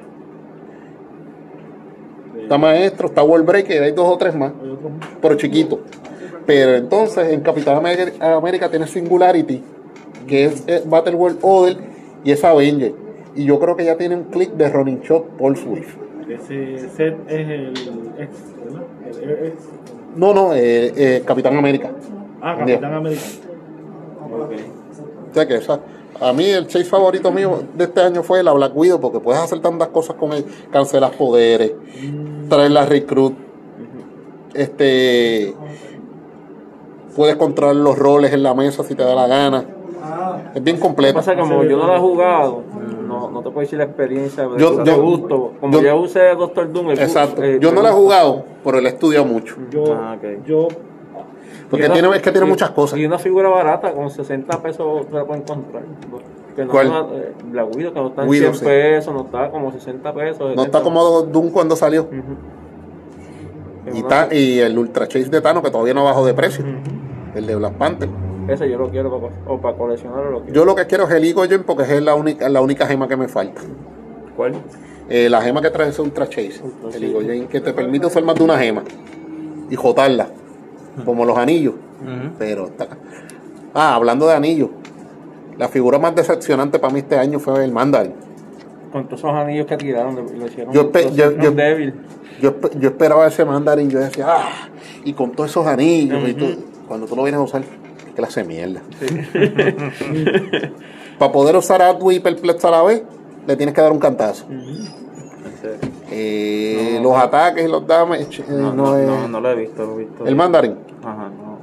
Está 2.42 2.58
maestro, 2.58 3.08
está 3.08 3.24
World 3.24 3.46
Breaker, 3.46 3.84
hay 3.84 3.92
dos 3.92 4.08
o 4.10 4.18
tres 4.18 4.36
más. 4.36 4.52
pero 5.22 5.36
chiquito. 5.36 5.80
Pero 6.46 6.76
entonces 6.76 7.32
en 7.32 7.42
Capitán 7.42 7.78
América, 7.78 8.36
América 8.36 8.70
tiene 8.70 8.88
Singularity, 8.88 9.64
que 10.28 10.46
es, 10.46 10.90
Battle 10.90 11.16
World 11.16 11.38
Order 11.42 11.78
y 12.24 12.32
es 12.32 12.44
Avenger. 12.44 12.94
Y 13.36 13.46
yo 13.46 13.60
creo 13.60 13.76
que 13.76 13.86
ya 13.86 13.98
tiene 13.98 14.15
un 14.15 14.26
click 14.26 14.52
de 14.54 14.70
Running 14.70 15.02
Shot 15.02 15.38
Paul 15.38 15.56
Swift. 15.58 15.96
Ese 16.30 16.89
set 16.89 17.17
es 17.28 17.50
el 17.50 17.74
ex, 18.17 18.30
¿verdad? 18.63 18.84
El 19.06 19.30
Air 19.30 19.46
X. 19.48 19.70
No, 20.15 20.34
no, 20.34 20.54
eh, 20.54 20.94
eh, 20.96 21.24
Capitán 21.26 21.58
América. 21.58 21.91
Ah, 22.41 22.56
Capitán 22.58 22.94
América. 22.94 23.22
Ok. 24.32 24.52
O 25.30 25.34
sea 25.34 25.48
que 25.48 25.56
esa, 25.56 25.80
a 26.20 26.34
mí 26.34 26.46
el 26.46 26.67
chase 26.67 26.86
favorito 26.86 27.32
mío 27.32 27.63
de 27.74 27.86
este 27.86 28.02
año 28.02 28.22
fue 28.22 28.44
la 28.44 28.54
Black 28.54 28.76
Widow, 28.76 29.00
porque 29.00 29.20
puedes 29.20 29.41
hacer 29.41 29.60
tantas 29.60 29.88
cosas 29.89 30.15
con 30.17 30.34
él. 30.34 30.46
Cancelas 30.72 31.12
poderes, 31.12 31.74
traer 32.50 32.72
la 32.72 32.86
recruit, 32.86 33.34
este 34.54 35.54
puedes 37.15 37.36
controlar 37.36 37.76
los 37.76 37.98
roles 37.98 38.34
en 38.34 38.44
la 38.44 38.54
mesa 38.54 38.84
si 38.84 38.96
te 38.96 39.04
da 39.04 39.15
la 39.15 39.28
gana. 39.28 39.65
Es 40.54 40.63
bien 40.63 40.78
completo. 40.78 41.15
pasa 41.15 41.36
como 41.36 41.63
yo 41.63 41.78
no 41.78 41.88
lo 41.88 41.96
he 41.96 42.00
jugado, 42.00 42.63
no, 43.22 43.32
no 43.32 43.40
te 43.42 43.50
puedo 43.50 43.62
decir 43.62 43.78
la 43.78 43.86
experiencia 43.86 44.48
de, 44.48 44.60
Yo- 44.60 44.84
yo- 44.84 45.02
gusto. 45.02 45.54
Como 45.60 45.74
yo- 45.74 45.82
yo, 45.82 45.98
usé 45.98 46.36
Doctor 46.36 46.72
Doom, 46.72 46.92
el 46.92 47.00
Exacto. 47.00 47.44
eh, 47.44 47.58
Yo 47.62 47.72
no 47.72 47.82
la 47.82 47.90
he 47.90 47.94
jugado, 47.94 48.44
pero 48.64 48.78
él 48.80 48.86
he 48.86 48.90
estudiado 48.90 49.26
mucho. 49.26 49.56
Yo, 49.70 49.84
Ah, 49.94 50.18
yo, 50.46 50.68
Porque 51.70 51.86
una- 51.86 51.94
tiene, 51.94 52.16
es 52.16 52.22
que 52.22 52.32
tiene 52.32 52.48
y- 52.48 52.50
muchas 52.50 52.72
cosas. 52.72 53.00
Y 53.00 53.06
una 53.06 53.18
figura 53.20 53.50
barata, 53.50 53.94
con 53.94 54.10
60 54.10 54.62
pesos 54.62 55.08
te 55.08 55.14
la 55.14 55.24
pueden 55.26 55.44
encontrar. 55.44 55.84
Que 56.56 56.66
no 56.66 56.72
¿Cuál? 56.72 56.88
Una, 56.88 57.00
eh, 57.14 57.34
la 57.54 57.64
Widow, 57.64 57.94
que 57.94 58.00
no 58.02 58.08
está 58.10 58.24
en 58.24 58.30
Widow, 58.30 58.54
100 58.54 58.60
sí. 58.60 58.66
pesos, 58.66 59.14
no 59.14 59.22
está 59.22 59.50
como 59.52 59.72
60 59.72 60.14
pesos. 60.14 60.54
No 60.56 60.64
está 60.64 60.82
como 60.82 61.22
Doom 61.22 61.50
cuando 61.52 61.76
salió. 61.78 62.08
Y, 63.94 64.00
una- 64.00 64.08
ta- 64.08 64.28
y 64.36 64.60
el 64.60 64.78
Ultra 64.78 65.08
Chase 65.08 65.30
de 65.30 65.42
Thanos, 65.42 65.64
que 65.64 65.72
todavía 65.72 65.94
no 65.94 66.04
bajó 66.04 66.26
de 66.26 66.34
precio. 66.34 66.64
El 67.36 67.48
de 67.48 67.56
Black 67.56 67.74
Panther. 67.74 68.10
Ese 68.48 68.70
yo 68.70 68.78
lo 68.78 68.90
quiero 68.90 69.10
para, 69.20 69.34
o 69.48 69.60
para 69.62 69.78
coleccionar 69.78 70.20
o 70.20 70.32
lo 70.32 70.40
quiero. 70.42 70.54
Yo 70.54 70.66
lo 70.66 70.76
que 70.76 70.86
quiero 70.88 71.06
es 71.06 71.12
el 71.12 71.24
Eagle 71.26 71.60
porque 71.60 71.84
es 71.84 72.02
la 72.02 72.16
única, 72.16 72.50
la 72.50 72.62
única 72.62 72.86
gema 72.88 73.08
que 73.08 73.16
me 73.18 73.28
falta. 73.28 73.62
¿Cuál? 74.36 74.54
Eh, 75.10 75.30
la 75.30 75.42
gema 75.42 75.62
que 75.62 75.70
trae 75.70 75.90
es 75.90 76.00
Ultra 76.00 76.28
Chase. 76.28 76.62
Ultra 76.64 76.98
El 76.98 77.04
Eagle 77.04 77.34
Gem 77.36 77.48
que 77.48 77.62
te 77.62 77.74
permite 77.74 78.06
usar 78.08 78.24
más 78.24 78.36
de 78.36 78.44
una 78.44 78.58
gema. 78.58 78.84
Y 79.70 79.76
jotarla. 79.76 80.28
Como 81.06 81.26
los 81.26 81.38
anillos. 81.38 81.76
Pero 82.40 82.66
está. 82.66 82.88
Ah, 83.74 83.96
hablando 83.96 84.28
de 84.28 84.34
anillos. 84.34 84.70
La 85.58 85.68
figura 85.68 86.00
más 86.00 86.16
decepcionante 86.16 86.80
para 86.80 86.92
mí 86.94 87.00
este 87.00 87.18
año 87.18 87.40
fue 87.40 87.64
el 87.64 87.72
Mandarin. 87.72 88.14
Con 88.92 89.06
todos 89.06 89.20
esos 89.20 89.32
anillos 89.32 89.68
que 89.68 89.78
tiraron, 89.78 90.16
lo 90.16 90.48
hicieron, 90.48 90.74
Yo 90.74 90.92
espe- 90.92 91.04
yo- 91.04 91.10
hicieron 91.32 91.42
yo- 91.42 91.52
débil. 91.52 91.94
Yo, 92.42 92.52
espe- 92.60 92.78
yo 92.80 92.90
esperaba 92.90 93.28
ese 93.28 93.46
Mandarin, 93.46 93.90
yo 93.90 94.00
decía, 94.00 94.26
ah, 94.28 94.50
y 95.06 95.14
con 95.14 95.32
todos 95.32 95.50
esos 95.52 95.66
anillos 95.68 96.28
y 96.28 96.34
todo. 96.34 96.56
Cuando 96.88 97.06
tú 97.06 97.16
lo 97.16 97.24
vienes 97.24 97.40
a 97.40 97.44
usar, 97.44 97.62
clase 98.13 98.41
de 98.43 98.47
mierda. 98.47 98.82
Para 101.19 101.32
poder 101.32 101.56
usar 101.56 101.82
Atwi 101.82 102.15
y 102.15 102.19
Perplex 102.19 102.65
a 102.65 102.71
la 102.71 102.82
vez, 102.84 103.04
le 103.47 103.56
tienes 103.56 103.76
que 103.76 103.82
dar 103.82 103.91
un 103.91 104.00
cantazo. 104.00 104.45
Eh, 106.10 106.97
No. 107.02 107.10
los 107.13 107.24
ataques 107.24 107.65
y 107.65 107.67
los 107.67 107.86
damage. 107.86 108.41
eh, 108.41 108.45
No, 108.50 108.74
no 108.74 108.76
no, 108.88 108.97
es- 108.97 109.08
no, 109.08 109.28
no 109.28 109.41
lo 109.41 109.50
he 109.52 109.56
visto, 109.56 109.86
lo 109.86 109.93
he 109.95 110.06
visto. 110.06 110.26
El 110.26 110.36
mandarín. 110.36 110.76
Ajá, 111.04 111.30
no. 111.30 111.60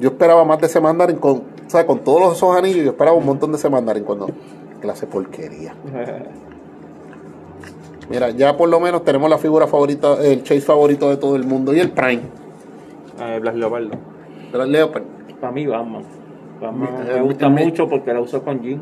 Yo 0.00 0.08
esperaba 0.10 0.44
más 0.44 0.58
de 0.60 0.66
ese 0.66 0.80
mandarín 0.80 1.16
con, 1.16 1.36
o 1.36 1.42
sea, 1.70 1.86
con 1.86 2.00
todos 2.00 2.36
esos 2.36 2.54
anillos. 2.56 2.84
Yo 2.84 2.90
esperaba 2.90 3.16
un 3.16 3.24
montón 3.24 3.52
de 3.52 3.58
ese 3.58 3.70
mandarín 3.70 4.04
cuando. 4.04 4.28
Clase 4.80 5.06
porquería. 5.06 5.74
Mira, 8.10 8.30
ya 8.30 8.56
por 8.56 8.68
lo 8.68 8.78
menos 8.78 9.04
tenemos 9.04 9.28
la 9.30 9.38
figura 9.38 9.66
favorita, 9.66 10.14
el 10.24 10.42
chase 10.44 10.60
favorito 10.60 11.08
de 11.10 11.16
todo 11.16 11.34
el 11.34 11.44
mundo 11.44 11.74
y 11.74 11.80
el 11.80 11.90
Prime. 11.90 12.22
Eh, 13.20 13.38
Blas 13.40 13.54
Leopardo. 13.56 13.90
De 14.52 14.58
las 14.58 14.68
Leopard. 14.68 15.02
Para 15.40 15.52
mí, 15.52 15.66
Batman. 15.66 16.02
Batman 16.60 16.88
Mi- 17.06 17.12
me 17.14 17.20
gusta 17.22 17.48
mi- 17.48 17.64
mucho 17.64 17.88
porque 17.88 18.12
la 18.12 18.20
uso 18.20 18.42
con 18.42 18.60
Jim. 18.62 18.80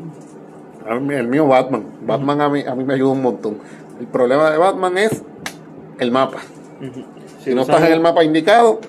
El 1.09 1.27
mío 1.27 1.47
Batman. 1.47 1.83
Batman 2.05 2.41
a 2.41 2.49
mí, 2.49 2.63
a 2.65 2.75
mí 2.75 2.83
me 2.83 2.93
ayuda 2.93 3.11
un 3.11 3.21
montón. 3.21 3.57
El 3.99 4.07
problema 4.07 4.51
de 4.51 4.57
Batman 4.57 4.97
es 4.97 5.23
el 5.99 6.11
mapa. 6.11 6.37
Si 7.39 7.53
no 7.55 7.61
estás 7.61 7.83
en 7.83 7.93
el 7.93 7.99
mapa 8.01 8.23
indicado, 8.23 8.79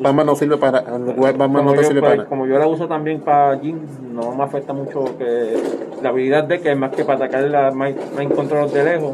Batman 0.00 0.26
no 0.26 0.34
sirve 0.36 0.56
para 0.56 0.80
Batman 0.80 1.64
no 1.64 1.72
te 1.72 1.78
yo, 1.78 1.84
sirve 1.84 2.00
pues, 2.00 2.16
para 2.16 2.28
como 2.28 2.46
yo 2.46 2.58
la 2.58 2.66
uso 2.66 2.88
también 2.88 3.20
para 3.20 3.58
Jim, 3.58 3.78
no 4.12 4.34
me 4.34 4.44
afecta 4.44 4.72
mucho 4.72 5.04
que 5.18 5.54
la 6.02 6.08
habilidad 6.08 6.44
de 6.44 6.60
que 6.60 6.72
es 6.72 6.78
más 6.78 6.92
que 6.92 7.04
para 7.04 7.24
atacar 7.26 7.42
la 7.44 7.70
main 7.72 7.96
main 8.16 8.30
control 8.30 8.72
de 8.72 8.84
lejos. 8.84 9.12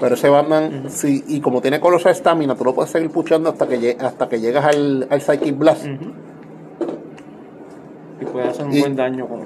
Pero 0.00 0.14
ese 0.14 0.28
Batman, 0.28 0.84
sí, 0.88 1.24
y 1.26 1.40
como 1.40 1.60
tiene 1.60 1.80
colosal 1.80 2.14
stamina, 2.14 2.54
tú 2.54 2.64
lo 2.64 2.74
puedes 2.74 2.90
seguir 2.92 3.10
puchando 3.10 3.50
hasta 3.50 3.66
que, 3.66 3.96
hasta 3.98 4.28
que 4.28 4.38
llegas 4.40 4.64
al, 4.66 5.06
al 5.10 5.20
Psychic 5.20 5.56
Blast. 5.58 5.86
Y 8.20 8.24
puede 8.24 8.48
hacer 8.48 8.66
un 8.66 8.72
Y- 8.72 8.80
buen 8.80 8.96
daño 8.96 9.26
con 9.26 9.40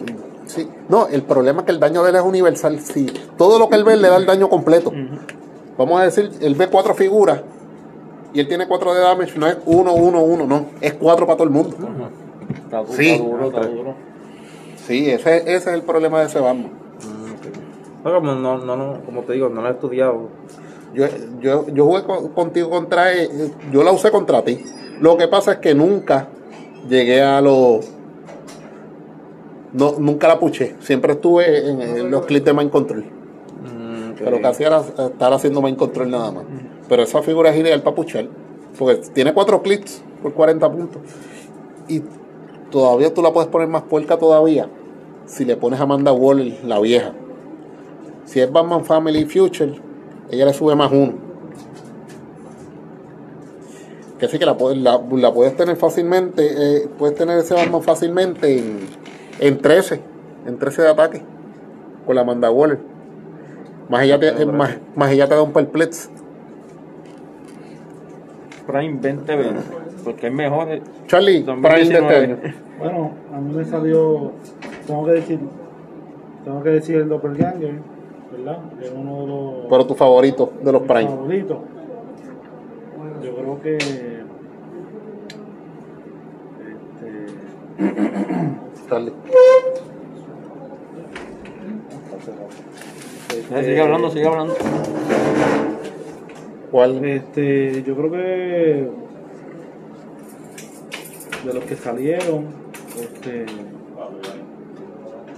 Sí. 0.46 0.68
No, 0.88 1.06
el 1.08 1.22
problema 1.22 1.60
es 1.60 1.66
que 1.66 1.72
el 1.72 1.80
daño 1.80 2.02
de 2.02 2.10
él 2.10 2.16
es 2.16 2.22
universal. 2.22 2.80
Sí. 2.80 3.06
Todo 3.38 3.58
lo 3.58 3.68
que 3.68 3.76
él 3.76 3.84
ve 3.84 3.96
le 3.96 4.08
da 4.08 4.16
el 4.16 4.26
daño 4.26 4.48
completo. 4.48 4.92
Vamos 5.78 6.00
a 6.00 6.04
decir, 6.04 6.30
él 6.40 6.54
ve 6.54 6.66
cuatro 6.68 6.94
figuras 6.94 7.40
y 8.34 8.40
él 8.40 8.48
tiene 8.48 8.66
cuatro 8.66 8.92
de 8.92 9.00
damage. 9.00 9.38
No 9.38 9.46
es 9.46 9.56
uno, 9.66 9.94
uno, 9.94 10.20
uno, 10.22 10.46
no. 10.46 10.66
Es 10.80 10.94
cuatro 10.94 11.26
para 11.26 11.36
todo 11.36 11.44
el 11.48 11.54
mundo. 11.54 11.76
Está, 12.64 12.78
duro, 12.78 12.92
Sí. 12.92 13.10
está 13.10 13.24
duro, 13.24 13.46
está 13.46 13.60
duro. 13.66 13.94
Sí, 14.86 15.10
ese, 15.10 15.36
ese 15.38 15.54
es 15.54 15.66
el 15.68 15.82
problema 15.82 16.20
de 16.20 16.26
ese 16.26 16.40
Batman. 16.40 16.70
No, 18.04 18.12
como, 18.14 18.34
no, 18.34 18.58
no, 18.58 18.76
no, 18.76 19.00
como 19.06 19.22
te 19.22 19.34
digo, 19.34 19.48
no 19.48 19.62
lo 19.62 19.68
he 19.68 19.72
estudiado. 19.72 20.28
Yo, 20.92 21.06
yo, 21.40 21.66
yo 21.68 21.86
jugué 21.86 22.02
con- 22.02 22.28
contigo 22.30 22.68
contra 22.68 23.12
él, 23.12 23.28
eh, 23.32 23.50
yo 23.70 23.82
la 23.84 23.92
usé 23.92 24.10
contra 24.10 24.42
ti. 24.42 24.62
Lo 25.00 25.16
que 25.16 25.28
pasa 25.28 25.52
es 25.52 25.58
que 25.58 25.72
nunca 25.74 26.28
llegué 26.88 27.22
a 27.22 27.40
los. 27.40 27.88
No, 29.72 29.94
nunca 29.98 30.28
la 30.28 30.38
puché. 30.38 30.76
Siempre 30.80 31.12
estuve 31.14 31.68
en, 31.70 31.80
en 31.80 32.10
los 32.10 32.26
clips 32.26 32.44
de 32.46 32.52
Mind 32.52 32.70
Control. 32.70 33.04
Mm, 33.04 34.12
que 34.14 34.46
hacía 34.46 34.66
era 34.66 34.80
estar 34.80 35.32
haciendo 35.32 35.62
Mind 35.62 35.76
Control 35.78 36.10
nada 36.10 36.30
más. 36.30 36.44
Pero 36.88 37.02
esa 37.02 37.22
figura 37.22 37.50
es 37.50 37.56
ideal 37.58 37.82
para 37.82 37.96
puchar. 37.96 38.28
Porque 38.78 38.96
tiene 39.14 39.32
cuatro 39.32 39.62
clics 39.62 40.02
por 40.22 40.32
40 40.34 40.70
puntos. 40.70 41.02
Y 41.88 42.02
todavía 42.70 43.12
tú 43.14 43.22
la 43.22 43.32
puedes 43.32 43.48
poner 43.48 43.68
más 43.68 43.82
puerca 43.82 44.18
todavía. 44.18 44.68
Si 45.26 45.44
le 45.44 45.56
pones 45.56 45.80
a 45.80 45.84
Amanda 45.84 46.12
Waller, 46.12 46.58
la 46.64 46.78
vieja. 46.80 47.12
Si 48.26 48.40
es 48.40 48.50
Batman 48.52 48.84
Family 48.84 49.24
Future, 49.24 49.74
ella 50.30 50.44
le 50.46 50.52
sube 50.52 50.74
más 50.74 50.90
uno. 50.92 51.14
Que 54.18 54.28
sí 54.28 54.38
que 54.38 54.46
la, 54.46 54.56
puedes- 54.56 54.78
la, 54.78 55.00
la 55.12 55.32
puedes 55.32 55.56
tener 55.56 55.76
fácilmente. 55.76 56.46
eh, 56.46 56.88
puedes 56.98 57.16
tener 57.16 57.38
ese 57.38 57.54
Batman 57.54 57.82
fácilmente 57.82 58.58
en, 58.58 58.78
en 59.48 59.58
13. 59.58 60.00
En 60.46 60.58
13 60.58 60.82
de 60.82 60.88
ataque. 60.88 61.22
Con 62.06 62.14
la 62.16 62.22
Amanda 62.22 62.50
Waller. 62.50 62.78
Más 63.88 64.02
ella 64.04 64.18
te, 64.18 64.46
más, 64.46 64.78
más 64.96 65.10
ella 65.12 65.28
te 65.28 65.34
da 65.34 65.42
un 65.42 65.52
perplex. 65.52 66.08
Prime 68.66 68.94
2020, 69.02 69.60
porque 70.04 70.28
es 70.28 70.32
mejor. 70.32 70.68
eh, 70.70 70.82
Charlie, 71.06 71.42
Prime 71.42 71.60
de 71.68 71.82
este 71.82 72.00
2019. 72.00 72.24
año. 72.24 72.38
Bueno, 72.78 73.10
a 73.32 73.38
mí 73.38 73.54
me 73.54 73.64
salió, 73.64 74.32
tengo 74.88 75.04
que 75.04 75.12
decir, 75.12 75.38
tengo 76.44 76.62
que 76.64 76.70
decir 76.70 76.96
el 76.96 77.08
Doppelganger, 77.08 77.74
¿verdad? 78.32 78.58
Que 78.80 78.86
es 78.86 78.92
uno 78.96 79.20
de 79.20 79.26
los 79.28 79.54
Pero 79.70 79.86
tu 79.86 79.94
favorito 79.94 80.52
de 80.64 80.72
los 80.72 80.82
Prime. 80.82 81.04
favoritos. 81.08 81.58
Yo 83.22 83.36
creo 83.36 83.60
que 83.62 83.76
este, 83.76 84.24
Eh, 93.50 93.64
Sigue 93.64 93.80
hablando, 93.80 94.10
sigue 94.10 94.26
hablando. 94.26 94.54
¿Cuál? 96.70 97.04
Este, 97.04 97.82
yo 97.82 97.94
creo 97.96 98.10
que 98.10 98.18
de 101.46 101.54
los 101.54 101.64
que 101.64 101.76
salieron, 101.76 102.46
este, 103.00 103.46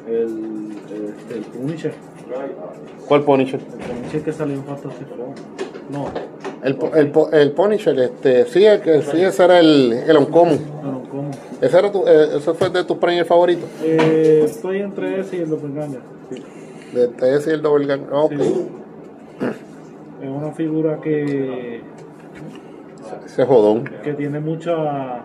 el, 0.09 0.77
este, 1.19 1.35
el 1.35 1.43
Punisher, 1.45 1.95
¿Cuál 3.09 3.23
Punisher? 3.23 3.61
el 3.61 3.67
Punisher 3.97 4.23
que 4.23 4.33
salió 4.33 4.55
en 4.57 4.65
Four. 4.65 4.79
No, 5.91 6.07
El, 6.63 6.79
el, 6.95 7.13
el 7.41 7.53
Punisher, 7.53 7.99
este, 7.99 8.47
sí, 8.47 8.65
el, 8.65 8.81
que- 8.81 9.03
sí, 9.03 9.21
ese 9.23 9.45
era 9.45 9.59
el, 9.61 9.93
el 10.07 10.17
Uncommon. 10.17 10.59
Ese, 11.65 11.79
era 11.79 11.91
tu, 11.91 12.07
eh, 12.07 12.37
ese 12.37 12.53
fue 12.55 12.69
de 12.69 12.85
tus 12.85 12.99
Prime 12.99 13.25
favoritos. 13.25 13.69
Eh, 13.83 14.43
estoy 14.45 14.81
entre 14.83 15.21
ese 15.21 15.39
y 15.39 15.41
el 15.41 15.49
Doppelganger. 15.49 16.01
Sí. 16.31 16.43
De, 16.95 17.09
de 17.09 17.37
ese 17.37 17.51
y 17.51 17.55
el 17.55 17.63
Double 17.63 17.87
Gang. 17.87 18.03
Ah, 18.13 18.25
ok. 18.25 18.33
Sí. 18.33 18.69
Es 20.23 20.29
una 20.31 20.53
figura 20.53 21.01
que, 21.01 21.81
Ese 23.25 23.45
jodón. 23.47 23.85
que 24.03 24.13
tiene 24.15 24.41
mucha 24.41 25.23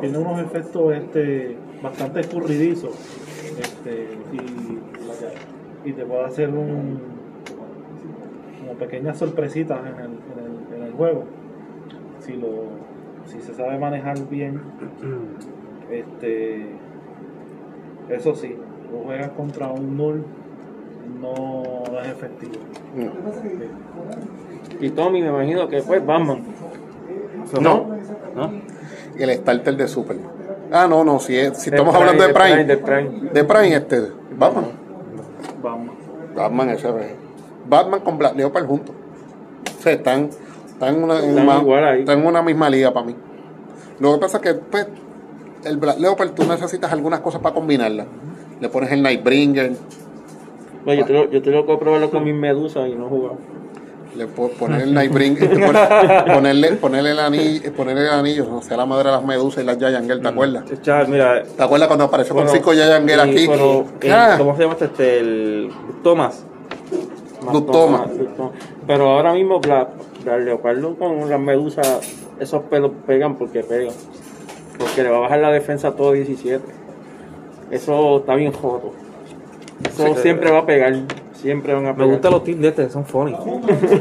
tiene 0.00 0.18
unos 0.18 0.40
efectos 0.40 0.94
este 0.94 1.56
bastante 1.82 2.20
escurridizos 2.20 2.94
este 3.58 4.18
y, 4.32 5.88
y 5.88 5.92
te 5.92 6.04
puede 6.04 6.24
hacer 6.24 6.48
un 6.50 7.00
como 8.60 8.74
pequeñas 8.78 9.18
sorpresitas 9.18 9.80
en 9.80 9.86
el, 9.86 9.96
en 10.00 10.74
el, 10.74 10.76
en 10.76 10.82
el 10.86 10.92
juego 10.92 11.24
si 12.20 12.34
lo 12.34 12.48
si 13.26 13.40
se 13.40 13.54
sabe 13.54 13.78
manejar 13.78 14.18
bien 14.28 14.60
este 15.90 16.66
eso 18.08 18.34
sí 18.34 18.56
tú 18.90 19.02
juegas 19.04 19.30
contra 19.30 19.68
un 19.68 19.96
null 19.96 20.24
no 21.20 21.82
es 22.02 22.08
efectivo 22.08 22.54
Y 24.80 24.90
Tommy, 24.90 25.20
me 25.22 25.28
imagino 25.28 25.68
que 25.68 25.82
fue 25.82 25.98
Batman. 25.98 26.42
No. 27.60 27.86
¿No? 28.34 28.52
Y 29.18 29.22
el 29.22 29.30
starter 29.34 29.76
de 29.76 29.88
Super. 29.88 30.16
Ah, 30.72 30.86
no, 30.88 31.02
no, 31.04 31.18
si, 31.18 31.36
es- 31.36 31.58
si 31.58 31.70
De 31.70 31.76
estamos 31.76 31.94
Prime, 31.94 32.10
hablando 32.10 32.22
de 32.22 32.28
de 32.28 32.34
Prime. 32.34 32.64
De 32.64 32.76
Prime. 32.76 33.30
De 33.32 33.44
Prime, 33.44 33.74
este. 33.76 34.00
Batman. 34.38 34.64
vamos 35.62 35.90
Batman, 36.34 36.70
ese 36.70 36.88
es. 36.88 36.94
Batman 37.68 38.00
con 38.00 38.16
Black 38.18 38.36
Leopard 38.36 38.66
juntos. 38.66 38.94
O 39.78 39.82
sea, 39.82 39.92
están, 39.92 40.30
están, 40.68 40.94
en 40.96 41.02
una, 41.04 41.18
en 41.18 41.30
Están 41.30 41.44
una- 41.48 41.58
igual 41.60 41.84
ahí. 41.84 42.00
están 42.00 42.20
en 42.20 42.26
una 42.26 42.42
misma 42.42 42.70
liga 42.70 42.92
para 42.92 43.06
mí. 43.06 43.16
Lo 43.98 44.14
que 44.14 44.20
pasa 44.20 44.36
es 44.38 44.42
que 44.44 44.54
pues, 44.54 44.86
el 45.64 45.76
Black 45.76 45.98
Leopard 45.98 46.30
tú 46.30 46.44
necesitas 46.44 46.92
algunas 46.92 47.20
cosas 47.20 47.40
para 47.40 47.54
combinarla. 47.54 48.06
Le 48.60 48.68
pones 48.68 48.90
el 48.92 49.02
Nightbringer, 49.02 49.72
Oye, 50.86 50.96
yo, 50.98 51.04
te 51.04 51.12
lo, 51.12 51.30
yo 51.30 51.42
te 51.42 51.50
lo 51.50 51.66
puedo 51.66 51.78
probarlo 51.78 52.10
con 52.10 52.24
mis 52.24 52.34
medusas 52.34 52.88
y 52.88 52.94
no 52.94 53.06
he 53.06 53.08
jugado. 53.08 53.36
le 54.16 54.26
puedes 54.26 54.56
poner 54.58 54.80
el 54.82 54.94
Nightbringer, 54.94 55.48
te 55.50 55.56
pones- 55.66 56.24
ponerle, 56.34 56.72
ponerle, 56.72 57.10
el 57.10 57.18
anillo, 57.20 57.72
ponerle 57.74 58.02
el 58.04 58.10
anillo, 58.10 58.56
o 58.56 58.62
sea, 58.62 58.76
la 58.78 58.86
madre 58.86 59.10
de 59.10 59.16
las 59.16 59.24
medusas 59.24 59.62
y 59.62 59.66
las 59.66 59.78
Girl, 59.78 60.20
¿te 60.20 60.28
acuerdas? 60.28 60.64
Chaval, 60.82 61.08
mira. 61.08 61.42
¿Te 61.42 61.62
acuerdas 61.62 61.86
cuando 61.88 62.04
apareció 62.06 62.34
bueno, 62.34 62.48
con 62.50 62.56
cinco 62.58 62.72
Giant 62.72 63.08
Girl 63.08 63.28
y- 63.28 63.30
aquí? 63.30 63.44
el- 64.06 64.12
Ah, 64.12 64.34
¿Cómo 64.38 64.56
se 64.56 64.62
llama 64.62 64.72
este? 64.74 64.84
este? 64.86 65.18
El 65.20 65.70
Thomas. 66.02 66.44
Tú 67.52 67.62
toma. 67.62 68.06
Pero 68.86 69.08
ahora 69.10 69.32
mismo, 69.32 69.60
Black, 69.60 69.88
Black 70.24 70.40
Leopardo 70.44 70.94
con 70.96 71.28
las 71.30 71.40
medusas, 71.40 72.00
esos 72.38 72.62
pelos 72.64 72.90
pegan 73.06 73.36
porque 73.36 73.62
pegan. 73.62 73.94
Porque 74.80 75.02
le 75.02 75.10
va 75.10 75.18
a 75.18 75.20
bajar 75.20 75.38
la 75.40 75.52
defensa 75.52 75.88
a 75.88 75.92
todo 75.92 76.12
17. 76.12 76.64
Eso 77.70 78.18
está 78.18 78.34
bien 78.34 78.50
joto. 78.52 78.92
Eso 79.88 80.14
Sí. 80.16 80.22
siempre 80.22 80.50
va 80.50 80.58
a 80.60 80.66
pegar. 80.66 80.94
Siempre 81.34 81.72
van 81.74 81.86
a 81.86 81.88
Me 81.92 81.94
pegar. 81.94 82.10
gustan 82.10 82.32
los 82.32 82.44
teams 82.44 82.60
de 82.62 82.68
este, 82.68 82.90
son 82.90 83.04
funny. 83.04 83.32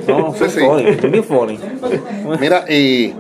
Son, 0.05 0.33
Sí, 0.33 0.39
son 0.39 0.49
sí. 0.49 0.59
funny, 0.59 0.93
son 0.99 1.11
bien 1.11 1.23
funny. 1.23 1.59
Mira, 2.39 2.65
y 2.69 3.13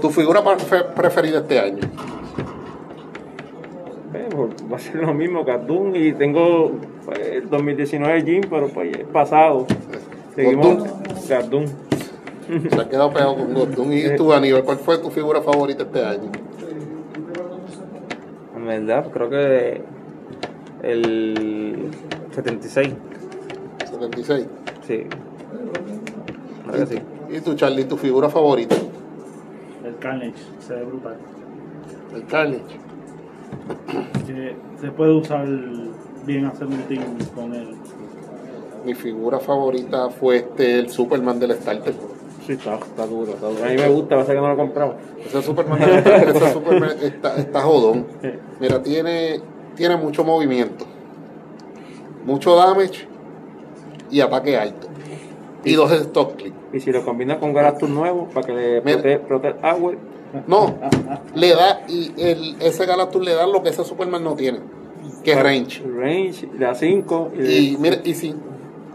tu 0.00 0.10
figura 0.10 0.42
pre- 0.42 0.84
preferida 0.94 1.38
este 1.38 1.58
año. 1.58 1.78
Eh, 4.14 4.28
pues, 4.30 4.50
va 4.72 4.76
a 4.76 4.80
ser 4.80 4.96
lo 4.96 5.14
mismo 5.14 5.44
que 5.44 5.52
Doom 5.58 5.94
y 5.96 6.12
tengo 6.12 6.72
pues, 7.04 7.18
el 7.18 7.48
2019 7.50 8.22
Jim, 8.22 8.42
pero 8.48 8.68
pues 8.68 8.96
es 8.96 9.04
pasado. 9.06 9.66
Seguimos 10.36 10.78
Doom. 11.50 11.64
Se 12.46 12.80
ha 12.80 12.88
quedado 12.88 13.12
pegado 13.12 13.36
con 13.36 13.54
Gordon. 13.54 13.92
¿Y 13.92 14.16
tú, 14.16 14.32
Aníbal, 14.32 14.64
cuál 14.64 14.78
fue 14.78 14.98
tu 14.98 15.10
figura 15.10 15.40
favorita 15.40 15.84
este 15.84 16.04
año? 16.04 16.30
En 18.56 18.66
verdad, 18.66 19.10
creo 19.10 19.30
que 19.30 19.82
el 20.82 21.90
76. 22.32 22.94
76. 23.90 24.46
Sí. 24.86 25.06
Creo 26.66 26.86
que 26.86 26.94
sí. 26.94 27.02
¿Y 27.30 27.40
tú, 27.40 27.54
Charlie, 27.54 27.84
tu 27.84 27.96
figura 27.96 28.28
favorita? 28.28 28.76
El 29.84 29.96
Carnage 29.98 30.34
se 30.60 30.74
ve 30.74 30.84
brutal. 30.84 31.16
El 32.14 32.26
Carnage. 32.26 32.78
Que 34.26 34.56
se 34.80 34.90
puede 34.90 35.12
usar 35.12 35.46
bien 36.26 36.46
hacer 36.46 36.66
un 36.66 36.82
team 36.82 37.02
con 37.34 37.54
él. 37.54 37.74
Mi 38.84 38.94
figura 38.94 39.38
favorita 39.38 40.10
fue 40.10 40.36
este, 40.36 40.78
el 40.78 40.90
Superman 40.90 41.38
del 41.38 41.52
Starter. 41.52 41.94
Sí, 42.46 42.52
está, 42.52 42.74
está 42.74 43.06
duro, 43.06 43.32
está 43.32 43.48
duro. 43.48 43.64
A 43.64 43.68
mí 43.68 43.76
me 43.76 43.88
gusta, 43.88 44.16
pasa 44.16 44.32
que 44.32 44.40
no 44.40 44.48
lo 44.48 44.56
compramos. 44.56 44.96
Ese 45.24 45.42
Superman 45.42 45.80
está, 47.02 47.36
está 47.36 47.60
jodón. 47.62 48.06
Mira, 48.60 48.82
tiene, 48.82 49.40
tiene 49.76 49.96
mucho 49.96 50.24
movimiento, 50.24 50.84
mucho 52.24 52.54
damage 52.54 53.08
y 54.10 54.20
ataque 54.20 54.56
alto. 54.56 54.88
Y 55.64 55.74
dos 55.74 55.90
stock 55.92 56.36
click. 56.36 56.52
Y 56.74 56.80
si 56.80 56.92
lo 56.92 57.04
combinas 57.04 57.38
con 57.38 57.54
Galactus 57.54 57.88
nuevo, 57.88 58.28
para 58.28 58.46
que 58.46 58.52
le 58.52 58.82
protege 58.82 59.18
protege 59.20 59.54
agua, 59.62 59.94
No, 60.46 60.74
le 61.34 61.54
da, 61.54 61.82
y 61.88 62.12
el, 62.18 62.56
ese 62.60 62.84
Galactus 62.84 63.24
le 63.24 63.32
da 63.32 63.46
lo 63.46 63.62
que 63.62 63.70
ese 63.70 63.84
Superman 63.84 64.22
no 64.22 64.34
tiene, 64.34 64.58
que 65.22 65.32
es 65.32 65.42
range. 65.42 65.82
range, 65.82 66.48
le 66.58 66.66
da 66.66 66.74
5, 66.74 67.32
y, 67.38 67.42
Y 67.44 67.76
mira, 67.78 67.98
y 68.04 68.14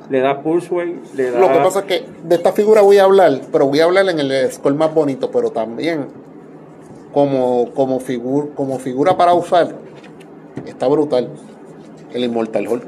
le 0.09 0.19
da 0.19 0.41
pulse 0.41 0.73
wave, 0.73 0.99
le 1.15 1.31
da... 1.31 1.39
lo 1.39 1.47
que 1.47 1.59
pasa 1.59 1.79
es 1.81 1.85
que 1.85 2.05
de 2.23 2.35
esta 2.35 2.51
figura 2.51 2.81
voy 2.81 2.97
a 2.97 3.03
hablar, 3.03 3.41
pero 3.51 3.67
voy 3.67 3.79
a 3.79 3.85
hablar 3.85 4.09
en 4.09 4.19
el 4.19 4.51
score 4.51 4.75
más 4.75 4.93
bonito, 4.93 5.29
pero 5.31 5.51
también 5.51 6.07
como, 7.13 7.69
como, 7.73 7.99
figur, 7.99 8.53
como 8.55 8.79
figura 8.79 9.17
para 9.17 9.33
usar, 9.33 9.69
está 10.65 10.87
brutal. 10.87 11.29
El 12.13 12.23
Immortal 12.23 12.67
Hulk. 12.67 12.83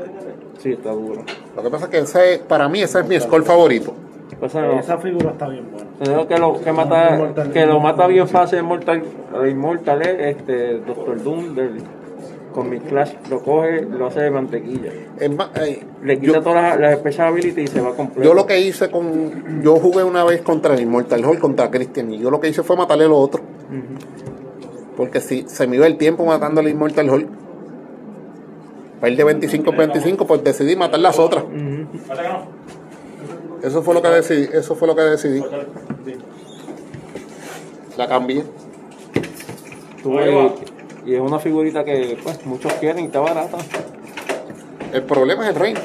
Sí, 0.59 0.72
está 0.74 0.91
duro. 0.91 1.24
Lo 1.55 1.63
que 1.63 1.69
pasa 1.69 1.86
es 1.86 1.91
que 1.91 1.97
ese, 1.99 2.43
para 2.47 2.67
mí 2.69 2.82
ese 2.82 2.99
es 2.99 3.07
mi 3.07 3.19
score 3.19 3.43
favorito. 3.43 3.93
Pasa 4.39 4.61
no, 4.61 4.80
Esa 4.80 4.97
figura 4.97 5.32
está 5.32 5.47
bien 5.47 5.72
buena. 5.72 5.88
Creo 5.99 6.28
que 6.28 6.38
lo 6.38 6.59
que 6.59 6.72
mata, 6.72 7.34
que 7.53 7.65
lo 7.67 7.80
mata 7.80 8.07
bien 8.07 8.28
fácil 8.28 8.57
es 8.59 8.63
Mortal, 8.63 9.03
el 9.36 9.49
Immortal 9.49 10.01
es 10.01 10.38
este 10.38 10.80
Doctor 10.80 11.22
Doom 11.22 11.53
del 11.53 11.84
con 12.51 12.69
mi 12.69 12.79
Clash 12.79 13.13
lo 13.29 13.41
coge, 13.41 13.81
lo 13.83 14.07
hace 14.07 14.21
de 14.21 14.31
mantequilla. 14.31 14.91
Es 15.19 15.35
más, 15.35 15.49
eh, 15.55 15.83
Le 16.03 16.19
quita 16.19 16.33
yo, 16.33 16.41
todas 16.41 16.61
las, 16.61 16.79
las 16.79 16.99
special 16.99 17.27
abilities 17.29 17.69
y 17.69 17.73
se 17.73 17.81
va 17.81 17.93
completo. 17.95 18.23
yo 18.27 18.33
lo 18.33 18.45
que 18.45 18.59
hice 18.59 18.89
con. 18.91 19.61
Yo 19.63 19.75
jugué 19.77 20.03
una 20.03 20.23
vez 20.23 20.41
contra 20.41 20.73
el 20.75 20.81
Immortal 20.81 21.25
Hulk, 21.25 21.39
contra 21.39 21.69
Christian, 21.71 22.11
y 22.13 22.19
yo 22.19 22.29
lo 22.31 22.39
que 22.39 22.49
hice 22.49 22.63
fue 22.63 22.75
matarle 22.75 23.07
los 23.07 23.17
otros. 23.19 23.43
Porque 24.97 25.19
si 25.21 25.43
se 25.47 25.65
me 25.67 25.77
iba 25.77 25.87
el 25.87 25.97
tiempo 25.97 26.25
matando 26.25 26.61
al 26.61 26.67
Immortal 26.67 27.09
Hulk, 27.09 27.27
para 28.99 29.11
ir 29.11 29.17
de 29.17 29.23
25 29.23 29.71
en 29.71 29.77
25, 29.77 30.27
pues 30.27 30.43
decidí 30.43 30.75
matar 30.75 30.99
las 30.99 31.17
otras. 31.17 31.43
Eso 33.63 33.81
fue 33.83 33.93
lo 33.93 34.01
que 34.01 34.07
decidí. 34.09 34.49
Eso 34.53 34.75
fue 34.75 34.87
lo 34.87 34.95
que 34.95 35.01
decidí. 35.01 35.43
La 37.97 38.07
cambié. 38.07 38.43
Tuve- 40.03 40.70
y 41.05 41.15
es 41.15 41.19
una 41.21 41.39
figurita 41.39 41.83
que 41.83 42.17
pues 42.23 42.45
muchos 42.45 42.71
quieren 42.73 43.03
y 43.03 43.07
está 43.07 43.19
barata. 43.19 43.57
El 44.93 45.03
problema 45.03 45.43
es 45.43 45.49
el 45.49 45.55
range, 45.55 45.81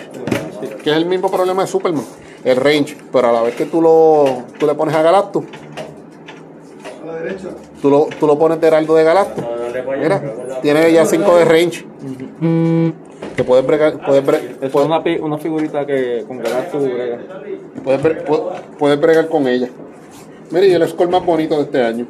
que 0.83 0.91
es 0.91 0.97
el 0.97 1.07
mismo 1.07 1.31
problema 1.31 1.63
de 1.63 1.69
Superman. 1.69 2.05
El 2.45 2.57
range, 2.57 2.97
pero 3.13 3.29
a 3.29 3.33
la 3.33 3.43
vez 3.43 3.55
que 3.57 3.67
tú 3.67 3.81
lo, 3.83 4.45
tú 4.59 4.67
le 4.67 4.75
pones 4.75 4.95
a 4.95 5.03
Galactus, 5.03 5.45
tú 7.83 7.91
lo, 7.91 8.07
tú 8.19 8.27
lo 8.27 8.39
pones 8.39 8.61
de 8.61 8.67
Heraldo 8.67 8.95
de 8.95 9.05
Galactus. 9.05 9.45
Mira, 9.99 10.23
tiene 10.63 10.93
ya 10.93 11.05
5 11.05 11.37
de 11.37 11.45
range. 11.45 11.85
Que 13.37 13.45
puedes 13.45 13.67
bregar, 13.67 14.05
puedes 14.05 14.25
bre- 14.25 14.57
Es 14.61 14.71
puedes- 14.71 14.87
una, 14.89 15.03
una 15.25 15.39
figurita 15.39 15.85
que 15.87 16.25
con 16.27 16.39
Galactus 16.39 16.83
brega. 16.85 17.19
puedes 17.85 18.03
bre- 18.03 18.25
pu- 18.27 18.43
puedes 18.79 19.01
bregar 19.01 19.29
con 19.29 19.47
ella. 19.47 19.69
Mira, 20.51 20.67
y 20.67 20.73
el 20.73 20.89
score 20.89 21.09
más 21.11 21.25
bonito 21.25 21.57
de 21.57 21.63
este 21.63 21.83
año. 21.83 22.07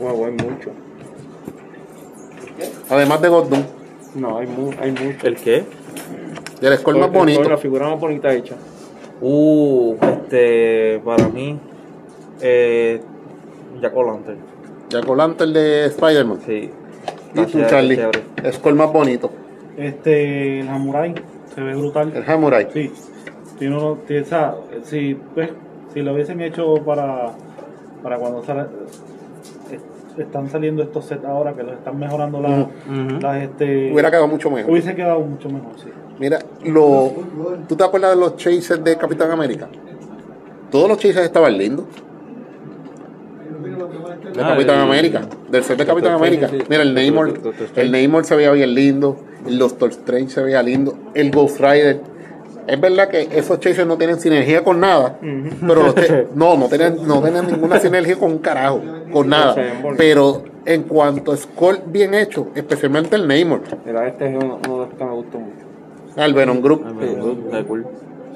Wow, 0.00 0.24
hay 0.26 0.32
mucho. 0.32 0.70
Además 2.90 3.20
de 3.22 3.28
Gordon. 3.28 3.66
No, 4.14 4.38
hay, 4.38 4.46
mu 4.46 4.70
hay 4.80 4.90
mucho. 4.92 5.26
¿El 5.26 5.36
qué? 5.36 5.64
El 6.60 6.78
score 6.78 6.98
más 6.98 7.08
el- 7.08 7.12
bonito. 7.14 7.44
La 7.48 7.56
figura 7.56 7.88
más 7.88 7.98
bonita 8.00 8.32
hecha. 8.32 8.54
Uh, 9.20 9.94
este, 10.02 11.00
para 11.04 11.28
mí, 11.28 11.58
eh, 12.40 13.00
Jack 13.80 13.96
O'Lantern. 13.96 14.38
Jack 14.90 15.08
O'Lantern 15.08 15.52
de 15.52 15.86
Spider-Man. 15.86 16.40
Sí. 16.46 16.70
Y 17.34 17.46
tú, 17.46 17.58
Charlie. 17.68 17.98
El 18.42 18.52
score 18.52 18.74
más 18.74 18.92
bonito. 18.92 19.30
Este, 19.76 20.60
el 20.60 20.68
Hamurai 20.68 21.14
se 21.54 21.60
ve 21.60 21.74
brutal. 21.74 22.12
El 22.14 22.28
Hamurai. 22.30 22.68
Sí. 22.72 22.92
Tiene 23.58 23.76
uno, 23.76 23.98
tiene- 24.06 24.22
o 24.22 24.26
sea, 24.26 24.54
si, 24.84 25.16
pues, 25.34 25.50
si 25.94 26.00
lo 26.02 26.12
hubiesen 26.12 26.40
hecho 26.40 26.74
para, 26.84 27.30
para 28.02 28.18
cuando 28.18 28.42
sale- 28.44 28.66
están 30.18 30.48
saliendo 30.50 30.82
estos 30.82 31.04
sets 31.06 31.24
ahora 31.24 31.54
que 31.54 31.62
los 31.62 31.72
están 31.74 31.98
mejorando 31.98 32.40
las, 32.40 32.66
este, 33.42 33.92
Hubiera 33.92 34.10
quedado 34.10 34.28
mucho 34.28 34.50
mejor. 34.50 34.70
hubiese 34.70 34.94
quedado 34.94 35.20
mucho 35.20 35.48
mejor, 35.48 35.72
sí. 35.78 35.88
Mira, 36.18 36.38
lo, 36.64 37.12
¿tú 37.68 37.74
te 37.76 37.84
acuerdas 37.84 38.10
de 38.14 38.16
los 38.20 38.36
chases 38.36 38.82
de 38.84 38.96
Capitán 38.96 39.30
América? 39.30 39.68
Todos 40.70 40.88
los 40.88 40.98
chases 40.98 41.24
estaban 41.24 41.56
lindos. 41.56 41.86
De 44.34 44.40
Ah, 44.42 44.48
Capitán 44.50 44.76
el- 44.76 44.82
América, 44.82 45.20
del 45.50 45.62
set 45.64 45.76
de 45.78 45.84
Capitán 45.86 46.12
Doctor 46.12 46.26
América. 46.26 46.46
Strange, 46.46 46.64
sí. 46.64 46.70
Mira, 46.70 46.82
el 46.82 46.94
Namor, 46.94 47.42
Doctor 47.42 47.66
el 47.76 47.92
Namor 47.92 48.24
se 48.24 48.36
veía 48.36 48.50
bien 48.52 48.74
lindo, 48.74 49.16
el 49.46 49.58
Doctor 49.58 49.90
Strange 49.90 50.30
se 50.30 50.42
veía 50.42 50.62
lindo, 50.62 50.94
el 51.14 51.30
Ghost 51.30 51.60
Rider. 51.60 52.00
Es 52.66 52.80
verdad 52.80 53.08
que 53.08 53.28
esos 53.32 53.58
chases 53.60 53.86
no 53.86 53.96
tienen 53.98 54.20
sinergia 54.20 54.62
con 54.62 54.80
nada, 54.80 55.18
pero 55.66 55.82
los 55.82 55.94
no, 56.34 56.56
no 56.56 56.68
tienen, 56.68 57.06
no 57.06 57.20
tienen 57.22 57.46
ninguna 57.46 57.78
sinergia 57.80 58.16
con 58.16 58.32
un 58.32 58.38
carajo, 58.38 58.80
con 59.12 59.28
nada. 59.28 59.54
Pero 59.96 60.42
en 60.64 60.82
cuanto 60.84 61.32
a 61.32 61.36
score 61.36 61.82
bien 61.86 62.14
hecho, 62.14 62.48
especialmente 62.54 63.16
el 63.16 63.26
Namor, 63.26 63.62
Mira, 63.84 64.06
este 64.08 64.28
es 64.30 64.36
uno, 64.42 64.60
uno 64.66 64.80
de 64.80 64.86
los 64.86 64.94
que 64.98 65.04
me 65.04 65.12
gustó 65.12 65.38
mucho. 65.40 65.66
al 66.16 66.34
Venom 66.34 66.60
Group. 66.60 66.84
Está 67.46 67.64
cool. 67.64 67.86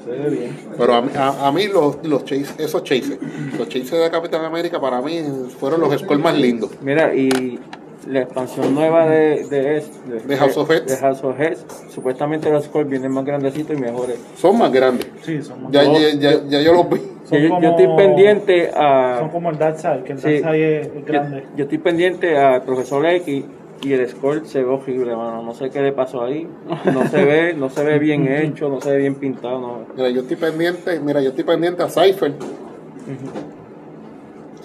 Ve 0.07 0.29
bien. 0.29 0.57
Pero 0.77 0.93
a, 0.93 1.01
mí- 1.01 1.11
a, 1.17 1.47
a 1.47 1.51
mí 1.51 1.67
los, 1.67 1.97
los 2.05 2.23
chase, 2.23 2.45
esos 2.63 2.81
chases, 2.83 3.17
los 3.57 3.67
chases 3.67 3.91
de 3.91 4.09
Capitán 4.09 4.45
América 4.45 4.79
para 4.79 5.01
mí 5.01 5.21
fueron 5.59 5.81
los 5.81 5.93
scores 5.99 6.23
más 6.23 6.37
lindos. 6.37 6.71
Mira, 6.81 7.13
y 7.13 7.59
la 8.05 8.21
expansión 8.21 8.73
nueva 8.75 9.07
de, 9.07 9.45
de, 9.49 9.77
es- 9.77 10.27
De 10.27 10.37
House 10.37 10.55
of 10.57 10.69
Heads. 10.69 10.85
de 10.87 10.97
House 10.97 11.23
of 11.23 11.39
Heads, 11.39 11.65
supuestamente 11.89 12.49
los 12.51 12.65
scores 12.65 12.87
vienen 12.89 13.11
más 13.11 13.25
grandecitos 13.25 13.75
y 13.77 13.79
mejores. 13.81 14.17
Son 14.35 14.57
más 14.57 14.71
grandes. 14.71 15.07
Sí, 15.23 15.41
son 15.41 15.63
más 15.63 15.71
Ya, 15.71 15.83
No, 15.83 15.93
ya, 15.99 16.09
ya, 16.13 16.43
ya 16.47 16.61
yo 16.61 16.73
los 16.73 16.89
vi. 16.89 16.97
Yo, 17.31 17.37
yo 17.39 17.49
como- 17.49 17.69
estoy 17.69 17.87
pendiente 17.97 18.69
a. 18.73 19.17
Son 19.19 19.29
como 19.29 19.49
el 19.49 19.57
Darkseid, 19.57 20.03
que 20.03 20.13
el 20.13 20.19
Sí. 20.19 20.39
Darkseid 20.39 20.63
es, 20.63 20.87
es 20.87 20.93
Yo, 20.93 21.01
grande. 21.05 21.43
yo 21.57 21.63
estoy 21.63 21.77
pendiente 21.79 22.37
al 22.37 22.61
profesor 22.63 23.05
X 23.05 23.43
y 23.81 23.93
el 23.93 24.07
score 24.07 24.45
se 24.47 24.63
ve 24.63 24.69
horrible, 24.69 25.15
mano. 25.15 25.43
No 25.43 25.53
sé 25.53 25.69
qué 25.69 25.81
le 25.81 25.91
pasó 25.91 26.23
ahí. 26.23 26.47
No 26.93 27.05
se 27.07 27.25
ve, 27.25 27.53
no 27.53 27.69
se 27.69 27.83
ve 27.83 27.99
bien 27.99 28.25
hecho, 28.31 28.69
no 28.69 28.79
se 28.79 28.91
ve 28.91 28.97
bien 28.99 29.15
pintado. 29.15 29.59
No. 29.59 29.79
Mira, 29.95 30.09
yo 30.09 30.21
estoy 30.21 30.37
pendiente, 30.37 30.99
mira, 31.01 31.21
yo 31.21 31.29
estoy 31.29 31.43
pendiente 31.43 31.83
a 31.83 31.89
Cypher. 31.89 32.33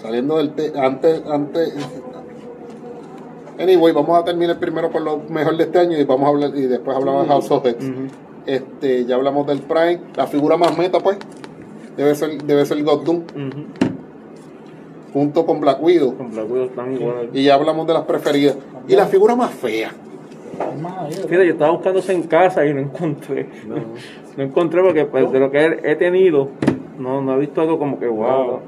Saliendo 0.01 0.37
del 0.37 0.51
te- 0.53 0.73
antes, 0.79 1.21
antes. 1.27 1.73
Anyway, 3.59 3.93
vamos 3.93 4.17
a 4.19 4.23
terminar 4.25 4.57
primero 4.59 4.89
por 4.89 5.01
lo 5.01 5.17
mejor 5.29 5.55
de 5.57 5.63
este 5.63 5.79
año 5.79 5.97
y 5.97 6.03
vamos 6.03 6.25
a 6.25 6.29
hablar 6.29 6.51
y 6.55 6.63
después 6.63 6.97
hablamos 6.97 7.23
de 7.23 7.27
House 7.29 7.51
of. 7.51 7.65
Ujú. 7.65 7.73
Este, 8.45 9.05
ya 9.05 9.15
hablamos 9.15 9.47
del 9.47 9.59
Prime, 9.59 9.99
la 10.15 10.27
figura 10.27 10.57
más 10.57 10.77
meta 10.77 10.99
pues 10.99 11.17
debe 11.95 12.13
ser 12.15 12.41
debe 12.43 12.65
ser 12.65 12.83
God 12.83 13.03
Doom 13.05 13.17
Ujú. 13.17 13.63
junto 15.13 15.45
con 15.45 15.61
Black 15.61 15.81
Widow 15.81 16.17
Con 16.17 16.31
Black 16.31 16.49
Widow 16.51 16.65
están 16.65 16.93
igual. 16.93 17.29
y 17.31 17.43
ya 17.43 17.53
hablamos 17.55 17.87
de 17.87 17.93
las 17.93 18.03
preferidas. 18.03 18.57
Y 18.87 18.95
la 18.95 19.05
figura 19.05 19.35
más 19.35 19.51
fea. 19.51 19.91
Fíjate, 21.09 21.45
yo 21.47 21.53
estaba 21.53 21.71
buscándose 21.71 22.13
en 22.13 22.23
casa 22.23 22.65
y 22.65 22.73
no 22.73 22.79
encontré. 22.81 23.47
No, 24.35 24.43
encontré 24.43 24.81
porque 24.81 25.05
pues, 25.05 25.31
de 25.31 25.39
lo 25.39 25.51
que 25.51 25.59
he, 25.63 25.91
he 25.91 25.95
tenido, 25.95 26.49
no, 26.97 27.21
no 27.21 27.35
he 27.35 27.39
visto 27.39 27.61
algo 27.61 27.77
como 27.77 27.99
que 27.99 28.07
wow. 28.07 28.61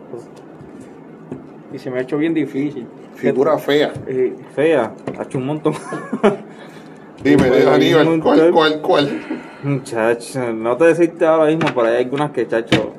Y 1.73 1.79
se 1.79 1.89
me 1.89 1.97
ha 1.97 2.01
hecho 2.03 2.19
bien 2.19 2.35
difícil. 2.35 2.85
Figura 3.15 3.57
fea. 3.57 3.93
Eh, 4.07 4.35
Fea, 4.55 4.91
ha 5.17 5.23
hecho 5.23 5.37
un 5.37 5.45
montón. 5.47 5.73
Dime, 7.23 7.49
de 7.49 7.69
Aníbal, 7.69 8.19
¿cuál, 8.21 8.51
cuál, 8.51 8.81
cuál? 8.81 9.21
Muchacho, 9.63 10.53
no 10.53 10.77
te 10.77 10.85
decirte 10.85 11.25
ahora 11.25 11.45
mismo, 11.47 11.67
pero 11.73 11.87
hay 11.87 12.03
algunas 12.03 12.31
que, 12.31 12.47
chacho. 12.47 12.91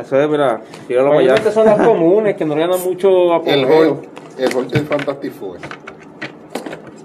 Eso 0.00 0.20
es, 0.20 0.28
mira, 0.28 0.60
tíralo 0.88 1.08
para 1.10 1.18
obviamente 1.20 1.42
allá. 1.48 1.52
son 1.52 1.66
las 1.66 1.80
comunes 1.86 2.36
que 2.36 2.44
no 2.44 2.56
le 2.56 2.66
dan 2.66 2.80
mucho 2.82 3.36
El 3.44 3.62
apogeo. 3.64 3.92
Hulk, 3.92 4.08
el 4.38 4.56
Hulk 4.56 4.68
de 4.70 4.80
Fantastic 4.80 5.32
Four. 5.32 5.58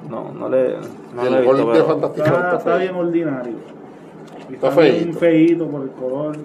No, 0.09 0.31
no 0.31 0.49
le. 0.49 0.75
No 1.13 1.23
le 1.23 1.29
he 1.29 1.39
el 1.39 1.45
visto, 1.45 1.49
Hulk 1.51 1.57
de 1.59 1.71
pero. 1.73 1.85
Fantastic 1.85 2.23
Four 2.25 2.35
Está, 2.35 2.45
está 2.45 2.57
está 2.57 2.69
feo. 2.71 2.79
bien 2.79 2.95
ordinario. 2.95 3.53
Y 4.49 4.53
Está 4.53 4.71
feíto. 4.71 5.19
feíto 5.19 5.67
por 5.67 5.81
el 5.83 5.89
color. 5.89 6.37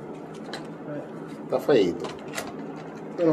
Está 1.44 1.58
feíto. 1.60 2.04
Pero, 3.20 3.32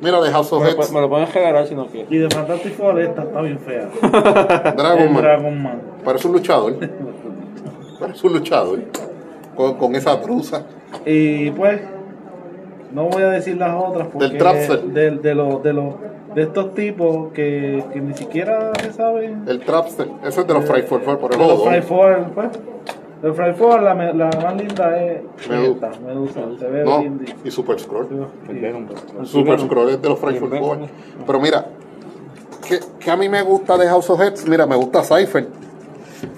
Mira, 0.00 0.20
de 0.20 0.30
House 0.30 0.52
of 0.52 0.62
Me, 0.62 0.70
lo- 0.72 0.76
Heads, 0.78 0.92
me 0.92 1.00
lo 1.00 1.08
pueden 1.08 1.26
regalar 1.32 1.66
si 1.66 1.74
no 1.74 1.86
quieres. 1.86 2.10
y 2.12 2.18
de 2.18 2.28
Fantastic 2.30 2.74
Four 2.74 3.00
esta 3.00 3.22
está 3.22 3.40
bien 3.40 3.58
fea. 3.58 3.88
Dragon 4.76 5.12
Man. 5.12 5.22
Dragon 5.22 5.62
Man. 5.62 5.82
Parece 6.04 6.26
un 6.28 6.34
luchador. 6.34 6.74
Parece 7.98 8.26
un 8.26 8.32
luchador. 8.34 8.80
Con, 9.56 9.74
con 9.74 9.94
esa 9.96 10.20
truza. 10.20 10.62
Y 11.04 11.50
pues, 11.52 11.80
no 12.92 13.04
voy 13.04 13.22
a 13.22 13.28
decir 13.30 13.56
las 13.56 13.74
otras 13.74 14.08
porque 14.08 14.28
Del 14.28 14.38
Trapster. 14.38 14.82
de, 14.82 15.10
de, 15.12 15.34
los 15.34 15.62
de 15.62 15.72
los 15.72 15.94
de 16.34 16.42
estos 16.42 16.74
tipos 16.74 17.32
que, 17.32 17.82
que 17.92 18.00
ni 18.00 18.14
siquiera 18.14 18.70
se 18.80 18.92
saben. 18.92 19.44
El 19.48 19.60
Trapster. 19.60 20.06
Ese 20.24 20.42
es 20.42 20.46
de 20.46 20.54
los 20.54 20.64
Fry 20.66 20.82
for 20.82 21.00
Four, 21.00 21.18
por 21.18 21.32
el 21.32 21.38
de 21.40 21.46
los. 21.48 21.64
Fry 21.64 21.82
Four, 21.82 22.26
pues. 22.34 22.48
De 23.22 23.32
Fry 23.32 23.52
Four, 23.54 23.82
la, 23.82 23.94
la 23.94 24.30
más 24.42 24.56
linda 24.56 24.96
es 25.02 25.22
Medusa. 25.48 25.88
esta, 25.88 26.00
Medusa. 26.06 26.40
Se 26.58 26.66
ve 26.68 26.84
No, 26.84 27.04
y 27.44 27.50
Super 27.50 27.80
Scroll. 27.80 28.06
Sí. 28.46 28.60
Super 29.24 29.58
Scroll 29.60 29.88
es 29.90 30.00
de 30.02 30.08
los 30.08 30.18
Fry 30.20 30.34
for 30.36 30.50
Bien, 30.50 30.62
Four. 30.62 30.78
Pero 31.26 31.40
mira, 31.40 31.66
que, 32.68 32.78
que 33.00 33.10
a 33.10 33.16
mí 33.16 33.28
me 33.28 33.42
gusta 33.42 33.76
de 33.76 33.86
House 33.88 34.08
of 34.10 34.20
Heads, 34.20 34.48
mira, 34.48 34.66
me 34.66 34.76
gusta 34.76 35.02
Cypher. 35.02 35.48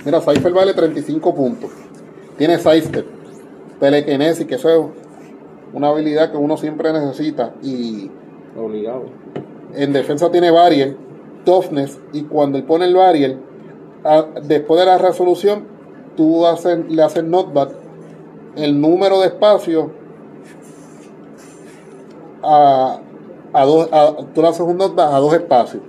Mira, 0.04 0.20
Cypher 0.20 0.52
vale 0.52 0.72
35 0.72 1.34
puntos. 1.34 1.70
Tiene 2.38 2.56
Sidestep, 2.58 3.06
Telekinesis, 3.78 4.46
que 4.46 4.54
eso 4.54 4.68
es 4.70 4.86
una 5.74 5.88
habilidad 5.88 6.30
que 6.30 6.36
uno 6.38 6.56
siempre 6.56 6.92
necesita. 6.92 7.52
Y 7.62 8.10
Obligado. 8.58 9.04
en 9.74 9.92
defensa 9.92 10.30
tiene 10.30 10.50
Barrier, 10.50 10.96
Toughness, 11.44 11.98
y 12.14 12.22
cuando 12.22 12.56
él 12.58 12.64
pone 12.64 12.86
el 12.86 12.94
Barrier, 12.94 13.36
a- 14.04 14.24
después 14.42 14.80
de 14.80 14.86
la 14.86 14.96
resolución, 14.98 15.64
tú 16.16 16.46
haces, 16.46 16.78
le 16.88 17.02
haces 17.02 17.22
knockback 17.24 17.70
el 18.56 18.80
número 18.80 19.20
de 19.20 19.26
espacios 19.28 19.86
a, 22.42 22.98
a 23.52 23.64
dos, 23.64 23.88
a- 23.92 24.16
tú 24.34 24.42
le 24.42 24.48
haces 24.48 24.60
un 24.60 24.76
knockback 24.76 25.12
a 25.12 25.18
dos 25.18 25.32
espacios. 25.34 25.82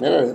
Mira, 0.00 0.26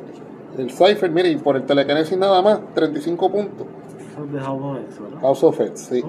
el 0.58 0.72
Cypher, 0.72 1.10
mire, 1.10 1.30
y 1.30 1.38
por 1.38 1.56
el 1.56 1.66
telekinesis 1.66 2.18
nada 2.18 2.42
más, 2.42 2.60
35 2.76 3.32
puntos. 3.32 3.66
Eso 4.12 4.24
es 4.26 4.32
de 4.34 4.40
House 4.40 4.62
of 4.64 4.78
X, 4.78 5.00
¿verdad? 5.02 5.22
House 5.22 5.44
of 5.44 5.60
Heads, 5.60 5.80
sí. 5.82 6.04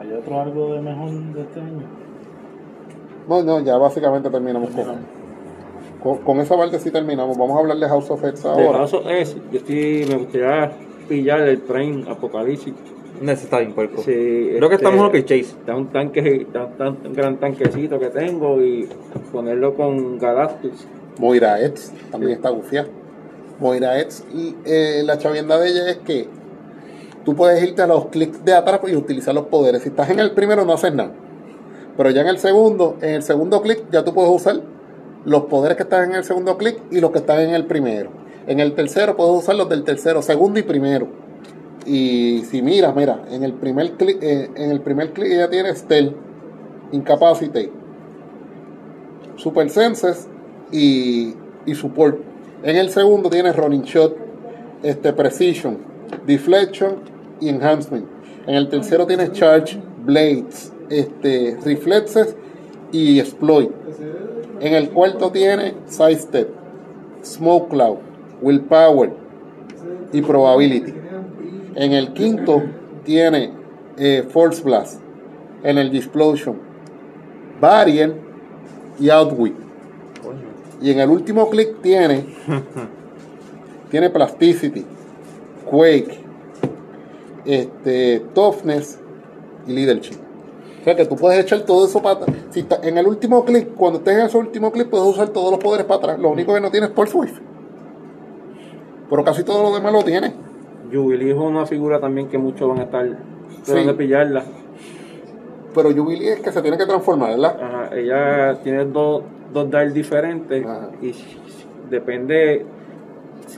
¿Hay 0.00 0.12
otro 0.12 0.40
algo 0.40 0.72
de 0.74 0.80
mejor 0.80 1.10
de 1.10 1.40
este 1.42 1.60
año? 1.60 1.82
No, 3.28 3.42
no, 3.42 3.60
ya 3.60 3.76
básicamente 3.78 4.28
terminamos 4.28 4.70
con, 4.70 4.84
con, 6.04 6.18
con 6.18 6.38
esa 6.40 6.56
parte 6.56 6.78
sí 6.78 6.92
terminamos. 6.92 7.36
Vamos 7.36 7.56
a 7.56 7.60
hablar 7.60 7.78
de 7.78 7.88
House 7.88 8.08
of 8.10 8.22
Heads 8.22 8.42
De 8.44 8.48
ahora. 8.50 8.78
paso 8.80 9.08
es, 9.10 9.34
yo 9.50 9.58
estoy, 9.58 10.06
me 10.08 10.16
gustaría 10.18 10.70
pillar 11.08 11.40
el 11.40 11.58
Prime 11.58 12.04
Apocalipsis. 12.08 12.72
Necesita 13.20 13.58
bien 13.58 13.72
puerco. 13.72 14.02
Sí, 14.02 14.12
Creo 14.56 14.68
que 14.68 14.74
este, 14.74 14.86
estamos 14.86 14.98
en 14.98 15.04
lo 15.04 15.10
que 15.12 15.24
Chase. 15.24 15.54
Da 15.66 15.74
un 15.76 15.86
tanque, 15.88 16.46
da 16.52 16.66
un, 16.66 16.72
tan- 16.76 16.98
un 17.06 17.12
gran 17.14 17.38
tanquecito 17.38 17.98
que 17.98 18.06
tengo 18.10 18.60
y 18.62 18.88
ponerlo 19.32 19.74
con 19.74 20.18
Galactus. 20.18 20.86
Moira 21.18 21.60
Eds 21.60 21.92
también 22.10 22.32
está 22.32 22.50
gufiada. 22.50 22.88
Moira 23.60 23.98
Eds 24.00 24.24
y 24.34 24.56
eh, 24.64 25.02
la 25.04 25.16
chavienda 25.16 25.58
de 25.58 25.68
ella 25.68 25.88
es 25.90 25.98
que 25.98 26.26
tú 27.24 27.36
puedes 27.36 27.62
irte 27.62 27.82
a 27.82 27.86
los 27.86 28.06
clics 28.06 28.44
de 28.44 28.52
atrás 28.52 28.80
y 28.88 28.96
utilizar 28.96 29.32
los 29.32 29.46
poderes. 29.46 29.82
Si 29.82 29.90
estás 29.90 30.10
en 30.10 30.18
el 30.18 30.32
primero 30.32 30.64
no 30.64 30.72
haces 30.72 30.92
nada. 30.92 31.12
Pero 31.96 32.10
ya 32.10 32.22
en 32.22 32.26
el 32.26 32.38
segundo, 32.38 32.96
en 33.00 33.10
el 33.14 33.22
segundo 33.22 33.62
clic 33.62 33.84
ya 33.92 34.04
tú 34.04 34.12
puedes 34.12 34.30
usar 34.32 34.60
los 35.24 35.44
poderes 35.44 35.76
que 35.76 35.84
están 35.84 36.10
en 36.10 36.16
el 36.16 36.24
segundo 36.24 36.56
clic 36.58 36.78
y 36.90 37.00
los 37.00 37.10
que 37.10 37.18
están 37.18 37.40
en 37.40 37.50
el 37.50 37.66
primero. 37.66 38.10
En 38.46 38.60
el 38.60 38.74
tercero 38.74 39.16
puedes 39.16 39.42
usar 39.42 39.56
los 39.56 39.68
del 39.68 39.84
tercero, 39.84 40.22
segundo 40.22 40.58
y 40.58 40.62
primero. 40.62 41.08
Y 41.86 42.42
si 42.50 42.62
miras, 42.62 42.94
mira, 42.94 43.24
en 43.30 43.42
el 43.42 43.54
primer 43.54 43.92
clic, 43.92 44.22
eh, 44.22 44.50
en 44.54 44.70
el 44.70 44.80
primer 44.80 45.12
clic 45.12 45.32
ella 45.32 45.50
tiene 45.50 45.74
Stealth, 45.74 46.14
Incapacitate, 46.92 47.72
Super 49.36 49.68
Senses 49.70 50.28
y, 50.70 51.34
y 51.66 51.74
Support. 51.74 52.18
En 52.62 52.76
el 52.76 52.90
segundo 52.90 53.28
tiene 53.28 53.52
Running 53.52 53.82
Shot, 53.82 54.16
este, 54.82 55.12
Precision, 55.12 55.78
Deflection 56.26 56.96
y 57.40 57.48
Enhancement. 57.48 58.06
En 58.46 58.54
el 58.54 58.68
tercero 58.68 59.06
tiene 59.06 59.32
Charge, 59.32 59.80
Blades, 60.04 60.72
este, 60.90 61.58
Reflexes 61.64 62.36
y 62.92 63.18
Exploit. 63.18 63.70
En 64.60 64.74
el 64.74 64.90
cuarto 64.90 65.30
tiene 65.30 65.74
Sidestep, 65.86 66.48
Smoke 67.22 67.70
Cloud, 67.70 67.98
Willpower 68.40 69.12
y 70.12 70.22
Probability. 70.22 70.94
En 71.74 71.92
el 71.92 72.12
quinto 72.12 72.62
tiene 73.04 73.52
eh, 73.96 74.24
Force 74.28 74.62
Blast. 74.62 75.00
En 75.62 75.78
el 75.78 75.94
Explosion, 75.94 76.58
Barrier 77.60 78.14
y 79.00 79.08
Outwit. 79.10 79.54
Y 80.80 80.90
en 80.90 81.00
el 81.00 81.08
último 81.08 81.48
clic 81.48 81.80
tiene 81.80 82.26
tiene 83.90 84.10
Plasticity, 84.10 84.84
Quake, 85.70 86.18
este, 87.44 88.24
Toughness 88.34 88.98
y 89.66 89.72
Leadership. 89.72 90.23
O 90.84 90.86
sea 90.86 90.94
que 90.94 91.06
tú 91.06 91.16
puedes 91.16 91.40
echar 91.40 91.62
todo 91.62 91.86
eso 91.86 92.02
para 92.02 92.16
atrás. 92.16 92.36
Si 92.50 92.60
está- 92.60 92.78
en 92.86 92.98
el 92.98 93.06
último 93.06 93.42
clic, 93.42 93.74
cuando 93.74 94.00
estés 94.00 94.18
en 94.18 94.26
ese 94.26 94.36
último 94.36 94.70
clic, 94.70 94.88
puedes 94.90 95.06
usar 95.06 95.30
todos 95.30 95.50
los 95.50 95.58
poderes 95.58 95.86
para 95.86 95.96
atrás. 95.96 96.18
Lo 96.18 96.28
único 96.28 96.52
que 96.52 96.60
no 96.60 96.70
tienes 96.70 96.90
es 96.90 96.94
Pulse 96.94 97.16
Wave. 97.16 97.32
Pero 99.08 99.24
casi 99.24 99.44
todo 99.44 99.62
lo 99.62 99.74
demás 99.74 99.94
lo 99.94 100.02
tiene. 100.02 100.34
Jubilee 100.92 101.30
es 101.30 101.36
una 101.38 101.64
figura 101.64 101.98
también 102.00 102.28
que 102.28 102.36
muchos 102.36 102.68
van 102.68 102.80
a 102.80 102.82
estar 102.82 103.06
tratando 103.64 103.80
Sí. 103.80 103.86
de 103.86 103.94
pillarla. 103.94 104.44
Pero 105.74 105.90
Jubilee 105.94 106.28
es 106.34 106.40
que 106.40 106.52
se 106.52 106.60
tiene 106.60 106.76
que 106.76 106.84
transformar, 106.84 107.30
¿verdad? 107.30 107.56
Ajá, 107.62 107.96
ella 107.96 108.58
tiene 108.62 108.84
dos, 108.84 109.22
dos 109.54 109.70
dials 109.70 109.94
diferentes 109.94 110.66
Ajá. 110.66 110.90
y 111.00 111.14
depende 111.90 112.66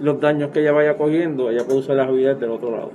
los 0.01 0.21
daños 0.21 0.51
que 0.51 0.61
ella 0.61 0.71
vaya 0.73 0.97
cogiendo, 0.97 1.51
ella 1.51 1.65
puede 1.65 1.81
usar 1.81 1.97
las 1.97 2.07
habilidades 2.09 2.39
del 2.39 2.51
otro 2.53 2.71
lado. 2.71 2.91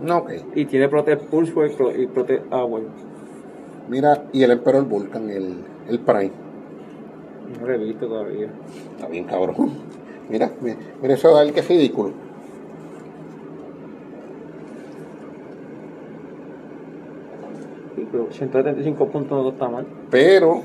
No, 0.00 0.18
ok. 0.18 0.30
Y 0.54 0.64
tiene 0.64 0.88
Protect 0.88 1.24
Pulse 1.24 1.52
y 1.98 2.06
Protect 2.06 2.50
Hour. 2.52 2.82
Mira, 3.90 4.22
y 4.32 4.44
el 4.44 4.52
Emperor 4.52 4.84
Vulcan, 4.84 5.28
el, 5.30 5.64
el 5.88 5.98
Prime. 5.98 6.30
No 7.58 7.66
lo 7.66 7.74
he 7.74 7.78
visto 7.78 8.06
todavía. 8.06 8.48
Está 8.94 9.08
bien 9.08 9.24
cabrón. 9.24 9.70
Mira, 10.28 10.48
mira, 10.60 10.76
mira 11.02 11.14
eso 11.14 11.34
da 11.34 11.42
el 11.42 11.52
que 11.52 11.58
es 11.58 11.68
ridículo. 11.68 12.12
Sí, 17.96 18.06
pero 18.12 18.28
175 18.30 19.08
puntos 19.08 19.42
no 19.42 19.50
está 19.50 19.68
mal. 19.68 19.84
Pero 20.08 20.62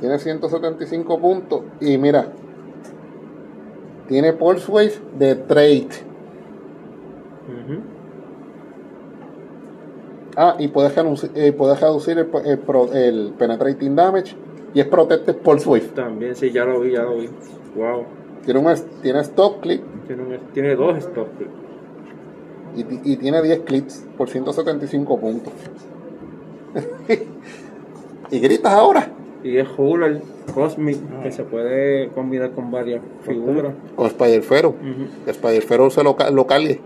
tiene 0.00 0.18
175 0.18 1.20
puntos. 1.20 1.62
Y 1.80 1.98
mira, 1.98 2.32
tiene 4.08 4.32
Pulse 4.32 4.72
Wave 4.72 4.94
de 5.20 5.36
trade. 5.36 6.11
Ah, 10.36 10.56
y 10.58 10.68
puedes 10.68 10.94
reducir, 10.94 11.30
eh, 11.34 11.52
puedes 11.52 11.80
reducir 11.80 12.18
el, 12.18 12.28
el 12.46 12.58
pro- 12.58 12.92
el 12.92 13.32
Penetrating 13.38 13.94
Damage. 13.94 14.34
Y 14.74 14.80
es 14.80 14.86
Protected 14.86 15.36
Pulse 15.36 15.68
Wave. 15.68 15.88
También, 15.94 16.34
sí, 16.34 16.50
ya 16.50 16.64
lo 16.64 16.80
vi, 16.80 16.92
ya 16.92 17.02
lo 17.02 17.16
vi. 17.18 17.28
Wow. 17.76 18.04
Tiene, 18.44 18.60
un, 18.60 18.74
tiene 19.02 19.20
Stop 19.20 19.60
Clip 19.60 19.82
Tiene, 20.06 20.22
un- 20.22 20.38
tiene 20.52 20.74
dos 20.74 20.96
stop. 20.98 21.28
y, 22.76 22.84
ti- 22.84 23.00
y 23.04 23.16
tiene 23.18 23.40
10 23.42 23.60
clips 23.60 24.04
por 24.16 24.28
175 24.30 25.20
puntos. 25.20 25.52
y 28.30 28.38
gritas 28.40 28.72
ahora. 28.72 29.10
Y 29.44 29.58
es 29.58 29.68
Huller 29.76 30.22
Cosmic, 30.54 30.98
que 31.22 31.32
se 31.32 31.42
puede 31.44 32.08
combinar 32.10 32.52
con 32.52 32.70
varias 32.70 33.02
figuras. 33.22 33.74
Con 33.96 34.06
Spider 34.06 34.42
Fero. 34.42 34.70
Ujú. 34.70 35.24
Que 35.24 35.30
Spider 35.32 35.62
Fero 35.62 35.90
se 35.90 36.02
lo, 36.02 36.16
lo 36.32 36.46
cargue. 36.46 36.80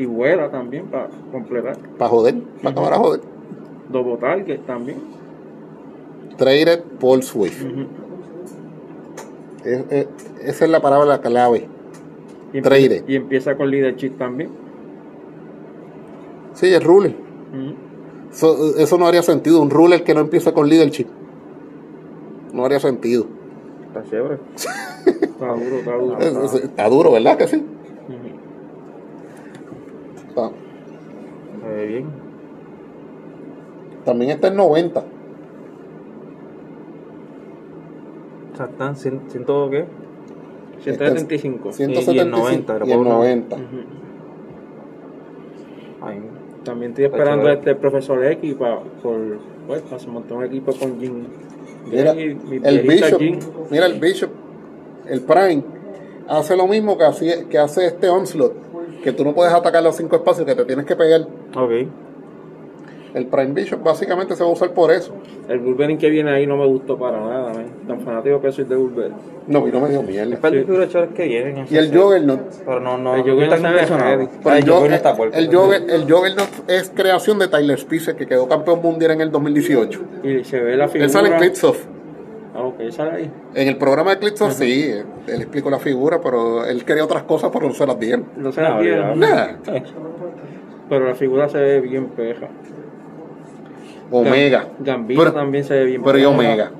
Y 0.00 0.06
vuela 0.06 0.50
también 0.50 0.86
para 0.86 1.08
completar. 1.30 1.76
Para 1.98 2.08
joder. 2.08 2.34
Para 2.62 2.70
acabar 2.70 2.92
a 2.94 2.96
joder. 2.96 3.20
Double 3.90 4.16
Target 4.16 4.60
también. 4.60 4.96
Traded 6.38 6.80
Pulse 6.98 7.36
Wave. 7.38 7.52
Ujú. 7.72 7.86
Es- 9.64 9.84
es- 9.92 10.08
esa 10.42 10.64
es 10.64 10.70
la 10.70 10.80
palabra 10.80 11.20
clave. 11.20 11.68
y, 12.52 12.62
Trader. 12.62 13.04
y 13.06 13.14
empieza 13.14 13.54
con 13.56 13.70
Leadership 13.70 14.16
también. 14.16 14.48
Sí, 16.54 16.66
es 16.72 16.82
ruler. 16.82 17.14
Eso, 18.32 18.76
eso 18.76 18.96
no 18.98 19.06
haría 19.06 19.22
sentido. 19.22 19.60
Un 19.60 19.68
ruler 19.70 20.02
que 20.02 20.14
no 20.14 20.20
empieza 20.20 20.52
con 20.52 20.68
leadership. 20.68 21.06
No 22.54 22.64
haría 22.64 22.80
sentido. 22.80 23.26
Está 23.86 24.02
chévere. 24.10 24.38
está 25.06 25.46
duro, 25.52 25.76
está 25.78 25.94
duro. 25.94 26.18
Es- 26.18 26.54
es- 26.54 26.64
está 26.64 26.88
duro, 26.88 27.12
¿verdad 27.12 27.36
que 27.36 27.48
sí? 27.48 27.56
Ujú. 27.56 28.30
Está- 30.28 30.50
Se 31.62 31.68
ve 31.68 31.86
bien. 31.86 32.06
También 34.04 34.30
está 34.32 34.48
en 34.48 34.56
90. 34.56 35.04
O 38.52 38.56
sea, 38.56 38.66
están 38.66 38.94
cien- 38.96 39.20
ciento 39.28 39.68
qué? 39.70 39.84
175. 40.82 41.72
175 41.72 42.12
Y 42.12 42.18
en 42.20 42.30
90, 42.30 42.72
y 42.72 42.76
en 42.76 42.82
era 42.82 42.96
por 42.96 43.06
una- 43.06 43.14
90. 43.16 43.56
Ujú. 43.56 43.64
Ay, 46.02 46.20
También 46.64 46.90
estoy 46.92 47.04
esperando 47.06 47.42
chévere. 47.44 47.58
este 47.58 47.74
profesor 47.74 48.24
X 48.24 48.54
para, 48.54 48.80
por, 49.02 49.16
pues, 49.66 49.82
para 49.82 50.06
montar 50.08 50.38
un 50.38 50.44
equipo 50.44 50.72
con 50.72 50.98
Jin. 51.00 51.26
Mira, 51.90 52.14
y 52.14 52.34
mi 52.34 52.60
el 52.62 52.80
Bishop, 52.86 53.20
mira 53.70 53.86
el 53.86 53.98
Bishop, 53.98 54.30
el 55.06 55.22
Prime, 55.22 55.62
hace 56.28 56.56
lo 56.56 56.66
mismo 56.66 56.96
que, 56.98 57.04
hacía- 57.04 57.48
que 57.48 57.58
hace 57.58 57.86
este 57.86 58.08
Onslaught, 58.10 58.52
que 59.02 59.12
tú 59.12 59.24
no 59.24 59.34
puedes 59.34 59.52
atacar 59.54 59.82
los 59.82 59.96
cinco 59.96 60.16
espacios, 60.16 60.46
que 60.46 60.54
te 60.54 60.64
tienes 60.66 60.84
que 60.84 60.94
pegar. 60.96 61.22
Ok. 61.56 61.70
El 63.12 63.26
Prime 63.26 63.52
Bishop 63.52 63.82
básicamente 63.82 64.36
se 64.36 64.42
va 64.44 64.50
a 64.50 64.52
usar 64.52 64.70
por 64.72 64.92
eso. 64.92 65.12
El 65.48 65.58
Wolverine 65.58 65.98
que 65.98 66.08
viene 66.10 66.30
ahí 66.30 66.46
no 66.46 66.56
me 66.56 66.66
gustó 66.66 66.96
para 66.96 67.18
nada, 67.20 67.52
man. 67.52 67.66
tan 67.88 68.00
fanático 68.02 68.40
que 68.40 68.52
soy 68.52 68.64
de 68.64 68.76
Wolverine. 68.76 69.16
No, 69.48 69.66
y 69.66 69.72
no 69.72 69.80
me 69.80 69.88
dio 69.88 70.02
mierda. 70.02 70.38
Chéveres 70.40 71.08
que 71.14 71.26
vienen. 71.26 71.66
Y 71.68 71.76
el 71.76 71.96
Juggernaut, 71.96 72.40
Pero 72.64 72.78
no, 72.80 72.96
no. 72.98 73.16
El 73.16 73.22
Juggernaut 73.22 73.60
no 73.60 73.98
heavy. 73.98 74.28
pero 74.44 74.56
el, 74.56 74.64
Jugger- 74.64 74.88
no 74.90 74.94
está 74.94 75.16
cuerpo. 75.16 75.36
el, 75.36 75.50
Jugger- 75.50 75.90
el 75.90 76.02
Juggernaut 76.12 76.48
es 76.68 76.92
creación 76.94 77.38
de 77.40 77.48
Tyler 77.48 77.78
Spicer, 77.80 78.14
que 78.14 78.26
quedó 78.26 78.48
campeón 78.48 78.80
mundial 78.80 79.10
en 79.12 79.22
el 79.22 79.32
2018. 79.32 80.00
Y 80.22 80.44
se 80.44 80.60
ve 80.60 80.76
la 80.76 80.86
figura. 80.86 81.04
Él 81.06 81.10
sale 81.10 81.30
en 81.30 81.38
Clitsoft. 81.38 81.84
Ah, 82.54 82.62
ok, 82.62 82.90
sale 82.90 83.10
ahí. 83.12 83.30
En 83.54 83.68
el 83.68 83.76
programa 83.76 84.10
de 84.10 84.18
Clitsoft, 84.18 84.52
sí, 84.54 84.92
él, 85.26 85.40
explicó 85.40 85.70
la 85.70 85.78
figura, 85.78 86.20
pero 86.20 86.64
él 86.64 86.84
quería 86.84 87.04
otras 87.04 87.22
cosas, 87.24 87.50
pero 87.52 87.66
no 87.66 87.74
se 87.74 87.86
las 87.86 87.98
dieron. 87.98 88.26
No 88.36 88.52
se 88.52 88.60
No, 88.60 88.68
la 88.70 88.78
vieron. 88.78 89.18
Nah. 89.18 89.46
Pero 90.88 91.06
la 91.08 91.14
figura 91.14 91.48
se 91.48 91.58
ve 91.58 91.80
bien 91.80 92.06
peja. 92.08 92.48
Omega. 94.10 94.66
Gambito 94.80 95.20
Pero- 95.20 95.32
también 95.32 95.64
se 95.64 95.74
ve 95.74 95.84
bien 95.84 96.02
Pero 96.02 96.18
y. 96.18 96.24
Omega. 96.24 96.70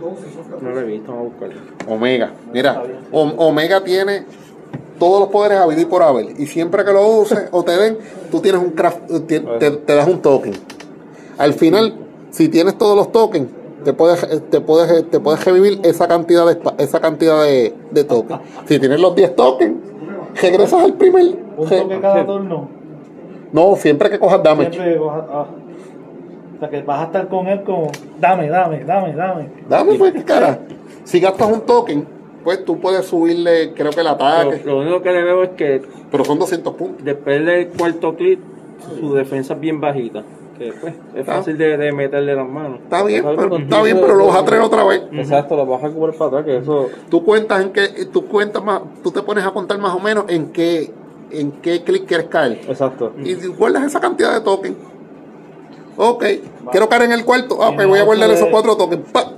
No 0.60 0.70
lo 0.70 0.80
he 0.80 0.84
visto, 0.84 1.12
vamos 1.12 1.26
a 1.26 1.30
buscarlo. 1.30 1.60
Omega. 1.88 2.30
Mira, 2.52 2.82
O- 3.12 3.22
Omega 3.48 3.82
tiene 3.82 4.24
todos 4.98 5.20
los 5.20 5.28
poderes 5.30 5.58
a 5.58 5.66
vida 5.66 5.80
y 5.80 5.84
por 5.86 6.02
haber. 6.02 6.38
Y 6.38 6.46
siempre 6.46 6.84
que 6.84 6.92
lo 6.92 7.06
uses 7.06 7.48
o 7.52 7.62
te 7.62 7.72
den, 7.76 7.98
tú 8.30 8.40
tienes 8.40 8.60
un 8.60 8.70
craft, 8.70 8.98
te, 9.26 9.40
te- 9.40 9.70
te 9.70 9.94
das 9.94 10.06
un 10.08 10.20
token. 10.20 10.52
Al 11.38 11.54
final, 11.54 11.94
si 12.30 12.48
tienes 12.48 12.76
todos 12.76 12.96
los 12.96 13.10
tokens, 13.12 13.48
te 13.84 13.94
puedes, 13.94 14.26
te 14.50 14.60
puedes, 14.60 15.08
te 15.10 15.20
puedes 15.20 15.42
revivir 15.44 15.80
esa 15.84 16.06
cantidad 16.06 16.46
de 16.46 16.58
esa 16.84 17.00
cantidad 17.00 17.42
de, 17.44 17.74
de 17.90 18.04
tokens. 18.04 18.40
Si 18.66 18.78
tienes 18.78 19.00
los 19.00 19.14
10 19.14 19.34
tokens, 19.36 19.76
regresas 20.42 20.82
al 20.84 20.92
primer. 20.94 21.36
Un 21.56 21.66
toque 21.68 22.00
cada 22.00 22.26
turno. 22.26 22.68
no, 23.52 23.76
siempre 23.76 24.10
que 24.10 24.18
cojas 24.18 24.42
damage. 24.42 24.72
Siempre 24.72 24.98
coja- 24.98 25.26
ah. 25.32 25.46
O 26.60 26.62
sea 26.62 26.68
que 26.68 26.82
vas 26.82 27.00
a 27.00 27.04
estar 27.04 27.26
con 27.28 27.46
él 27.46 27.62
como, 27.62 27.90
dame, 28.20 28.50
dame, 28.50 28.84
dame, 28.84 29.14
dame. 29.14 29.48
Dame 29.66 29.94
pues, 29.94 30.24
cara. 30.24 30.58
Si 31.04 31.18
gastas 31.18 31.50
un 31.50 31.62
token, 31.62 32.06
pues 32.44 32.66
tú 32.66 32.78
puedes 32.78 33.06
subirle, 33.06 33.72
creo 33.72 33.90
que 33.90 34.00
el 34.00 34.08
ataque. 34.08 34.60
lo 34.66 34.80
único 34.80 35.00
que 35.00 35.10
le 35.10 35.22
veo 35.22 35.42
es 35.42 35.50
que 35.50 35.80
Pero 36.10 36.22
son 36.22 36.38
200 36.38 36.74
puntos. 36.74 37.02
después 37.02 37.46
del 37.46 37.68
cuarto 37.68 38.14
clip, 38.14 38.40
su 39.00 39.14
defensa 39.14 39.54
es 39.54 39.60
bien 39.60 39.80
bajita. 39.80 40.22
Que 40.58 40.74
pues, 40.78 40.92
es 41.14 41.24
fácil 41.24 41.56
de, 41.56 41.78
de 41.78 41.92
meterle 41.92 42.36
las 42.36 42.46
manos. 42.46 42.80
Está 42.82 43.04
bien, 43.04 43.24
pero, 43.24 43.56
está 43.56 43.82
bien, 43.82 43.98
pero 43.98 44.16
lo 44.16 44.26
vas 44.26 44.36
a 44.36 44.44
traer 44.44 44.60
otra 44.62 44.84
vez. 44.84 45.00
Exacto, 45.12 45.56
lo 45.56 45.64
vas 45.64 45.82
a 45.82 45.88
cubrir 45.88 46.14
para 46.14 46.28
atrás, 46.28 46.44
que 46.44 46.58
eso. 46.58 46.88
Tú 47.08 47.24
cuentas 47.24 47.62
en 47.62 47.70
qué, 47.70 47.88
tú 48.12 48.26
cuentas 48.26 48.62
más, 48.62 48.82
tú 49.02 49.10
te 49.10 49.22
pones 49.22 49.46
a 49.46 49.50
contar 49.52 49.78
más 49.78 49.94
o 49.94 49.98
menos 49.98 50.26
en 50.28 50.52
qué, 50.52 50.92
en 51.30 51.52
qué 51.52 51.82
clic 51.84 52.04
quieres 52.04 52.26
caer. 52.26 52.60
Exacto. 52.68 53.14
Y 53.24 53.34
guardas 53.46 53.84
esa 53.84 53.98
cantidad 53.98 54.34
de 54.34 54.42
tokens. 54.42 54.76
Ok, 56.02 56.24
quiero 56.70 56.88
caer 56.88 57.02
en 57.02 57.12
el 57.12 57.24
cuarto. 57.26 57.58
Ah, 57.62 57.70
Y 57.72 57.74
pues 57.74 57.86
no 57.86 57.90
voy 57.90 58.00
a 58.00 58.04
guardar 58.04 58.30
esos 58.30 58.48
cuatro 58.48 58.74
tokens. 58.76 59.02
Pa, 59.12 59.32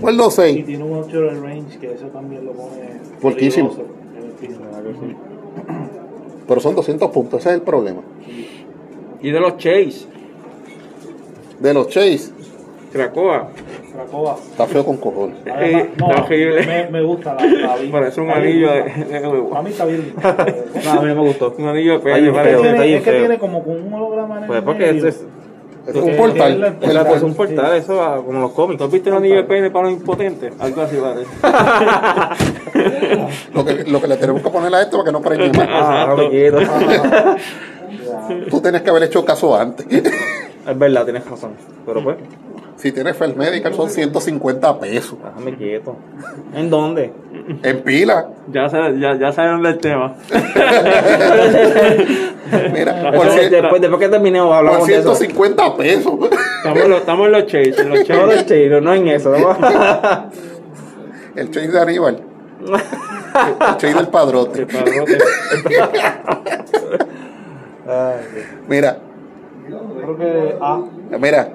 Guardo 0.00 0.28
Y 0.28 0.30
seis. 0.30 0.64
tiene 0.66 0.84
un 0.84 1.02
8 1.02 1.20
de 1.20 1.30
range 1.40 1.78
que 1.80 1.92
eso 1.94 2.06
también 2.06 2.44
lo 2.44 2.52
pone 2.52 3.00
Fortísimo. 3.18 3.74
Pero 6.46 6.60
son 6.60 6.74
200 6.76 7.10
puntos, 7.10 7.40
ese 7.40 7.48
es 7.50 7.54
el 7.56 7.62
problema. 7.62 8.02
Y 9.20 9.30
de 9.30 9.40
los 9.40 9.56
Chase, 9.56 10.06
De 11.58 11.74
los 11.74 11.88
Chase, 11.88 12.30
Krakoa. 12.92 13.48
Krakoa. 13.92 14.36
está 14.50 14.66
feo 14.66 14.84
con 14.84 14.98
cojones. 14.98 15.38
Además, 15.52 15.86
no, 15.98 16.10
está 16.10 16.22
horrible. 16.22 16.66
me, 16.66 16.90
me 16.90 17.02
gusta 17.02 17.34
la, 17.34 17.44
la 17.46 17.76
Parece 17.90 18.20
un 18.20 18.30
anillo 18.30 18.70
de. 18.70 18.82
Para 19.50 19.62
mí 19.62 19.70
está 19.70 19.84
bien. 19.86 20.12
No, 20.22 20.90
a 20.92 21.00
mí 21.02 21.08
no 21.08 21.14
me 21.16 21.20
gustó. 21.28 21.52
Un 21.58 21.66
anillo 21.66 21.98
de 21.98 21.98
un 21.98 22.36
Es 22.36 22.42
que 22.44 22.62
tiene, 22.62 22.96
es 23.24 23.28
que 23.30 23.38
como 23.38 23.64
con 23.64 23.82
un 23.82 23.92
holograma 23.92 24.36
en 24.36 24.42
el 24.44 24.48
Pues 24.48 24.62
porque 24.62 24.92
medio. 24.92 25.08
es, 25.08 25.16
es, 25.16 25.24
Es 25.86 25.94
un 25.94 26.16
portal. 26.16 26.76
es 26.80 26.94
la- 26.94 27.02
un 27.22 27.34
portal, 27.34 27.76
eso 27.76 27.96
va 27.96 28.16
como 28.16 28.40
los 28.40 28.52
cómics. 28.52 28.78
¿Tú 28.78 28.84
has 28.84 28.90
visto 28.90 29.10
un 29.10 29.16
anillo 29.16 29.36
de 29.36 29.44
pene 29.44 29.70
para 29.70 29.88
los 29.88 29.98
impotentes? 29.98 30.52
Algo 30.58 30.82
así 30.82 30.96
parece. 30.96 31.30
lo, 33.54 33.64
que, 33.64 33.84
lo 33.84 34.00
que 34.00 34.08
le 34.08 34.16
tenemos 34.16 34.42
que 34.42 34.50
poner 34.50 34.74
a 34.74 34.82
esto 34.82 34.98
para 34.98 35.04
que 35.06 35.12
no 35.12 35.20
preñe 35.20 35.48
más. 35.52 35.68
Ah, 35.70 36.02
Exacto. 36.02 36.16
me 36.16 36.30
quiero. 36.30 36.58
Tú 38.50 38.60
tienes 38.60 38.82
que 38.82 38.90
haber 38.90 39.04
hecho 39.04 39.24
caso 39.24 39.56
antes. 39.56 39.86
Es 39.88 40.78
verdad, 40.78 41.04
tienes 41.04 41.24
razón. 41.28 41.52
Pero 41.84 42.02
pues, 42.02 42.16
Si 42.76 42.92
tienes 42.92 43.16
First 43.16 43.36
Medical 43.36 43.72
son 43.74 43.88
150 43.88 44.78
pesos. 44.80 45.16
déjame 45.24 45.56
quieto. 45.56 45.96
¿En 46.54 46.68
dónde? 46.68 47.10
En 47.62 47.82
pila. 47.82 48.28
Ya, 48.52 48.66
ya, 48.68 49.16
ya 49.18 49.32
saben 49.32 49.62
del 49.62 49.78
tema. 49.78 50.14
Mira, 52.72 53.00
Eso, 53.00 53.12
por, 53.12 53.26
cien- 53.30 53.48
después, 53.50 53.80
después 53.80 54.00
que 54.00 54.08
terminemos 54.08 54.48
por 54.48 54.56
hablamos 54.56 54.86
de 54.86 54.94
eso. 54.98 55.14
150 55.14 55.76
pesos. 55.76 56.12
Estamos 56.58 56.82
en 56.84 56.90
los, 56.90 57.00
estamos 57.00 57.26
en 57.26 57.32
los 57.32 57.46
Chase. 57.46 57.74
En 57.80 57.88
los 57.88 57.98
No 57.98 58.04
Chase. 58.04 58.26
del 58.26 58.46
chino, 58.46 58.80
no 58.82 58.94
en 58.94 59.08
eso. 59.08 59.30
vamos. 59.30 59.56
El 61.36 61.50
chase 61.50 61.68
de 61.68 61.80
Aníbal. 61.80 62.20
El 62.62 63.76
chase 63.76 63.94
del 63.94 64.08
padrote. 64.08 64.60
El 64.60 64.66
padrote. 64.66 65.18
Mira, 68.68 68.98
Creo 69.66 70.16
que 70.18 70.56
ah, 70.60 70.80
mira. 71.18 71.48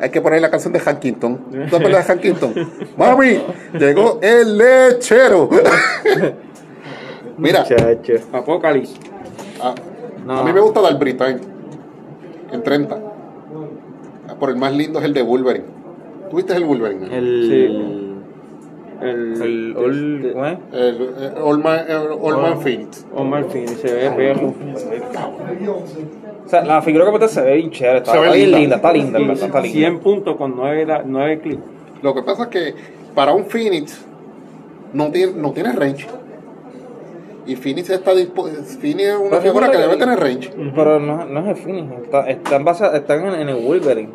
Hay 0.00 0.10
que 0.10 0.20
poner 0.20 0.40
la 0.42 0.50
canción 0.50 0.72
de 0.72 0.80
Hankington. 0.84 1.38
¿Tú 1.50 1.56
te 1.70 1.76
acuerdas 1.76 2.06
de 2.06 2.12
Hankington? 2.12 2.54
Mami, 2.96 3.38
llegó 3.78 4.18
el 4.22 4.58
lechero. 4.58 5.48
Mira, 7.38 7.60
Muchacho. 7.60 8.14
Apocalipsis. 8.32 8.98
a, 9.62 9.74
No. 10.24 10.38
a 10.38 10.44
mí 10.44 10.52
me 10.52 10.60
gusta 10.60 10.80
dar 10.80 10.98
Britain 10.98 11.38
en 12.52 12.62
30. 12.62 12.98
Ah, 14.28 14.34
Por 14.38 14.50
el 14.50 14.56
más 14.56 14.72
lindo 14.74 14.98
es 14.98 15.04
el 15.04 15.14
de 15.14 15.22
Wolverine. 15.22 15.64
¿Tuviste 16.30 16.54
el 16.54 16.64
Wolverine? 16.64 17.06
El. 17.16 17.48
Sí. 17.48 17.82
El, 19.02 19.42
El. 19.42 19.76
el- 20.22 20.32
¿cómo 20.32 20.46
es? 20.46 20.58
El, 20.72 21.02
eh, 21.20 21.32
Old 21.42 21.62
Man, 21.62 21.80
eh, 21.86 21.94
Old 21.96 22.38
Man 22.40 22.58
Phoenix. 22.60 23.04
Se 23.82 23.92
ve 23.94 24.10
perro. 24.10 24.54
O 26.46 26.48
sea, 26.48 26.64
la 26.64 26.80
figura 26.80 27.04
que 27.06 27.12
metes 27.12 27.32
se 27.32 27.42
ve 27.42 27.54
bien 27.56 27.70
chévere. 27.70 27.98
Está, 27.98 28.12
Se 28.12 28.18
ve 28.18 28.24
está 28.26 28.36
bien 28.36 28.46
linda. 28.46 28.58
linda, 28.60 28.76
está 28.76 28.92
linda, 28.92 29.18
en 29.18 29.28
verdad, 29.28 29.46
está 29.46 29.60
linda. 29.60 29.78
100 29.78 29.98
puntos 29.98 30.36
con 30.36 30.56
9, 30.56 30.86
9 31.04 31.40
clics. 31.40 31.62
Lo 32.02 32.14
que 32.14 32.22
pasa 32.22 32.44
es 32.44 32.48
que 32.50 32.74
para 33.14 33.32
un 33.32 33.46
Phoenix 33.46 34.04
no 34.92 35.10
tiene, 35.10 35.32
no 35.32 35.52
tiene 35.52 35.72
range. 35.72 36.06
Y 37.46 37.54
Phoenix 37.56 37.90
está 37.90 38.12
dispo- 38.12 38.48
Phoenix 38.80 39.08
es 39.08 39.16
una 39.16 39.40
figura 39.40 39.70
que 39.70 39.78
debe 39.78 39.96
tener 39.96 40.18
range. 40.18 40.50
Pero 40.74 40.98
no, 41.00 41.24
no 41.24 41.40
es 41.40 41.46
el 41.58 41.64
finish. 41.64 41.90
Está, 42.04 42.28
están, 42.28 42.64
basa- 42.64 42.96
están 42.96 43.24
en, 43.26 43.34
en 43.40 43.48
el 43.48 43.64
Wolverine. 43.64 44.08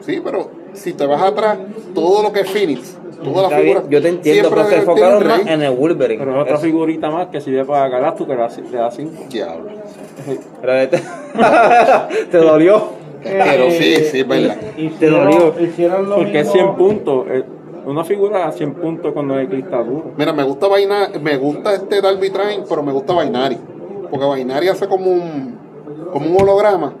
Sí, 0.00 0.20
pero 0.24 0.50
si 0.72 0.94
te 0.94 1.04
vas 1.06 1.20
atrás, 1.22 1.58
todo 1.94 2.22
lo 2.22 2.32
que 2.32 2.40
es 2.40 2.50
Phoenix, 2.50 2.96
toda 3.22 3.42
la 3.42 3.48
Está 3.48 3.58
figura. 3.60 3.80
bien, 3.80 3.90
yo 3.90 4.02
te 4.02 4.08
entiendo, 4.08 4.48
pero 4.48 4.62
te 4.62 4.68
debe 4.70 4.80
enfocaron 4.80 5.26
más 5.26 5.40
en 5.46 5.62
el 5.62 5.74
Wolverine. 5.76 6.18
Pero 6.24 6.36
es 6.36 6.42
otra 6.42 6.54
Es- 6.56 6.60
figurita 6.62 7.10
más 7.10 7.26
que 7.28 7.40
sirve 7.42 7.64
para 7.66 7.88
Galactus 7.88 8.26
que 8.26 8.32
le 8.32 8.38
da- 8.38 8.48
le 8.70 8.78
da 8.78 8.90
5. 8.90 9.12
Diablo. 9.30 9.70
pero 10.60 10.72
este- 10.74 10.98
te 12.30 12.38
dolió. 12.38 13.00
Pero 13.22 13.70
sí, 13.70 13.96
sí, 13.96 14.20
es 14.20 14.28
verdad. 14.28 14.56
Te 14.98 15.06
dolió. 15.10 15.54
Porque 16.16 16.40
es 16.40 16.46
mismo- 16.46 16.52
100 16.52 16.74
puntos. 16.76 17.26
eh, 17.28 17.44
Una 17.86 18.04
figura 18.04 18.46
a 18.46 18.52
100 18.52 18.74
puntos 18.74 19.12
con 19.12 19.26
9 19.28 19.48
clics 19.48 19.64
está 19.64 19.82
duro. 19.82 20.12
Mira, 20.16 20.32
me 20.32 20.42
gusta 20.42 20.68
Vaina, 20.68 21.08
me 21.20 21.36
gusta 21.36 21.74
este 21.74 22.00
Darby 22.00 22.30
Train, 22.30 22.62
pero 22.68 22.82
me 22.82 22.92
gusta 22.92 23.12
Vainari. 23.14 23.58
Porque 24.10 24.24
Vainari 24.26 24.68
hace 24.68 24.86
como 24.88 25.10
un 25.10 25.58
como 26.12 26.28
un 26.30 26.42
holograma 26.42 26.94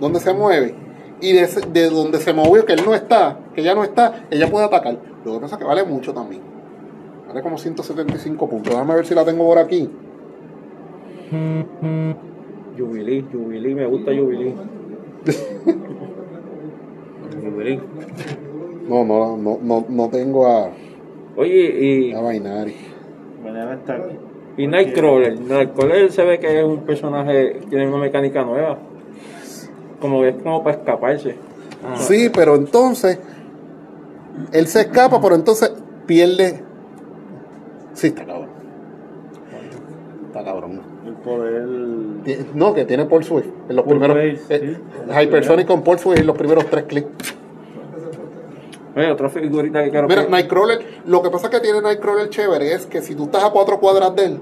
donde 0.00 0.20
se 0.20 0.32
mueve. 0.34 0.74
Y 1.20 1.32
de, 1.32 1.46
de 1.72 1.90
donde 1.90 2.18
se 2.18 2.32
movió, 2.32 2.64
que 2.64 2.72
él 2.74 2.82
no 2.84 2.94
está, 2.94 3.38
que 3.54 3.62
ya 3.62 3.74
no 3.74 3.82
está, 3.84 4.26
ella 4.30 4.48
puede 4.50 4.66
atacar. 4.66 4.96
Lo 5.24 5.34
que 5.34 5.40
pasa 5.40 5.56
es 5.56 5.58
que 5.60 5.64
vale 5.66 5.82
mucho 5.84 6.12
también. 6.14 6.42
Vale 7.26 7.42
como 7.42 7.58
175 7.58 8.48
puntos. 8.48 8.72
Déjame 8.72 8.94
ver 8.94 9.06
si 9.06 9.14
la 9.14 9.24
tengo 9.24 9.44
por 9.44 9.58
aquí. 9.58 9.90
Jubilee, 12.78 13.24
Jubilee, 13.32 13.74
me 13.74 13.86
gusta 13.86 14.12
Jubilee. 14.14 14.54
No, 18.88 19.04
no, 19.04 19.36
no, 19.36 19.58
no, 19.62 19.84
no 19.88 20.08
tengo 20.08 20.46
a, 20.46 20.70
Oye, 21.36 22.10
y, 22.10 22.12
a. 22.12 22.20
Mañana 22.20 23.74
está 23.74 23.94
aquí. 23.94 24.16
y 24.56 24.66
Nightcrawler. 24.66 25.40
Nightcrawler 25.40 26.10
se 26.10 26.24
ve 26.24 26.40
que 26.40 26.58
es 26.58 26.64
un 26.64 26.80
personaje, 26.80 27.60
tiene 27.68 27.86
una 27.86 27.98
mecánica 27.98 28.44
nueva. 28.44 28.78
Como 30.00 30.24
es 30.24 30.34
como 30.42 30.64
para 30.64 30.76
escaparse. 30.78 31.36
Sí, 31.96 32.30
pero 32.34 32.56
entonces 32.56 33.20
él 34.52 34.66
se 34.66 34.80
escapa, 34.80 35.20
pero 35.20 35.34
entonces 35.34 35.72
pierde. 36.06 36.60
Sí, 37.92 38.08
está 38.08 38.24
cabrón. 38.24 38.48
Está 40.26 40.44
cabrón. 40.44 40.80
El 41.06 41.14
poder. 41.14 41.68
No, 42.54 42.74
que 42.74 42.84
tiene 42.84 43.04
Paul 43.06 43.24
Swift. 43.24 43.46
En 43.68 43.76
los 43.76 43.84
Paul 43.84 43.98
primeros. 44.00 44.16
Swift, 44.38 44.50
eh, 44.50 44.76
sí. 44.76 45.12
Hypersonic 45.22 45.66
con 45.66 45.82
Paul 45.82 45.98
Swift 45.98 46.18
en 46.20 46.26
los 46.26 46.36
primeros 46.36 46.66
tres 46.66 46.84
clics. 46.84 47.08
Oye, 48.96 49.10
otra 49.12 49.28
figurita 49.28 49.84
que 49.84 49.90
quiero 49.90 50.08
Mira, 50.08 50.24
que- 50.24 50.30
Nightcrawler, 50.30 50.80
lo 51.06 51.22
que 51.22 51.30
pasa 51.30 51.48
que 51.50 51.60
tiene 51.60 51.80
Nightcrawler 51.80 52.28
chévere 52.30 52.72
es 52.72 52.86
que 52.86 53.00
si 53.00 53.14
tú 53.14 53.24
estás 53.24 53.44
a 53.44 53.50
cuatro 53.50 53.78
cuadras 53.78 54.14
de 54.16 54.24
él, 54.24 54.40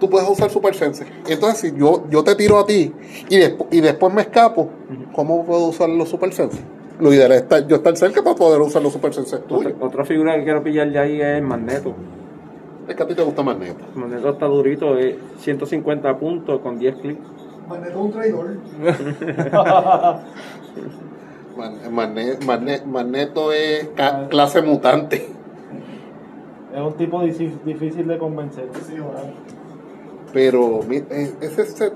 tú 0.00 0.10
puedes 0.10 0.28
usar 0.28 0.50
Super 0.50 0.74
Sense. 0.74 1.06
Entonces, 1.28 1.60
si 1.60 1.78
yo, 1.78 2.04
yo 2.10 2.24
te 2.24 2.34
tiro 2.34 2.58
a 2.58 2.66
ti 2.66 2.92
y, 3.28 3.36
y 3.76 3.80
después 3.80 4.12
me 4.12 4.22
escapo, 4.22 4.70
¿cómo 5.14 5.44
puedo 5.46 5.66
usar 5.68 5.88
los 5.88 6.08
Super 6.08 6.32
Sense? 6.32 6.58
Lo 6.98 7.12
ideal 7.12 7.30
es 7.32 7.42
estar, 7.42 7.66
yo 7.68 7.76
estar 7.76 7.96
cerca 7.96 8.22
para 8.24 8.34
poder 8.34 8.60
usar 8.60 8.82
los 8.82 8.92
Super 8.92 9.12
Sense 9.14 9.38
tuyos. 9.40 9.74
otra 9.80 10.04
figura 10.04 10.34
que 10.36 10.44
quiero 10.44 10.62
pillar 10.64 10.90
de 10.90 10.98
ahí 10.98 11.20
es 11.20 11.26
el 11.38 11.42
Magneto. 11.42 11.94
Es 12.88 12.94
que 12.94 13.02
a 13.02 13.06
ti 13.06 13.14
te 13.14 13.22
gusta 13.22 13.42
más 13.42 13.56
neto. 13.58 13.84
El 13.94 14.00
Magneto 14.00 14.30
está 14.30 14.46
durito, 14.46 14.96
es 14.96 15.16
150 15.38 16.16
puntos 16.18 16.60
con 16.60 16.78
10 16.78 16.96
clics. 16.96 17.20
Magneto 17.68 17.90
es 17.90 17.96
un 17.96 18.12
traidor. 18.12 18.56
Man- 21.56 21.78
Magne- 21.90 22.38
Magne- 22.44 22.84
Magneto 22.84 23.50
es 23.52 23.88
ca- 23.96 24.28
clase 24.28 24.60
mutante. 24.62 25.26
Es 26.74 26.80
un 26.80 26.92
tipo 26.94 27.22
difí- 27.22 27.58
difícil 27.64 28.06
de 28.06 28.18
convencer. 28.18 28.68
Sí. 28.86 28.94
Pero 30.32 30.80
eh, 30.90 31.32
ese 31.40 31.64
set, 31.64 31.94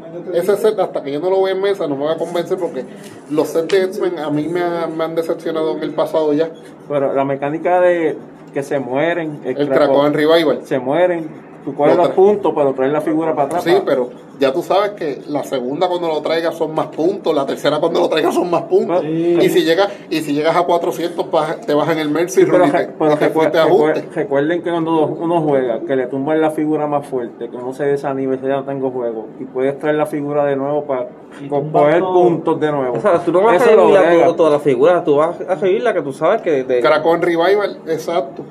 Magneto 0.00 0.32
es 0.32 0.42
ese 0.48 0.56
set, 0.56 0.78
hasta 0.80 1.02
que 1.02 1.12
yo 1.12 1.20
no 1.20 1.30
lo 1.30 1.42
vea 1.42 1.54
en 1.54 1.60
mesa, 1.62 1.86
no 1.86 1.94
me 1.96 2.04
va 2.06 2.12
a 2.14 2.16
convencer 2.18 2.58
porque 2.58 2.84
los 3.30 3.48
sets 3.48 3.68
de 3.68 3.84
X-Men 3.84 4.18
a 4.18 4.30
mí 4.30 4.48
me, 4.48 4.60
me 4.88 5.04
han 5.04 5.14
decepcionado 5.14 5.76
en 5.76 5.82
el 5.84 5.94
pasado 5.94 6.32
ya. 6.32 6.50
Pero 6.88 7.14
la 7.14 7.24
mecánica 7.24 7.80
de 7.80 8.16
que 8.48 8.62
se 8.62 8.78
mueren, 8.78 9.40
El 9.44 9.68
Krakoan 9.68 10.14
Revival. 10.14 10.60
se 10.64 10.78
mueren, 10.78 11.28
tú 11.64 11.74
coges 11.74 11.96
Lo 11.96 12.04
los 12.04 12.12
puntos, 12.12 12.52
pero 12.54 12.72
traes 12.74 12.92
la 12.92 13.00
figura 13.00 13.34
para 13.34 13.46
atrás. 13.46 13.64
Sí, 13.64 13.70
para- 13.72 13.84
pero 13.84 14.10
ya 14.38 14.52
tú 14.52 14.62
sabes 14.62 14.90
que 14.92 15.20
la 15.28 15.42
segunda 15.44 15.88
cuando 15.88 16.08
lo 16.08 16.20
traigas 16.22 16.54
son 16.56 16.74
más 16.74 16.86
puntos, 16.88 17.34
la 17.34 17.44
tercera 17.44 17.78
cuando 17.80 18.00
lo 18.00 18.08
traigas 18.08 18.34
son 18.34 18.48
más 18.50 18.62
puntos. 18.62 19.00
Sí. 19.02 19.38
Y 19.42 19.48
si 19.48 19.64
llegas 19.64 19.88
y 20.10 20.20
si 20.20 20.32
llegas 20.32 20.56
a 20.56 20.62
400 20.62 21.30
baja- 21.30 21.56
te 21.60 21.74
bajan 21.74 21.98
el 21.98 22.08
Mercy 22.10 22.40
Sí, 22.42 22.46
pero, 22.46 22.58
Rule 22.64 22.68
y 22.68 22.72
te- 22.86 22.92
pero 22.98 23.16
te 23.16 23.28
recu- 23.28 23.32
fuiste 23.32 23.58
recu- 23.58 23.66
ajuste. 23.66 24.08
recuerden 24.14 24.62
que 24.62 24.70
cuando 24.70 25.06
uno 25.06 25.40
juega, 25.42 25.80
que 25.80 25.96
le 25.96 26.06
tumban 26.06 26.40
la 26.40 26.50
figura 26.50 26.86
más 26.86 27.06
fuerte, 27.06 27.48
que 27.48 27.56
uno 27.56 27.72
se 27.72 27.84
desanime, 27.84 28.38
ya 28.42 28.48
no 28.56 28.64
tengo 28.64 28.90
juego, 28.90 29.26
y 29.40 29.44
puedes 29.44 29.78
traer 29.78 29.96
la 29.96 30.06
figura 30.06 30.44
de 30.44 30.56
nuevo 30.56 30.84
para 30.84 31.08
coger 31.48 32.02
puntos 32.02 32.60
de 32.60 32.70
nuevo. 32.72 32.96
O 32.96 33.00
sea, 33.00 33.18
tú 33.18 33.32
no 33.32 33.42
vas 33.42 33.56
Eso 33.56 33.64
a 33.64 34.02
revivir 34.02 34.36
todas 34.36 34.52
las 34.52 34.62
figuras, 34.62 35.04
tú 35.04 35.16
vas 35.16 35.36
a 35.48 35.54
revivir 35.56 35.82
la 35.82 35.92
que 35.92 36.02
tú 36.02 36.12
sabes 36.12 36.42
que... 36.42 36.62
De, 36.64 36.80
Caracol 36.80 37.20
Revival, 37.20 37.78
exacto. 37.88 38.42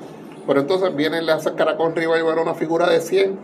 Pero 0.48 0.60
entonces 0.60 0.96
viene 0.96 1.22
y 1.22 1.24
le 1.24 1.30
hace 1.32 1.52
Caracol 1.54 1.94
Revival 1.94 2.38
a 2.38 2.42
una 2.42 2.54
figura 2.54 2.88
de 2.90 3.00
100, 3.00 3.38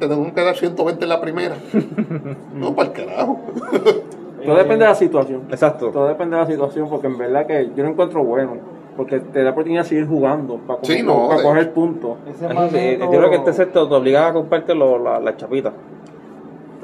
te 0.00 0.08
tengo 0.08 0.34
que 0.34 0.40
dar 0.44 0.54
120 0.56 1.02
en 1.04 1.08
la 1.08 1.20
primera. 1.20 1.56
no, 2.54 2.74
para 2.74 2.88
el 2.88 2.94
carajo. 2.94 3.40
Todo 4.44 4.56
depende 4.56 4.84
de 4.84 4.90
la 4.90 4.94
situación. 4.94 5.42
Exacto. 5.50 5.90
Todo 5.90 6.08
depende 6.08 6.36
de 6.36 6.42
la 6.42 6.48
situación, 6.48 6.88
porque 6.90 7.06
en 7.06 7.16
verdad 7.18 7.46
que 7.46 7.70
yo 7.76 7.82
lo 7.84 7.90
encuentro 7.90 8.22
bueno, 8.24 8.56
porque 8.96 9.20
te 9.20 9.42
da 9.42 9.50
oportunidad 9.50 9.82
de 9.84 9.88
seguir 9.88 10.06
jugando, 10.08 10.56
para, 10.58 10.80
Sí, 10.82 10.94
coger- 10.98 11.04
no, 11.04 11.26
para 11.28 11.36
de- 11.38 11.42
coger 11.44 11.72
puntos. 11.72 12.16
Sí, 12.38 12.44
Magneto- 12.44 13.04
yo 13.04 13.18
creo 13.18 13.30
que 13.30 13.36
este 13.36 13.52
set 13.52 13.68
te 13.72 13.74
te 13.74 13.94
obliga 13.94 14.28
a 14.28 14.32
comprarte 14.32 14.74
lo- 14.74 14.98
la, 14.98 15.18
la 15.20 15.36
chapita. 15.36 15.72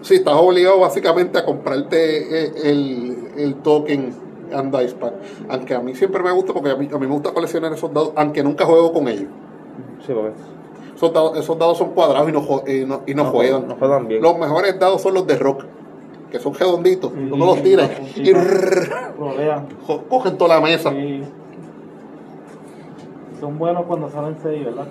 Sí, 0.03 0.15
estás 0.17 0.35
obligado 0.35 0.79
básicamente 0.81 1.39
a 1.39 1.45
comprarte 1.45 2.45
eh, 2.47 2.53
el, 2.65 3.17
el 3.39 3.55
token 3.57 4.13
and 4.53 4.77
dice 4.79 4.95
pack. 4.97 5.15
Aunque 5.49 5.75
a 5.75 5.81
mí 5.81 5.95
siempre 5.95 6.23
me 6.23 6.31
gusta, 6.33 6.53
porque 6.53 6.71
a 6.71 6.77
mí, 6.77 6.89
a 6.93 6.99
mí 6.99 7.07
me 7.07 7.13
gusta 7.13 7.33
coleccionar 7.33 7.73
esos 7.73 7.93
dados, 7.93 8.13
aunque 8.15 8.43
nunca 8.45 8.65
juego 8.67 8.93
con 8.93 9.09
ellos. 9.09 9.29
Sí, 10.07 10.13
porque 10.13 10.33
Esos 10.95 11.13
dados, 11.13 11.39
esos 11.39 11.59
dados 11.59 11.79
son 11.79 11.91
cuadrados 11.91 12.29
y 12.29 12.33
no, 12.33 12.41
jo- 12.41 12.65
y 12.67 12.85
no, 12.85 13.03
y 13.07 13.15
no 13.15 13.25
juegan. 13.27 13.67
no 13.69 13.75
juegan 13.77 14.07
bien. 14.09 14.23
Los 14.23 14.39
mejores 14.39 14.79
dados 14.79 15.01
son 15.03 15.15
los 15.15 15.27
de 15.27 15.37
rock, 15.37 15.65
que 16.31 16.39
son 16.39 16.55
redonditos. 16.55 17.13
Tú 17.13 17.37
no 17.37 17.47
los 17.47 17.63
tiras 17.63 17.91
y 18.17 18.33
Rodean. 18.33 19.67
cogen 20.09 20.37
toda 20.39 20.57
la 20.57 20.61
mesa. 20.61 20.91
Sí. 20.91 21.23
Son 23.41 23.59
buenos 23.59 23.85
cuando 23.87 24.09
salen 24.11 24.37
seis, 24.43 24.65
¿verdad? 24.65 24.87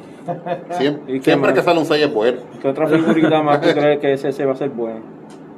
Siempre, 1.21 1.53
que 1.53 1.61
sale 1.61 1.79
un 1.79 1.85
6 1.85 2.05
es 2.05 2.13
bueno. 2.13 2.39
¿Qué 2.61 2.67
otra 2.67 2.87
figurita 2.87 3.41
más 3.41 3.61
tú 3.61 3.69
crees 3.73 3.99
que 3.99 4.13
ese, 4.13 4.29
ese 4.29 4.45
va 4.45 4.51
a 4.53 4.55
ser 4.55 4.69
bueno? 4.69 4.99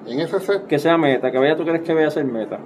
En 0.07 0.19
ese 0.19 0.39
set, 0.39 0.67
Que 0.67 0.77
sea 0.79 0.97
meta, 0.97 1.31
que 1.31 1.37
vaya 1.39 1.55
tú 1.57 1.63
crees 1.63 1.81
que 1.81 1.93
vaya 1.93 2.07
a 2.07 2.11
ser 2.11 2.25
meta. 2.25 2.59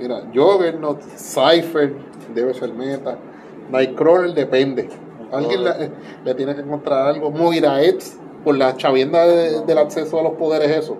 mira, 0.00 0.22
Juggernaut, 0.34 1.00
Cypher, 1.16 1.92
debe 2.34 2.54
ser 2.54 2.72
meta. 2.72 3.16
Nightcrawler 3.70 4.32
depende. 4.34 4.88
Alguien 5.32 5.64
le, 5.64 5.90
le 6.24 6.34
tiene 6.34 6.54
que 6.54 6.60
encontrar 6.62 7.06
algo. 7.08 7.30
Moira 7.30 7.82
X, 7.84 8.18
por 8.44 8.56
la 8.56 8.76
chavienda 8.76 9.26
de- 9.26 9.60
del 9.62 9.78
acceso 9.78 10.18
a 10.18 10.22
los 10.22 10.32
poderes, 10.34 10.70
eso. 10.70 10.96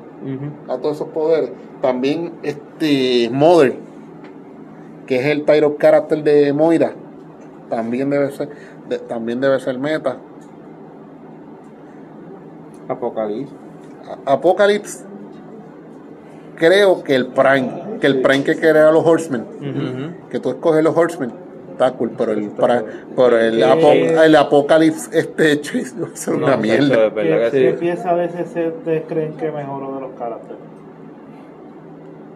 A 0.68 0.79
todos 0.79 0.97
esos 0.97 1.09
poderes. 1.09 1.51
También 1.81 2.33
este 2.43 3.31
Mother, 3.33 3.76
que 5.07 5.16
es 5.20 5.26
el 5.26 5.45
Tyro 5.45 5.76
Character 5.79 6.22
de 6.22 6.53
Moira, 6.53 6.93
también 7.70 8.11
debe 8.11 8.31
ser, 8.33 8.49
de- 8.89 8.99
también 8.99 9.41
debe 9.41 9.59
ser 9.61 9.79
meta. 9.79 10.16
Apocalipsis. 12.89 13.55
A- 14.26 14.33
Apocalypse, 14.33 15.05
creo 16.57 17.03
que 17.05 17.14
el 17.14 17.26
Prime, 17.29 17.99
que 18.01 18.07
el 18.07 18.22
Prime 18.22 18.45
que 18.45 18.57
crea 18.59 18.91
los 18.91 19.05
Horsemen, 19.07 19.45
que 20.31 20.41
tú 20.41 20.49
escoges 20.51 20.83
los 20.83 20.97
Horsemen, 20.97 21.31
está 21.79 21.93
cool, 21.93 22.11
pero 22.18 22.33
el, 22.33 22.51
Prime- 22.51 22.83
pero 23.16 23.39
el, 23.39 23.55
Sí. 23.57 23.62
Apo- 23.62 23.93
el 24.24 24.37
Apocalypse 24.37 25.16
este 25.18 25.53
a 26.12 26.16
ser 26.16 26.35
No, 26.37 26.47
una 26.47 26.57
mierda. 26.57 27.07
es 27.07 27.51
¿Qué, 27.53 27.70
sí. 27.70 27.76
pieza 27.79 28.14
de 28.16 28.24
ese 28.24 28.45
set 28.47 28.74
ustedes 28.79 29.03
creen 29.09 29.33
que 29.35 29.51
mejoró 29.53 29.95
de 29.95 30.01
los 30.01 30.11
caracteres? 30.18 30.59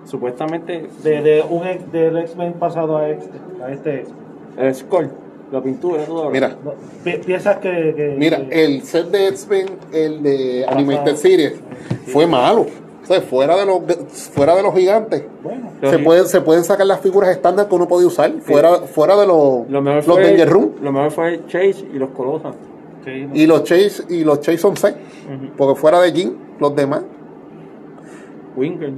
Supuestamente 0.06 0.86
De, 1.02 1.22
de 1.22 1.44
un 1.48 1.66
ex, 1.66 1.90
del 1.92 2.16
X-Men 2.18 2.54
pasado 2.54 2.98
a, 2.98 3.08
este, 3.08 3.30
a 3.64 3.70
este 3.72 4.00
X-Men. 4.00 4.66
el 4.68 4.74
score, 4.74 5.08
la 5.50 5.60
pintura, 5.62 6.04
todo. 6.04 6.30
Mira, 6.30 6.56
No, 6.64 6.74
pi- 7.04 7.18
piezas 7.18 7.56
que, 7.58 7.94
que- 7.96 8.14
Mira, 8.18 8.36
que- 8.48 8.64
el 8.64 8.82
set 8.82 9.06
de 9.06 9.28
X-Men, 9.28 9.66
el 9.92 10.22
de. 10.22 10.66
Animated 10.68 11.16
Series, 11.16 11.54
fue 12.06 12.26
malo. 12.26 12.66
O 13.02 13.06
sea, 13.06 13.20
fuera 13.20 13.56
de 13.56 13.66
los 13.66 13.80
fuera 14.32 14.54
de 14.54 14.62
los 14.62 14.74
gigantes. 14.74 15.24
bueno, 15.42 15.70
Se 15.82 15.98
pueden, 15.98 16.26
se 16.26 16.40
pueden 16.40 16.62
sacar 16.64 16.86
las 16.86 17.00
figuras 17.00 17.30
estándar 17.30 17.68
que 17.68 17.74
uno 17.74 17.88
podía 17.88 18.06
usar, 18.06 18.32
fuera, 18.42 18.76
fuera 18.82 19.16
de 19.16 19.26
los, 19.26 19.68
Lo 19.68 19.82
mejor 19.82 20.06
los 20.06 20.16
fue, 20.16 20.22
Danger 20.24 20.48
Room. 20.48 20.72
Lo 20.80 20.92
mejor 20.92 21.10
fue 21.10 21.40
Chase 21.46 21.84
y 21.92 21.98
los 21.98 22.10
Colosas. 22.10 22.54
sí, 23.04 23.26
no. 23.26 23.34
Y 23.34 23.46
los 23.46 23.64
Chase, 23.64 24.04
y 24.08 24.22
los 24.24 24.40
Chase 24.40 24.58
son 24.58 24.76
seis. 24.76 24.94
Porque 25.56 25.80
fuera 25.80 26.00
de 26.00 26.12
Jin, 26.12 26.36
los 26.60 26.74
demás. 26.76 27.02
Winger. 28.56 28.92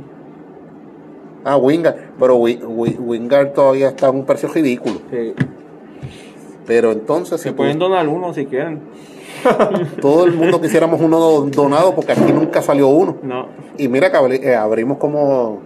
Ah, 1.44 1.56
Wingard. 1.56 1.96
Pero 2.18 2.36
Wi- 2.36 2.60
Wi- 2.64 2.96
Wingard 2.98 3.52
todavía 3.52 3.88
está 3.88 4.06
a 4.08 4.10
un 4.10 4.24
precio 4.24 4.48
ridículo. 4.48 4.96
Que 5.10 5.34
Pero 6.66 6.92
entonces, 6.92 7.40
si 7.40 7.48
se 7.50 7.54
pueden 7.54 7.78
tú- 7.78 7.84
donar 7.84 8.08
uno 8.08 8.32
si 8.32 8.46
quieren. 8.46 8.80
todo 10.00 10.24
el 10.26 10.32
mundo 10.34 10.60
quisiéramos 10.60 11.00
uno 11.00 11.18
do- 11.18 11.46
donado, 11.46 11.94
porque 11.94 12.12
aquí 12.12 12.32
nunca 12.32 12.62
salió 12.62 12.88
uno. 12.88 13.16
No. 13.22 13.46
Y 13.78 13.88
mira 13.88 14.10
que 14.10 14.16
abri- 14.18 14.40
eh, 14.42 14.54
abrimos 14.56 14.98
como 14.98 15.60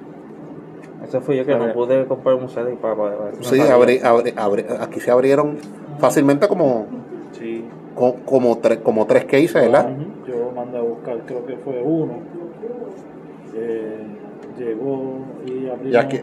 Ese 1.04 1.20
fui 1.20 1.36
yo 1.36 1.46
que 1.46 1.54
no 1.56 1.72
pude 1.72 2.04
comprar 2.06 2.34
un 2.36 2.48
set 2.48 2.66
y 2.72 2.76
para... 2.76 2.94
para- 2.96 3.16
para- 3.16 3.32
Sí, 3.42 3.56
abri- 3.60 4.00
abri- 4.02 4.34
abri- 4.34 4.66
aquí 4.80 5.00
se 5.00 5.10
abrieron 5.10 5.56
fácilmente 5.98 6.46
como, 6.48 6.86
Sí. 7.32 7.64
co- 7.94 8.16
como, 8.24 8.58
tres, 8.58 8.78
como 8.78 9.06
tres 9.06 9.24
cases, 9.24 9.54
¿verdad? 9.54 9.88
Yo 10.26 10.52
mandé 10.54 10.78
a 10.78 10.82
buscar, 10.82 11.18
creo 11.26 11.46
que 11.46 11.56
fue 11.56 11.80
uno. 11.82 12.14
Eh, 13.54 13.96
llegó 14.58 15.18
y 15.46 15.68
abrimos. 15.68 15.92
Y 15.92 15.96
aquí, 15.96 16.20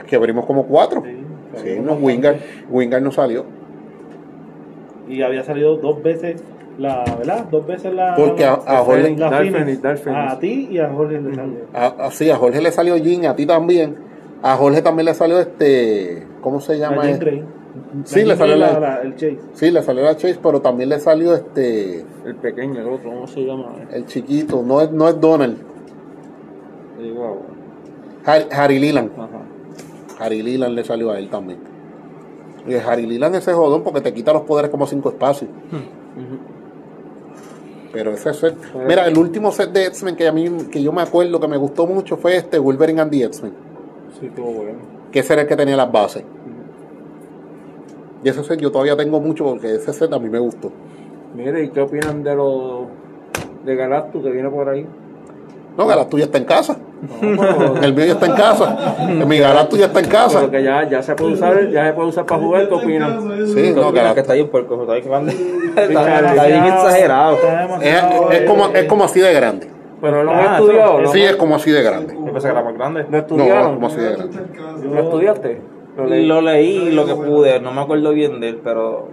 aquí 0.00 0.16
abrimos 0.16 0.44
como 0.46 0.64
cuatro. 0.66 1.02
Sí, 1.04 1.22
Sí, 1.62 1.78
no. 1.80 1.94
Wingard, 1.94 2.36
Wingard 2.70 3.02
no 3.02 3.10
salió. 3.12 3.44
Y 5.08 5.22
había 5.22 5.42
salido 5.44 5.76
dos 5.76 6.02
veces 6.02 6.42
la, 6.78 7.04
¿verdad? 7.18 7.46
Dos 7.50 7.66
veces 7.66 7.94
la. 7.94 8.14
Porque 8.16 8.44
a, 8.44 8.54
a 8.66 8.78
Jorge, 8.84 9.16
la 9.16 9.30
Dark 9.30 9.36
Phoenix. 9.46 9.58
Phoenix, 9.58 9.82
Dark 9.82 9.98
Phoenix. 9.98 10.32
A 10.32 10.38
ti 10.38 10.68
y 10.70 10.78
a 10.78 10.88
Jorge 10.90 11.20
le 11.20 11.34
salió. 11.34 11.54
a, 11.74 11.86
a- 11.86 12.10
sí, 12.10 12.30
a 12.30 12.36
Jorge 12.36 12.60
le 12.60 12.70
salió 12.72 12.96
Jin, 12.96 13.26
a 13.26 13.34
ti 13.36 13.46
también. 13.46 13.96
A 14.42 14.56
Jorge 14.56 14.82
también 14.82 15.06
le 15.06 15.14
salió 15.14 15.40
este, 15.40 16.26
¿cómo 16.42 16.60
se 16.60 16.76
La 16.76 16.90
llama? 16.90 17.02
Jean 17.04 17.12
este? 17.14 17.24
Grey. 17.24 17.44
Sí, 18.04 18.20
La 18.20 18.22
le 18.22 18.28
Jean 18.28 18.38
salió 18.38 18.56
la- 18.56 18.80
la- 18.80 19.02
el 19.02 19.12
Chase. 19.16 19.38
Sí, 19.54 19.70
le 19.70 19.82
salió 19.82 20.02
la 20.04 20.16
Chase, 20.16 20.38
pero 20.42 20.60
también 20.60 20.88
le 20.90 21.00
salió 21.00 21.34
este, 21.34 22.04
El 22.24 22.36
pequeño, 22.36 22.80
el 22.80 22.88
otro, 22.88 23.10
¿cómo 23.10 23.26
se 23.26 23.40
llama? 23.44 23.66
el 23.92 24.04
chiquito, 24.06 24.62
no 24.62 24.80
es, 24.82 24.90
no 24.92 25.08
es 25.08 25.20
Donald, 25.20 25.56
guau. 27.14 27.38
Harry, 28.24 28.44
Harry 28.50 28.78
Leland. 28.78 29.10
Ajá. 29.16 30.24
Harry 30.24 30.42
Leland 30.42 30.74
le 30.74 30.84
salió 30.84 31.10
a 31.10 31.18
él 31.18 31.28
también. 31.28 31.58
Y 32.66 32.74
Harry 32.74 33.06
Leland 33.06 33.36
ese 33.36 33.52
jodón 33.52 33.82
porque 33.84 34.00
te 34.00 34.12
quita 34.12 34.32
los 34.32 34.42
poderes 34.42 34.70
como 34.70 34.86
cinco 34.86 35.10
espacios. 35.10 35.50
Pero 37.96 38.10
ese 38.10 38.34
set. 38.34 38.54
Mira, 38.86 39.06
el 39.06 39.16
último 39.16 39.50
set 39.50 39.70
de 39.70 39.86
X-Men 39.86 40.16
que 40.16 40.28
a 40.28 40.32
mí 40.32 40.50
que 40.70 40.82
yo 40.82 40.92
me 40.92 41.00
acuerdo 41.00 41.40
que 41.40 41.48
me 41.48 41.56
gustó 41.56 41.86
mucho 41.86 42.18
fue 42.18 42.36
este 42.36 42.58
Wolverine 42.58 43.00
and 43.00 43.10
the 43.10 43.24
X-Men. 43.24 43.54
Sí, 44.20 44.26
estuvo 44.26 44.52
bueno. 44.52 44.78
Que 45.10 45.20
ese 45.20 45.32
era 45.32 45.42
el 45.42 45.48
que 45.48 45.56
tenía 45.56 45.76
las 45.76 45.90
bases. 45.90 46.22
Y 48.22 48.28
ese 48.28 48.44
set 48.44 48.60
yo 48.60 48.70
todavía 48.70 48.94
tengo 48.94 49.18
mucho 49.18 49.44
porque 49.44 49.76
ese 49.76 49.94
set 49.94 50.12
a 50.12 50.18
mí 50.18 50.28
me 50.28 50.38
gustó. 50.38 50.70
Mire, 51.34 51.64
¿y 51.64 51.70
qué 51.70 51.80
opinan 51.80 52.22
de 52.22 52.36
los 52.36 52.82
de 53.64 53.76
Galactus 53.76 54.22
que 54.22 54.30
viene 54.30 54.50
por 54.50 54.68
ahí? 54.68 54.86
No, 55.76 55.86
Galactus 55.86 56.18
ya 56.20 56.24
está 56.26 56.38
en 56.38 56.44
casa. 56.44 56.76
No, 57.20 57.40
pero- 57.40 57.76
El 57.82 57.94
mío 57.94 58.06
ya 58.06 58.12
está 58.12 58.26
en 58.26 58.32
casa. 58.34 58.96
Mi 59.26 59.38
Galactus 59.38 59.78
ya 59.78 59.86
está 59.86 60.00
en 60.00 60.08
casa. 60.08 60.38
pero 60.40 60.50
que 60.50 60.62
ya, 60.62 60.88
ya 60.88 61.02
se 61.02 61.14
puede 61.14 61.34
usar, 61.34 61.68
ya 61.70 61.86
se 61.86 61.92
puede 61.92 62.08
usar 62.08 62.24
para 62.26 62.40
jugar, 62.40 62.68
¿qué 62.68 62.74
opinan? 62.74 63.46
Sí, 63.48 63.72
no, 63.74 63.92
que 63.92 63.98
Galactus. 63.98 64.22
está 64.22 64.32
ahí 64.32 64.40
un 64.40 64.48
puerco, 64.48 64.80
está, 64.80 64.94
ahí 64.94 65.02
grande. 65.02 65.32
está, 65.76 66.46
bien 66.46 66.64
exagerado. 66.64 67.34
Está 67.36 68.32
Es, 68.34 68.42
como, 68.48 68.66
eh, 68.66 68.70
es 68.74 68.84
como 68.86 69.04
así 69.04 69.20
de 69.20 69.32
grande. 69.34 69.70
Pero 70.00 70.22
lo 70.24 70.30
Ah, 70.30 70.54
has 70.56 70.60
estudiado, 70.60 71.00
lo, 71.00 71.10
Sí, 71.12 71.22
es 71.22 71.36
como 71.36 71.56
así 71.56 71.70
de 71.70 71.82
grande. 71.82 72.14
Yo 72.14 72.32
pensé 72.32 72.48
que 72.48 72.52
era 72.52 72.62
más 72.62 72.74
grande. 72.74 73.02
lo 73.04 73.10
No, 73.10 73.16
es 73.16 73.22
estudiaron, 73.22 73.74
como 73.74 73.86
así 73.86 73.96
de 73.96 74.10
grande. 74.16 74.38
lo 74.92 75.00
estudiaste. 75.02 75.60
Lo 75.96 76.04
leí. 76.06 76.26
Lo 76.26 76.40
leí 76.42 76.90
lo 76.92 77.06
que 77.06 77.14
pude, 77.14 77.60
no 77.60 77.72
me 77.72 77.80
acuerdo 77.80 78.10
bien 78.12 78.38
de 78.40 78.50
él, 78.50 78.60
pero 78.62 79.08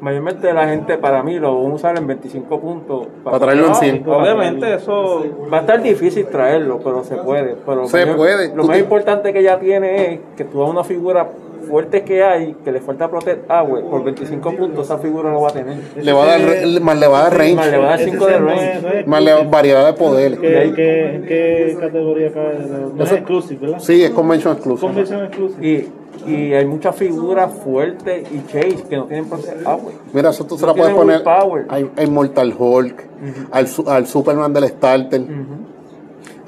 Mayormente 0.00 0.52
la 0.52 0.68
gente, 0.68 0.96
para 0.98 1.22
mí, 1.22 1.38
lo 1.38 1.60
van 1.62 1.72
a 1.72 1.74
usar 1.74 1.98
en 1.98 2.06
25 2.06 2.60
puntos. 2.60 3.06
Para 3.24 3.38
traerlo 3.38 3.66
en 3.68 3.74
100. 3.74 4.04
obviamente 4.08 4.74
eso 4.74 5.24
Va 5.52 5.58
a 5.58 5.60
estar 5.62 5.82
difícil 5.82 6.26
traerlo, 6.26 6.78
pero 6.82 7.02
se 7.02 7.16
puede. 7.16 7.56
Pero 7.66 7.86
Se 7.88 8.06
puede. 8.06 8.48
Lo 8.54 8.62
Tú 8.62 8.68
más 8.68 8.76
te- 8.76 8.82
importante 8.82 9.32
que 9.32 9.42
ya 9.42 9.58
tiene 9.58 10.14
es 10.14 10.20
que 10.36 10.44
tú 10.44 10.62
a 10.62 10.66
una 10.70 10.84
figura 10.84 11.26
fuerte 11.66 12.02
que 12.04 12.22
hay, 12.22 12.54
que 12.64 12.72
le 12.72 12.80
falta 12.80 13.08
Protect 13.10 13.50
Agua, 13.50 13.80
por 13.90 14.04
25 14.04 14.56
puntos 14.56 14.86
esa 14.86 14.98
figura 14.98 15.32
lo 15.32 15.40
va 15.42 15.48
a 15.48 15.52
tener. 15.52 15.76
Le 16.00 16.12
va 16.12 16.24
a 16.24 16.26
dar, 16.38 16.40
más 16.80 16.98
le 16.98 17.06
va 17.06 17.20
a 17.20 17.30
dar 17.30 17.32
Más 17.32 17.38
le 17.38 17.54
range. 17.54 17.76
va 17.78 17.84
a 17.84 17.88
dar 17.90 18.00
ese 18.00 18.10
5 18.10 18.26
de 18.26 18.40
no 18.40 18.46
range. 18.46 18.80
no 19.04 19.06
Más 19.10 19.22
le 19.22 19.32
va 19.32 19.42
variedad 19.44 19.86
de 19.86 19.92
poderes. 19.92 20.38
¿Qué, 20.38 20.72
qué, 20.76 21.14
en 21.14 21.22
qué 21.26 21.76
categoría 21.80 22.32
cae? 22.32 22.58
No 22.94 23.04
es 23.04 23.12
exclusive, 23.12 23.60
¿verdad? 23.60 23.78
Sí, 23.80 24.02
es 24.04 24.10
convention 24.10 24.56
exclusive. 24.56 25.24
Y, 25.60 25.88
y 26.26 26.52
hay 26.52 26.66
muchas 26.66 26.96
figuras 26.96 27.50
fuertes 27.62 28.26
y 28.32 28.44
chase 28.50 28.84
que 28.88 28.96
no 28.96 29.04
tienen 29.04 29.28
Protect 29.28 29.66
Agua. 29.66 29.92
Mira, 30.12 30.30
eso 30.30 30.44
tú 30.44 30.56
se 30.56 30.62
No 30.62 30.72
la 30.72 30.74
puedes 30.74 30.94
poner 30.94 31.22
al, 31.68 31.90
al 31.96 32.10
Mortal 32.10 32.54
Hulk, 32.58 33.04
al, 33.52 33.66
su- 33.68 33.88
al 33.88 34.06
Superman 34.06 34.52
del 34.52 34.64
Starter, 34.68 35.22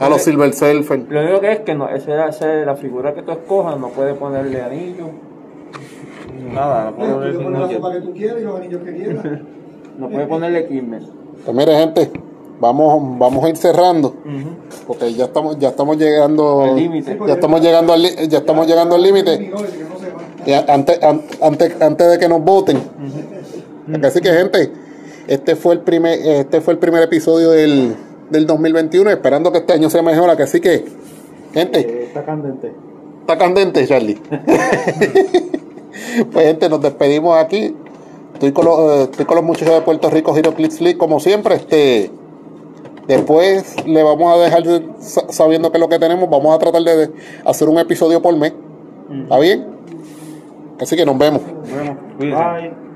a 0.01 0.09
los 0.09 0.23
Silver 0.23 0.53
Surfer. 0.53 1.05
Lo 1.09 1.21
único 1.21 1.41
que 1.41 1.53
es 1.53 1.61
que 1.61 1.75
no, 1.75 1.89
esa, 1.89 2.27
esa- 2.29 2.47
la 2.47 2.75
figura 2.75 3.15
que 3.15 3.23
tú 3.23 3.31
escojas 3.33 3.79
no 3.79 3.89
puede 3.91 4.15
ponerle 4.15 4.61
anillo, 4.63 5.07
nada, 6.53 6.91
no 6.91 6.97
puedo 6.97 7.17
Bueno, 7.17 7.21
ver 7.21 7.33
tú 7.33 7.39
le 7.39 7.39
si 7.39 7.45
pones 7.45 7.61
no 7.61 7.67
la 7.67 7.73
ropa 7.79 7.93
que 7.93 8.01
tú 8.01 8.13
quieras 8.15 8.37
y 8.41 8.45
los 8.45 8.57
anillos 8.57 8.83
que 8.83 8.95
quieras. 8.95 9.25
no 9.99 10.09
puede 10.09 10.27
ponerle 10.27 10.59
equipment. 10.61 11.07
Pues 11.45 11.57
mire, 11.57 11.75
gente, 11.79 12.11
vamos, 12.61 13.19
vamos 13.19 13.45
a 13.45 13.49
ir 13.49 13.57
cerrando, 13.57 14.15
porque 14.87 15.13
ya 15.15 15.25
estamos, 15.25 15.59
ya 15.59 15.69
estamos 15.69 15.97
llegando, 15.97 16.63
Al 16.63 16.77
límite. 16.77 17.19
ya 17.27 17.35
estamos 17.35 17.61
llegando 17.61 17.93
al, 17.93 18.03
ya 18.03 18.39
estamos 18.39 18.67
llegando 18.67 18.95
al 18.97 19.03
límite. 19.03 19.53
Antes, 20.69 21.03
an- 21.03 21.23
antes, 21.43 21.81
antes 21.83 22.11
de 22.11 22.19
que 22.19 22.29
nos 22.29 22.43
voten. 22.43 22.79
Así 24.03 24.21
que 24.21 24.31
gente, 24.33 24.73
este 25.27 25.57
fue 25.57 25.75
el 25.75 25.81
primer, 25.81 26.19
este 26.19 26.61
fue 26.61 26.75
el 26.75 26.79
primer 26.79 27.03
episodio 27.03 27.51
del, 27.51 27.95
del 28.31 28.47
2021, 28.47 29.11
esperando 29.11 29.53
que 29.53 29.59
este 29.59 29.73
año 29.75 29.91
sea 29.91 30.03
mejor. 30.03 30.31
Así 30.31 30.61
que, 30.61 30.85
gente, 31.53 31.81
Eh, 31.81 32.05
está 32.09 32.25
candente. 32.25 32.73
está 33.21 33.37
candente, 33.39 33.87
Charlie. 33.87 34.19
pues 36.33 36.47
gente, 36.47 36.69
nos 36.69 36.81
despedimos 36.81 37.37
aquí. 37.37 37.75
Estoy 38.35 38.53
con 38.53 38.65
los, 38.65 38.79
eh, 38.81 39.03
estoy 39.05 39.25
con 39.27 39.37
los 39.37 39.45
muchachos 39.45 39.75
de 39.75 39.81
Puerto 39.83 40.09
Rico, 40.11 40.35
Hero 40.37 40.55
Clicks 40.55 40.81
League, 40.81 40.99
como 40.99 41.21
siempre. 41.21 41.57
Este, 41.57 42.11
después 43.07 43.77
le 43.87 44.03
vamos 44.03 44.35
a 44.35 44.39
dejar 44.41 44.63
sa- 45.01 45.27
sabiendo 45.31 45.71
que 45.71 45.77
es 45.79 45.81
lo 45.81 45.89
que 45.89 45.99
tenemos. 45.99 46.31
Vamos 46.31 46.55
a 46.55 46.59
tratar 46.59 46.83
de 46.83 47.11
hacer 47.45 47.69
un 47.69 47.79
episodio 47.79 48.23
por 48.23 48.37
mes. 48.37 48.53
¿Está 49.25 49.39
bien? 49.39 49.67
Así 50.81 50.97
que 50.97 51.05
nos 51.05 51.19
vemos. 51.19 51.43
Bueno, 51.75 51.99
Cuídense. 52.17 52.43
Bye. 52.45 52.90